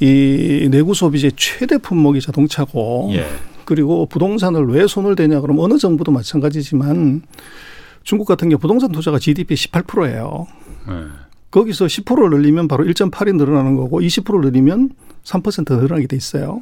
이 0.00 0.68
내구 0.70 0.94
소비재 0.94 1.32
최대 1.36 1.78
품목이 1.78 2.20
자동차고 2.20 3.10
예. 3.12 3.26
그리고 3.64 4.06
부동산을 4.06 4.66
왜 4.68 4.86
손을 4.86 5.14
대냐 5.14 5.40
그러면 5.40 5.64
어느 5.64 5.78
정부도 5.78 6.10
마찬가지지만 6.10 7.22
중국 8.02 8.26
같은 8.26 8.48
경우 8.48 8.58
부동산 8.58 8.92
투자가 8.92 9.18
GDP 9.18 9.54
18%예요. 9.54 10.46
네. 10.88 10.94
거기서 11.54 11.86
10%를 11.86 12.30
늘리면 12.30 12.66
바로 12.66 12.84
1.8이 12.84 13.36
늘어나는 13.36 13.76
거고 13.76 14.00
20%를 14.00 14.40
늘리면 14.50 14.90
3% 15.22 15.80
늘어나게 15.80 16.08
돼 16.08 16.16
있어요. 16.16 16.60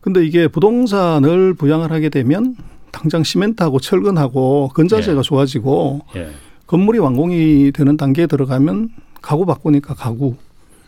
근데 0.00 0.24
이게 0.24 0.48
부동산을 0.48 1.52
부양을 1.52 1.92
하게 1.92 2.08
되면 2.08 2.56
당장 2.90 3.22
시멘트하고 3.22 3.80
철근하고 3.80 4.70
건자재가 4.72 5.18
예. 5.18 5.22
좋아지고 5.22 6.00
예. 6.16 6.30
건물이 6.66 6.98
완공이 7.00 7.72
되는 7.72 7.98
단계에 7.98 8.26
들어가면 8.26 8.88
가구 9.20 9.44
바꾸니까 9.44 9.92
가구 9.92 10.36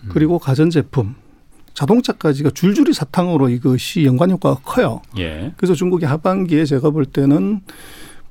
그리고 0.09 0.39
가전제품 0.39 1.15
자동차까지가 1.75 2.51
줄줄이 2.55 2.95
사탕으로 2.95 3.51
이것이 3.51 4.07
연관 4.07 4.31
효과가 4.31 4.63
커요. 4.65 5.03
예. 5.19 5.53
그래서 5.59 5.75
중국이 5.75 6.07
하반기에 6.07 6.65
제가 6.65 6.89
볼 6.89 7.05
때는 7.05 7.61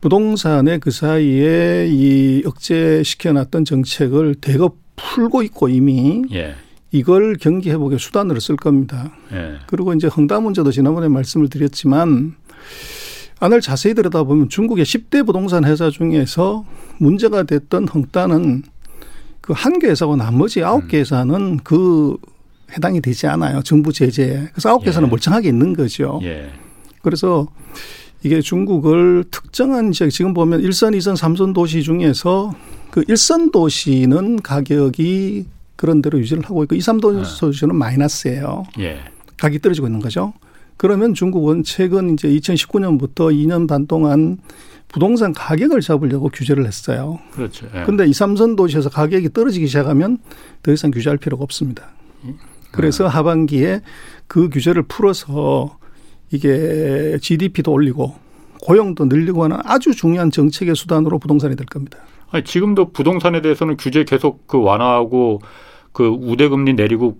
부동산의 0.01 0.79
그 0.79 0.91
사이에 0.91 1.87
이 1.89 2.43
억제시켜놨던 2.45 3.65
정책을 3.65 4.35
대거 4.35 4.71
풀고 4.95 5.43
있고 5.43 5.69
이미 5.69 6.23
예. 6.31 6.55
이걸 6.91 7.35
경기 7.39 7.69
회복의 7.69 7.99
수단으로 7.99 8.39
쓸 8.39 8.55
겁니다. 8.55 9.11
예. 9.33 9.55
그리고 9.67 9.93
이제 9.93 10.07
헝다 10.07 10.39
문제도 10.39 10.71
지난번에 10.71 11.07
말씀을 11.07 11.49
드렸지만 11.49 12.35
안을 13.39 13.61
자세히 13.61 13.93
들여다보면 13.93 14.49
중국의 14.49 14.85
10대 14.85 15.25
부동산 15.25 15.63
회사 15.65 15.89
중에서 15.89 16.65
문제가 16.97 17.43
됐던 17.43 17.87
헝다는 17.87 18.63
그 19.41 19.53
한 19.53 19.79
개 19.79 19.87
회사고 19.87 20.15
나머지 20.15 20.63
아홉 20.63 20.87
개 20.87 20.97
음. 20.97 20.99
회사는 20.99 21.57
그 21.63 22.15
해당이 22.75 23.01
되지 23.01 23.25
않아요. 23.27 23.63
정부 23.63 23.91
제재에. 23.91 24.47
그래서 24.51 24.69
아홉 24.69 24.83
개 24.83 24.89
회사는 24.89 25.07
예. 25.07 25.09
멀쩡하게 25.09 25.49
있는 25.49 25.73
거죠. 25.73 26.19
예. 26.23 26.49
그래서 27.01 27.47
이게 28.23 28.41
중국을 28.41 29.23
특정한 29.31 29.91
지역 29.91 30.09
지금 30.09 30.33
보면 30.33 30.61
일선 30.61 30.93
이선 30.93 31.15
삼선 31.15 31.53
도시 31.53 31.83
중에서 31.83 32.53
그 32.91 33.03
일선 33.07 33.51
도시는 33.51 34.41
가격이 34.41 35.45
그런 35.75 36.01
대로 36.01 36.19
유지를 36.19 36.43
하고 36.43 36.63
있고 36.63 36.75
이삼선 36.75 37.23
네. 37.23 37.29
도시는 37.39 37.75
마이너스예요. 37.75 38.65
예. 38.79 38.99
가격이 39.37 39.59
떨어지고 39.59 39.87
있는 39.87 40.01
거죠. 40.01 40.33
그러면 40.75 41.13
중국은 41.13 41.63
최근 41.63 42.13
이제 42.13 42.27
2019년부터 42.27 43.33
2년 43.33 43.67
반 43.67 43.87
동안 43.87 44.39
부동산 44.89 45.33
가격을 45.33 45.79
잡으려고 45.79 46.29
규제를 46.29 46.65
했어요. 46.65 47.19
그렇죠. 47.31 47.67
예. 47.73 47.83
근데 47.83 48.05
2, 48.05 48.11
3선 48.11 48.57
도시에서 48.57 48.89
가격이 48.89 49.31
떨어지기 49.31 49.67
시작하면 49.67 50.17
더 50.63 50.73
이상 50.73 50.91
규제할 50.91 51.17
필요가 51.17 51.43
없습니다. 51.43 51.91
그래서 52.71 53.05
네. 53.05 53.09
하반기에 53.11 53.81
그 54.27 54.49
규제를 54.49 54.83
풀어서 54.83 55.78
이게 56.31 57.17
GDP도 57.21 57.71
올리고 57.71 58.15
고용도 58.61 59.05
늘리고 59.05 59.43
하는 59.43 59.57
아주 59.63 59.93
중요한 59.93 60.31
정책의 60.31 60.75
수단으로 60.75 61.19
부동산이 61.19 61.55
될 61.55 61.65
겁니다. 61.65 61.99
아니, 62.31 62.43
지금도 62.43 62.91
부동산에 62.91 63.41
대해서는 63.41 63.77
규제 63.77 64.03
계속 64.03 64.47
그 64.47 64.61
완화하고 64.61 65.41
그 65.91 66.07
우대금리 66.07 66.73
내리고 66.73 67.17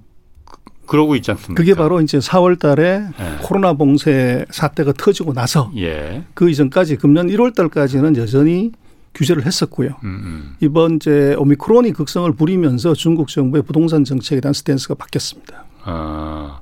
그러고 0.86 1.16
있지 1.16 1.32
않습니까? 1.32 1.60
그게 1.62 1.76
바로 1.76 2.02
이제 2.02 2.18
4월 2.18 2.60
달에 2.60 3.04
예. 3.20 3.38
코로나 3.44 3.74
봉쇄 3.74 4.46
사태가 4.50 4.94
터지고 4.94 5.34
나서 5.34 5.72
예. 5.78 6.24
그 6.34 6.50
이전까지 6.50 6.98
금년 6.98 7.28
1월 7.28 7.56
달까지는 7.56 8.18
여전히 8.18 8.72
규제를 9.14 9.46
했었고요. 9.46 9.90
음, 10.04 10.08
음. 10.08 10.56
이번 10.60 10.96
이제 10.96 11.36
오미크론이 11.38 11.94
극성을 11.94 12.32
부리면서 12.34 12.94
중국 12.94 13.28
정부의 13.28 13.64
부동산 13.64 14.04
정책에 14.04 14.42
대한 14.42 14.54
스탠스가 14.54 14.96
바뀌었습니다. 14.96 15.66
아. 15.84 16.62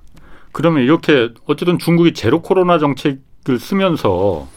그러면 0.57 0.81
이렇게 0.81 1.29
어쨌든 1.45 1.77
중국이 1.77 2.15
제로 2.15 2.41
코로나 2.41 2.79
정책을 2.79 3.59
쓰면서 3.59 4.47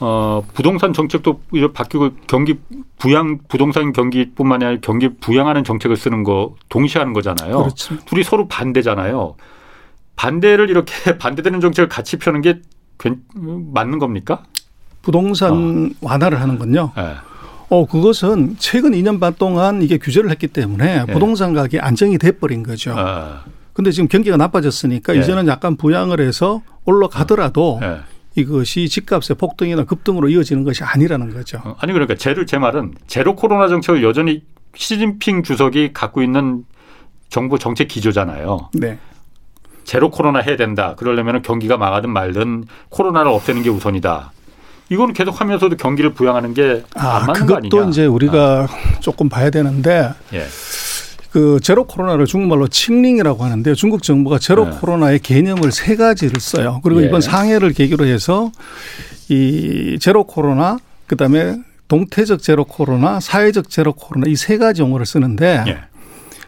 어, 0.00 0.42
부동산 0.54 0.92
정책도 0.92 1.40
바뀌고 1.72 2.10
경기 2.26 2.58
부양 2.98 3.38
부동산 3.46 3.92
경기뿐만 3.92 4.60
아니라 4.60 4.80
경기 4.82 5.08
부양하는 5.08 5.62
정책을 5.62 5.96
쓰는 5.96 6.24
거 6.24 6.56
동시에 6.68 6.98
하는 6.98 7.12
거잖아요. 7.12 7.58
그렇죠. 7.58 7.96
둘이 8.06 8.24
서로 8.24 8.48
반대잖아요. 8.48 9.36
반대를 10.16 10.68
이렇게 10.68 10.92
반대되는 11.18 11.60
정책을 11.60 11.88
같이 11.88 12.18
펴는 12.18 12.40
게 12.40 12.60
맞는 13.36 14.00
겁니까? 14.00 14.42
부동산 15.00 15.92
어. 15.92 16.06
완화를 16.08 16.40
하는 16.40 16.58
건요. 16.58 16.90
네. 16.96 17.14
어, 17.68 17.86
그것은 17.86 18.56
최근 18.58 18.90
2년 18.94 19.20
반 19.20 19.32
동안 19.38 19.80
이게 19.80 19.96
규제를 19.96 20.28
했기 20.28 20.48
때문에 20.48 21.04
네. 21.04 21.12
부동산 21.12 21.54
가격이 21.54 21.78
안정이 21.78 22.18
돼 22.18 22.32
버린 22.32 22.64
거죠. 22.64 22.94
아. 22.96 23.44
근데 23.72 23.90
지금 23.90 24.08
경기가 24.08 24.36
나빠졌으니까 24.36 25.12
네. 25.12 25.20
이제는 25.20 25.46
약간 25.46 25.76
부양을 25.76 26.20
해서 26.20 26.62
올라가더라도 26.84 27.78
네. 27.80 27.98
이것이 28.34 28.88
집값의 28.88 29.36
폭등이나 29.38 29.84
급등으로 29.84 30.28
이어지는 30.28 30.64
것이 30.64 30.84
아니라는 30.84 31.32
거죠. 31.32 31.60
어, 31.64 31.76
아니 31.80 31.92
그러니까 31.92 32.14
제로 32.14 32.46
제 32.46 32.58
말은 32.58 32.94
제로 33.06 33.34
코로나 33.34 33.68
정책을 33.68 34.02
여전히 34.02 34.42
시진핑 34.76 35.42
주석이 35.42 35.92
갖고 35.92 36.22
있는 36.22 36.64
정부 37.28 37.58
정책 37.58 37.88
기조잖아요. 37.88 38.70
네. 38.74 38.98
제로 39.84 40.10
코로나 40.10 40.40
해야 40.40 40.56
된다. 40.56 40.94
그러려면 40.96 41.42
경기가 41.42 41.76
망하든 41.76 42.10
말든 42.10 42.64
코로나를 42.90 43.30
없애는 43.30 43.62
게 43.62 43.70
우선이다. 43.70 44.32
이거는 44.90 45.14
계속 45.14 45.40
하면서도 45.40 45.76
경기를 45.76 46.12
부양하는 46.12 46.52
게안 46.54 46.84
아, 46.94 47.24
맞는 47.26 47.46
거 47.46 47.56
아니냐. 47.56 47.70
그것도 47.70 47.88
이제 47.90 48.06
우리가 48.06 48.66
아. 48.68 49.00
조금 49.00 49.28
봐야 49.28 49.50
되는데 49.50 50.10
예. 50.32 50.44
그 51.30 51.60
제로 51.62 51.84
코로나를 51.84 52.26
중국말로 52.26 52.66
칭링이라고 52.68 53.44
하는데 53.44 53.74
중국 53.74 54.02
정부가 54.02 54.38
제로 54.38 54.64
네. 54.68 54.76
코로나의 54.80 55.20
개념을 55.20 55.70
세 55.70 55.94
가지를 55.96 56.40
써요. 56.40 56.80
그리고 56.82 57.02
예. 57.02 57.06
이번 57.06 57.20
상해를 57.20 57.72
계기로 57.72 58.04
해서 58.06 58.50
이 59.28 59.96
제로 60.00 60.24
코로나 60.24 60.78
그다음에 61.06 61.56
동태적 61.88 62.42
제로 62.42 62.64
코로나, 62.64 63.20
사회적 63.20 63.68
제로 63.70 63.92
코로나 63.92 64.26
이 64.28 64.34
세 64.36 64.58
가지 64.58 64.82
용어를 64.82 65.06
쓰는데 65.06 65.64
예. 65.68 65.78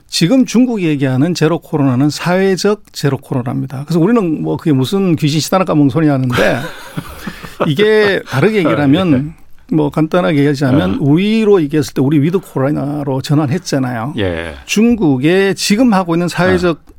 지금 0.09 0.45
중국이 0.45 0.85
얘기하는 0.87 1.33
제로 1.35 1.59
코로나는 1.59 2.11
사회적 2.11 2.93
제로 2.93 3.17
코로나입니다. 3.19 3.85
그래서 3.87 3.99
우리는 4.01 4.43
뭐 4.43 4.57
그게 4.57 4.73
무슨 4.73 5.17
귀신 5.17 5.41
씻나락 5.41 5.65
까먹은 5.65 5.91
소리 5.91 6.09
하는데 6.09 6.35
이게 7.67 8.21
다르게 8.27 8.59
얘기를 8.59 8.81
하면 8.81 9.35
예. 9.39 9.42
뭐 9.73 9.91
간단하게 9.91 10.39
얘기하자면 10.39 10.95
어. 10.95 10.97
우리로 11.01 11.63
얘기했을 11.63 11.95
때 11.95 12.03
우리 12.03 12.21
위드 12.21 12.39
코로나로 12.39 13.23
전환했잖아요. 13.23 14.15
예. 14.19 14.55
중국의 14.67 15.55
지금 15.55 15.95
하고 15.95 16.15
있는 16.15 16.29
사회적 16.29 16.79
어. 16.79 16.93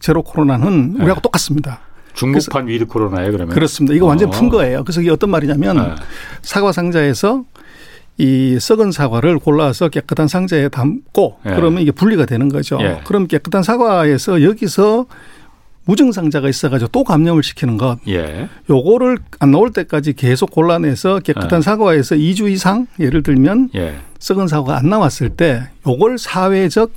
제로 0.00 0.22
코로나는 0.22 0.96
예. 0.98 1.02
우리하고 1.02 1.20
똑같습니다. 1.20 1.80
중국판 2.14 2.66
위드 2.66 2.86
코로나예요, 2.86 3.30
그러면? 3.30 3.54
그렇습니다. 3.54 3.94
이거 3.94 4.06
완전 4.06 4.30
푼 4.30 4.48
어. 4.48 4.50
거예요. 4.50 4.82
그래서 4.82 5.00
이게 5.00 5.10
어떤 5.10 5.30
말이냐면 5.30 5.78
어. 5.78 5.94
사과 6.42 6.72
상자에서 6.72 7.44
이 8.16 8.58
썩은 8.60 8.90
사과를 8.90 9.38
골라서 9.38 9.88
깨끗한 9.88 10.26
상자에 10.26 10.68
담고 10.68 11.38
예. 11.46 11.50
그러면 11.50 11.82
이게 11.82 11.92
분리가 11.92 12.26
되는 12.26 12.48
거죠. 12.48 12.78
예. 12.80 13.00
그럼 13.04 13.28
깨끗한 13.28 13.62
사과에서 13.62 14.42
여기서 14.42 15.06
무증상자가 15.88 16.50
있어가지고 16.50 16.90
또 16.92 17.02
감염을 17.02 17.42
시키는 17.42 17.78
것. 17.78 17.98
예. 18.08 18.48
요거를 18.68 19.16
안 19.40 19.50
나올 19.50 19.72
때까지 19.72 20.12
계속 20.12 20.50
골라내서 20.50 21.20
깨끗한 21.20 21.58
예. 21.58 21.62
사과에서 21.62 22.14
2주 22.14 22.50
이상 22.50 22.86
예를 23.00 23.22
들면 23.22 23.70
예. 23.74 23.96
썩은 24.18 24.48
사과가 24.48 24.76
안 24.76 24.90
나왔을 24.90 25.30
때 25.30 25.62
요걸 25.86 26.18
사회적 26.18 26.92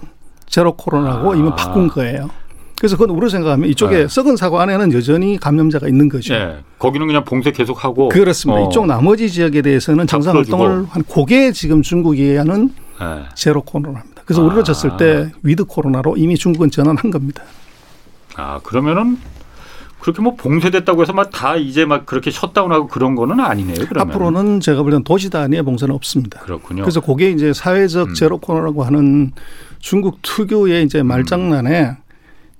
제로 0.45 0.75
코로나고 0.75 1.31
아. 1.31 1.35
이미 1.37 1.49
바꾼 1.55 1.87
거예요. 1.87 2.29
그래서 2.77 2.97
그건 2.97 3.15
우리로 3.15 3.29
생각하면 3.29 3.69
이쪽에 3.69 3.95
네. 3.95 4.07
썩은 4.09 4.35
사과 4.35 4.61
안에는 4.63 4.91
여전히 4.91 5.37
감염자가 5.37 5.87
있는 5.87 6.09
거죠. 6.09 6.33
네. 6.33 6.57
거기는 6.77 7.07
그냥 7.07 7.23
봉쇄 7.23 7.51
계속하고 7.51 8.09
그렇습니다. 8.09 8.59
어. 8.59 8.67
이쪽 8.67 8.87
나머지 8.87 9.29
지역에 9.29 9.61
대해서는 9.61 10.05
정상 10.07 10.35
활동을 10.35 10.87
한 10.89 11.03
그게 11.03 11.53
지금 11.53 11.81
중국이 11.81 12.35
하는 12.35 12.73
네. 12.99 13.23
제로 13.35 13.61
코로나입니다. 13.61 14.23
그래서 14.25 14.41
아. 14.41 14.45
우리로 14.45 14.63
쳤을 14.63 14.97
때 14.97 15.31
위드 15.43 15.63
코로나로 15.63 16.17
이미 16.17 16.35
중국은 16.35 16.71
전환한 16.71 17.09
겁니다. 17.11 17.43
아 18.35 18.59
그러면은 18.63 19.17
그렇게 19.99 20.21
뭐 20.21 20.35
봉쇄됐다고 20.35 21.01
해서 21.03 21.13
막 21.13 21.29
다 21.31 21.55
이제 21.57 21.85
막 21.85 22.05
그렇게 22.05 22.31
셧다운하고 22.31 22.87
그런 22.87 23.15
거는 23.15 23.39
아니네요. 23.39 23.85
그러면 23.87 24.09
앞으로는 24.13 24.59
제가 24.59 24.81
볼 24.81 24.91
때는 24.91 25.03
도시 25.03 25.29
단위의 25.29 25.63
봉쇄는 25.63 25.93
없습니다. 25.93 26.39
그렇군요. 26.41 26.81
그래서 26.83 27.01
그게 27.01 27.29
이제 27.29 27.53
사회적 27.53 28.09
음. 28.09 28.13
제로 28.13 28.37
코로나라고 28.39 28.83
하는 28.83 29.31
중국 29.79 30.19
특유의 30.23 30.83
이제 30.85 31.03
말장난에 31.03 31.81
음. 31.89 31.95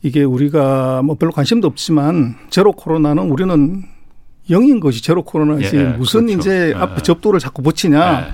이게 0.04 0.24
우리가 0.24 1.02
뭐 1.04 1.16
별로 1.16 1.32
관심도 1.32 1.68
없지만 1.68 2.36
제로 2.50 2.72
코로나는 2.72 3.30
우리는 3.30 3.84
영인 4.50 4.80
것이 4.80 5.04
제로 5.04 5.22
코로나지 5.24 5.76
예, 5.78 5.84
무슨 5.84 6.26
그렇죠. 6.26 6.40
이제 6.40 6.74
예. 6.76 6.80
앞에 6.80 7.02
접두를 7.02 7.40
자꾸 7.40 7.62
붙이냐. 7.62 8.22
예. 8.22 8.34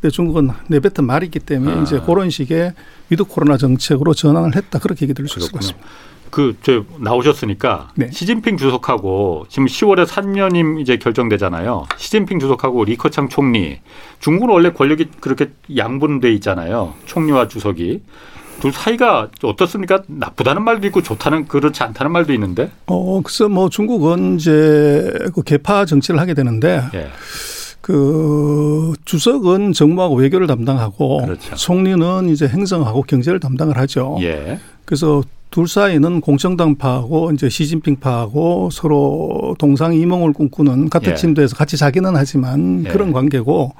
근데 0.00 0.10
중국은 0.12 0.50
내뱉은 0.68 1.04
말이기 1.06 1.40
때문에 1.40 1.78
아. 1.80 1.82
이제 1.82 2.00
그런 2.00 2.30
식의 2.30 2.72
위드 3.10 3.24
코로나 3.24 3.56
정책으로 3.58 4.14
전환을 4.14 4.56
했다 4.56 4.78
그렇게 4.78 5.04
얘기 5.04 5.12
들을 5.14 5.28
수 5.28 5.38
있을 5.40 5.50
것 5.52 5.58
같습니다. 5.60 5.86
그저 6.30 6.84
나오셨으니까 6.98 7.90
네. 7.96 8.10
시진핑 8.10 8.56
주석하고 8.56 9.46
지금 9.48 9.66
10월에 9.66 10.06
3연임 10.06 10.80
이제 10.80 10.96
결정되잖아요. 10.96 11.86
시진핑 11.96 12.38
주석하고 12.38 12.84
리커창 12.84 13.28
총리 13.28 13.80
중국은 14.20 14.52
원래 14.52 14.72
권력이 14.72 15.08
그렇게 15.20 15.50
양분돼 15.76 16.32
있잖아요. 16.34 16.94
총리와 17.06 17.48
주석이 17.48 18.02
둘 18.60 18.72
사이가 18.72 19.28
어떻습니까? 19.42 20.02
나쁘다는 20.06 20.62
말도 20.62 20.86
있고 20.88 21.02
좋다는 21.02 21.48
그렇지 21.48 21.82
않다는 21.82 22.12
말도 22.12 22.32
있는데. 22.34 22.70
어, 22.86 23.20
글쎄 23.22 23.46
뭐 23.46 23.68
중국은 23.68 24.36
이제 24.36 25.12
그 25.34 25.42
개파 25.42 25.86
정치를 25.86 26.20
하게 26.20 26.34
되는데. 26.34 26.82
예. 26.94 27.08
그 27.80 28.92
주석은 29.06 29.72
정무하고 29.72 30.14
외교를 30.16 30.46
담당하고 30.46 31.22
그렇죠. 31.24 31.56
총리는 31.56 32.28
이제 32.28 32.46
행정하고 32.46 33.02
경제를 33.02 33.40
담당을 33.40 33.78
하죠. 33.78 34.18
예. 34.20 34.60
그래서 34.84 35.22
둘 35.50 35.66
사이는 35.66 36.20
공정당파하고 36.20 37.32
이제 37.32 37.48
시진핑파하고 37.48 38.70
서로 38.72 39.56
동상이몽을 39.58 40.32
꿈꾸는 40.32 40.88
같은 40.88 41.12
예. 41.12 41.16
침대에서 41.16 41.56
같이 41.56 41.76
자기는 41.76 42.14
하지만 42.14 42.84
예. 42.86 42.88
그런 42.88 43.12
관계고 43.12 43.74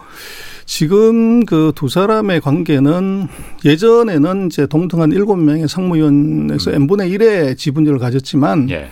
지금 0.67 1.45
그 1.47 1.73
두 1.75 1.89
사람의 1.89 2.41
관계는 2.41 3.27
예전에는 3.65 4.47
이제 4.47 4.67
동등한 4.67 5.13
일곱 5.13 5.37
명의 5.37 5.67
상무위원에서 5.67 6.73
음. 6.73 6.83
n분의 6.83 7.11
1의 7.11 7.57
지분율을 7.57 7.99
가졌지만 7.99 8.69
예. 8.71 8.91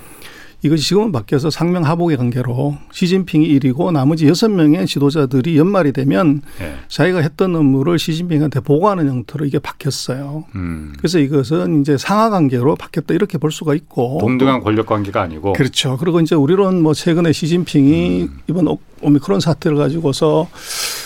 이것이 0.63 0.89
지금은 0.89 1.13
바뀌어서 1.13 1.51
상명하복의 1.51 2.17
관계로 2.17 2.77
시진핑이 2.91 3.47
1위고 3.61 3.93
나머지 3.93 4.27
6명의 4.27 4.87
지도자들이 4.89 5.57
연말이 5.57 5.93
되면 5.93 6.43
네. 6.59 6.75
자기가 6.89 7.21
했던 7.21 7.55
업무를 7.55 7.99
시진핑한테 7.99 8.61
보고하는 8.61 9.09
형태로 9.09 9.45
이게 9.45 9.61
바뀌었어요. 9.61 10.45
음. 10.57 10.95
그래서 10.99 11.21
이것은 11.21 11.83
이제 11.83 11.97
상하 11.97 12.29
관계로 12.31 12.75
바뀌었다 12.75 13.15
이렇게 13.15 13.39
볼 13.39 13.53
수가 13.53 13.75
있고 13.75 14.19
동등한 14.21 14.61
권력 14.61 14.87
관계가 14.87 15.23
아니고 15.23 15.53
그렇죠. 15.53 15.97
그리고 15.97 16.21
이제 16.21 16.35
우리로는 16.35 16.83
뭐 16.83 16.93
최근에 16.93 17.33
시진핑이 17.33 18.23
음. 18.23 18.39
이번 18.49 18.77
오미크론 19.01 19.39
사태를 19.39 19.77
가지고서 19.77 20.49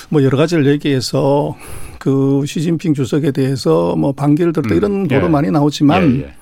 뭐 0.09 0.23
여러 0.23 0.39
가지를 0.39 0.67
얘기해서 0.67 1.57
그 1.99 2.43
시진핑 2.47 2.95
주석에 2.95 3.33
대해서 3.33 3.95
뭐 3.97 4.13
반기를 4.13 4.55
들다 4.55 4.75
음. 4.75 4.77
이런 4.77 5.03
보도 5.09 5.27
예. 5.27 5.29
많이 5.29 5.51
나오지만 5.51 6.17
예, 6.17 6.21
예. 6.23 6.35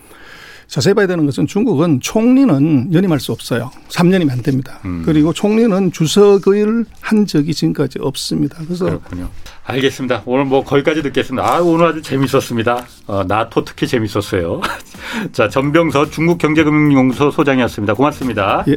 자세히 0.70 0.94
봐야 0.94 1.08
되는 1.08 1.26
것은 1.26 1.48
중국은 1.48 1.98
총리는 2.00 2.94
연임할 2.94 3.18
수 3.18 3.32
없어요. 3.32 3.72
3년이면 3.88 4.30
안 4.30 4.40
됩니다. 4.40 4.78
음. 4.84 5.02
그리고 5.04 5.32
총리는 5.32 5.90
주석을 5.90 6.84
한 7.00 7.26
적이 7.26 7.52
지금까지 7.52 7.98
없습니다. 8.00 8.56
그래서 8.64 8.84
그렇군요. 8.84 9.28
알겠습니다. 9.64 10.22
오늘 10.26 10.44
뭐 10.44 10.62
거기까지 10.62 11.02
듣겠습니다. 11.02 11.44
아, 11.44 11.60
오늘 11.60 11.86
아주 11.86 12.02
재밌었습니다. 12.02 12.86
어, 13.08 13.24
나토 13.26 13.64
특히 13.64 13.88
재밌었어요. 13.88 14.60
자, 15.32 15.48
전병서 15.48 16.10
중국경제금융연구소 16.10 17.32
소장이었습니다. 17.32 17.94
고맙습니다. 17.94 18.64
예. 18.68 18.76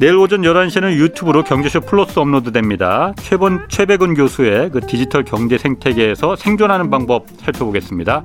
내일 0.00 0.16
오전 0.16 0.42
11시는 0.42 0.96
유튜브로 0.96 1.44
경제쇼 1.44 1.82
플러스 1.82 2.18
업로드됩니다. 2.18 3.12
최본, 3.20 3.66
최백은 3.68 4.14
교수의 4.14 4.70
그 4.70 4.80
디지털 4.80 5.24
경제 5.24 5.58
생태계에서 5.58 6.34
생존하는 6.34 6.90
방법 6.90 7.26
살펴보겠습니다. 7.44 8.24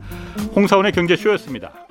홍사원의 0.55 0.91
경제쇼였습니다. 0.93 1.84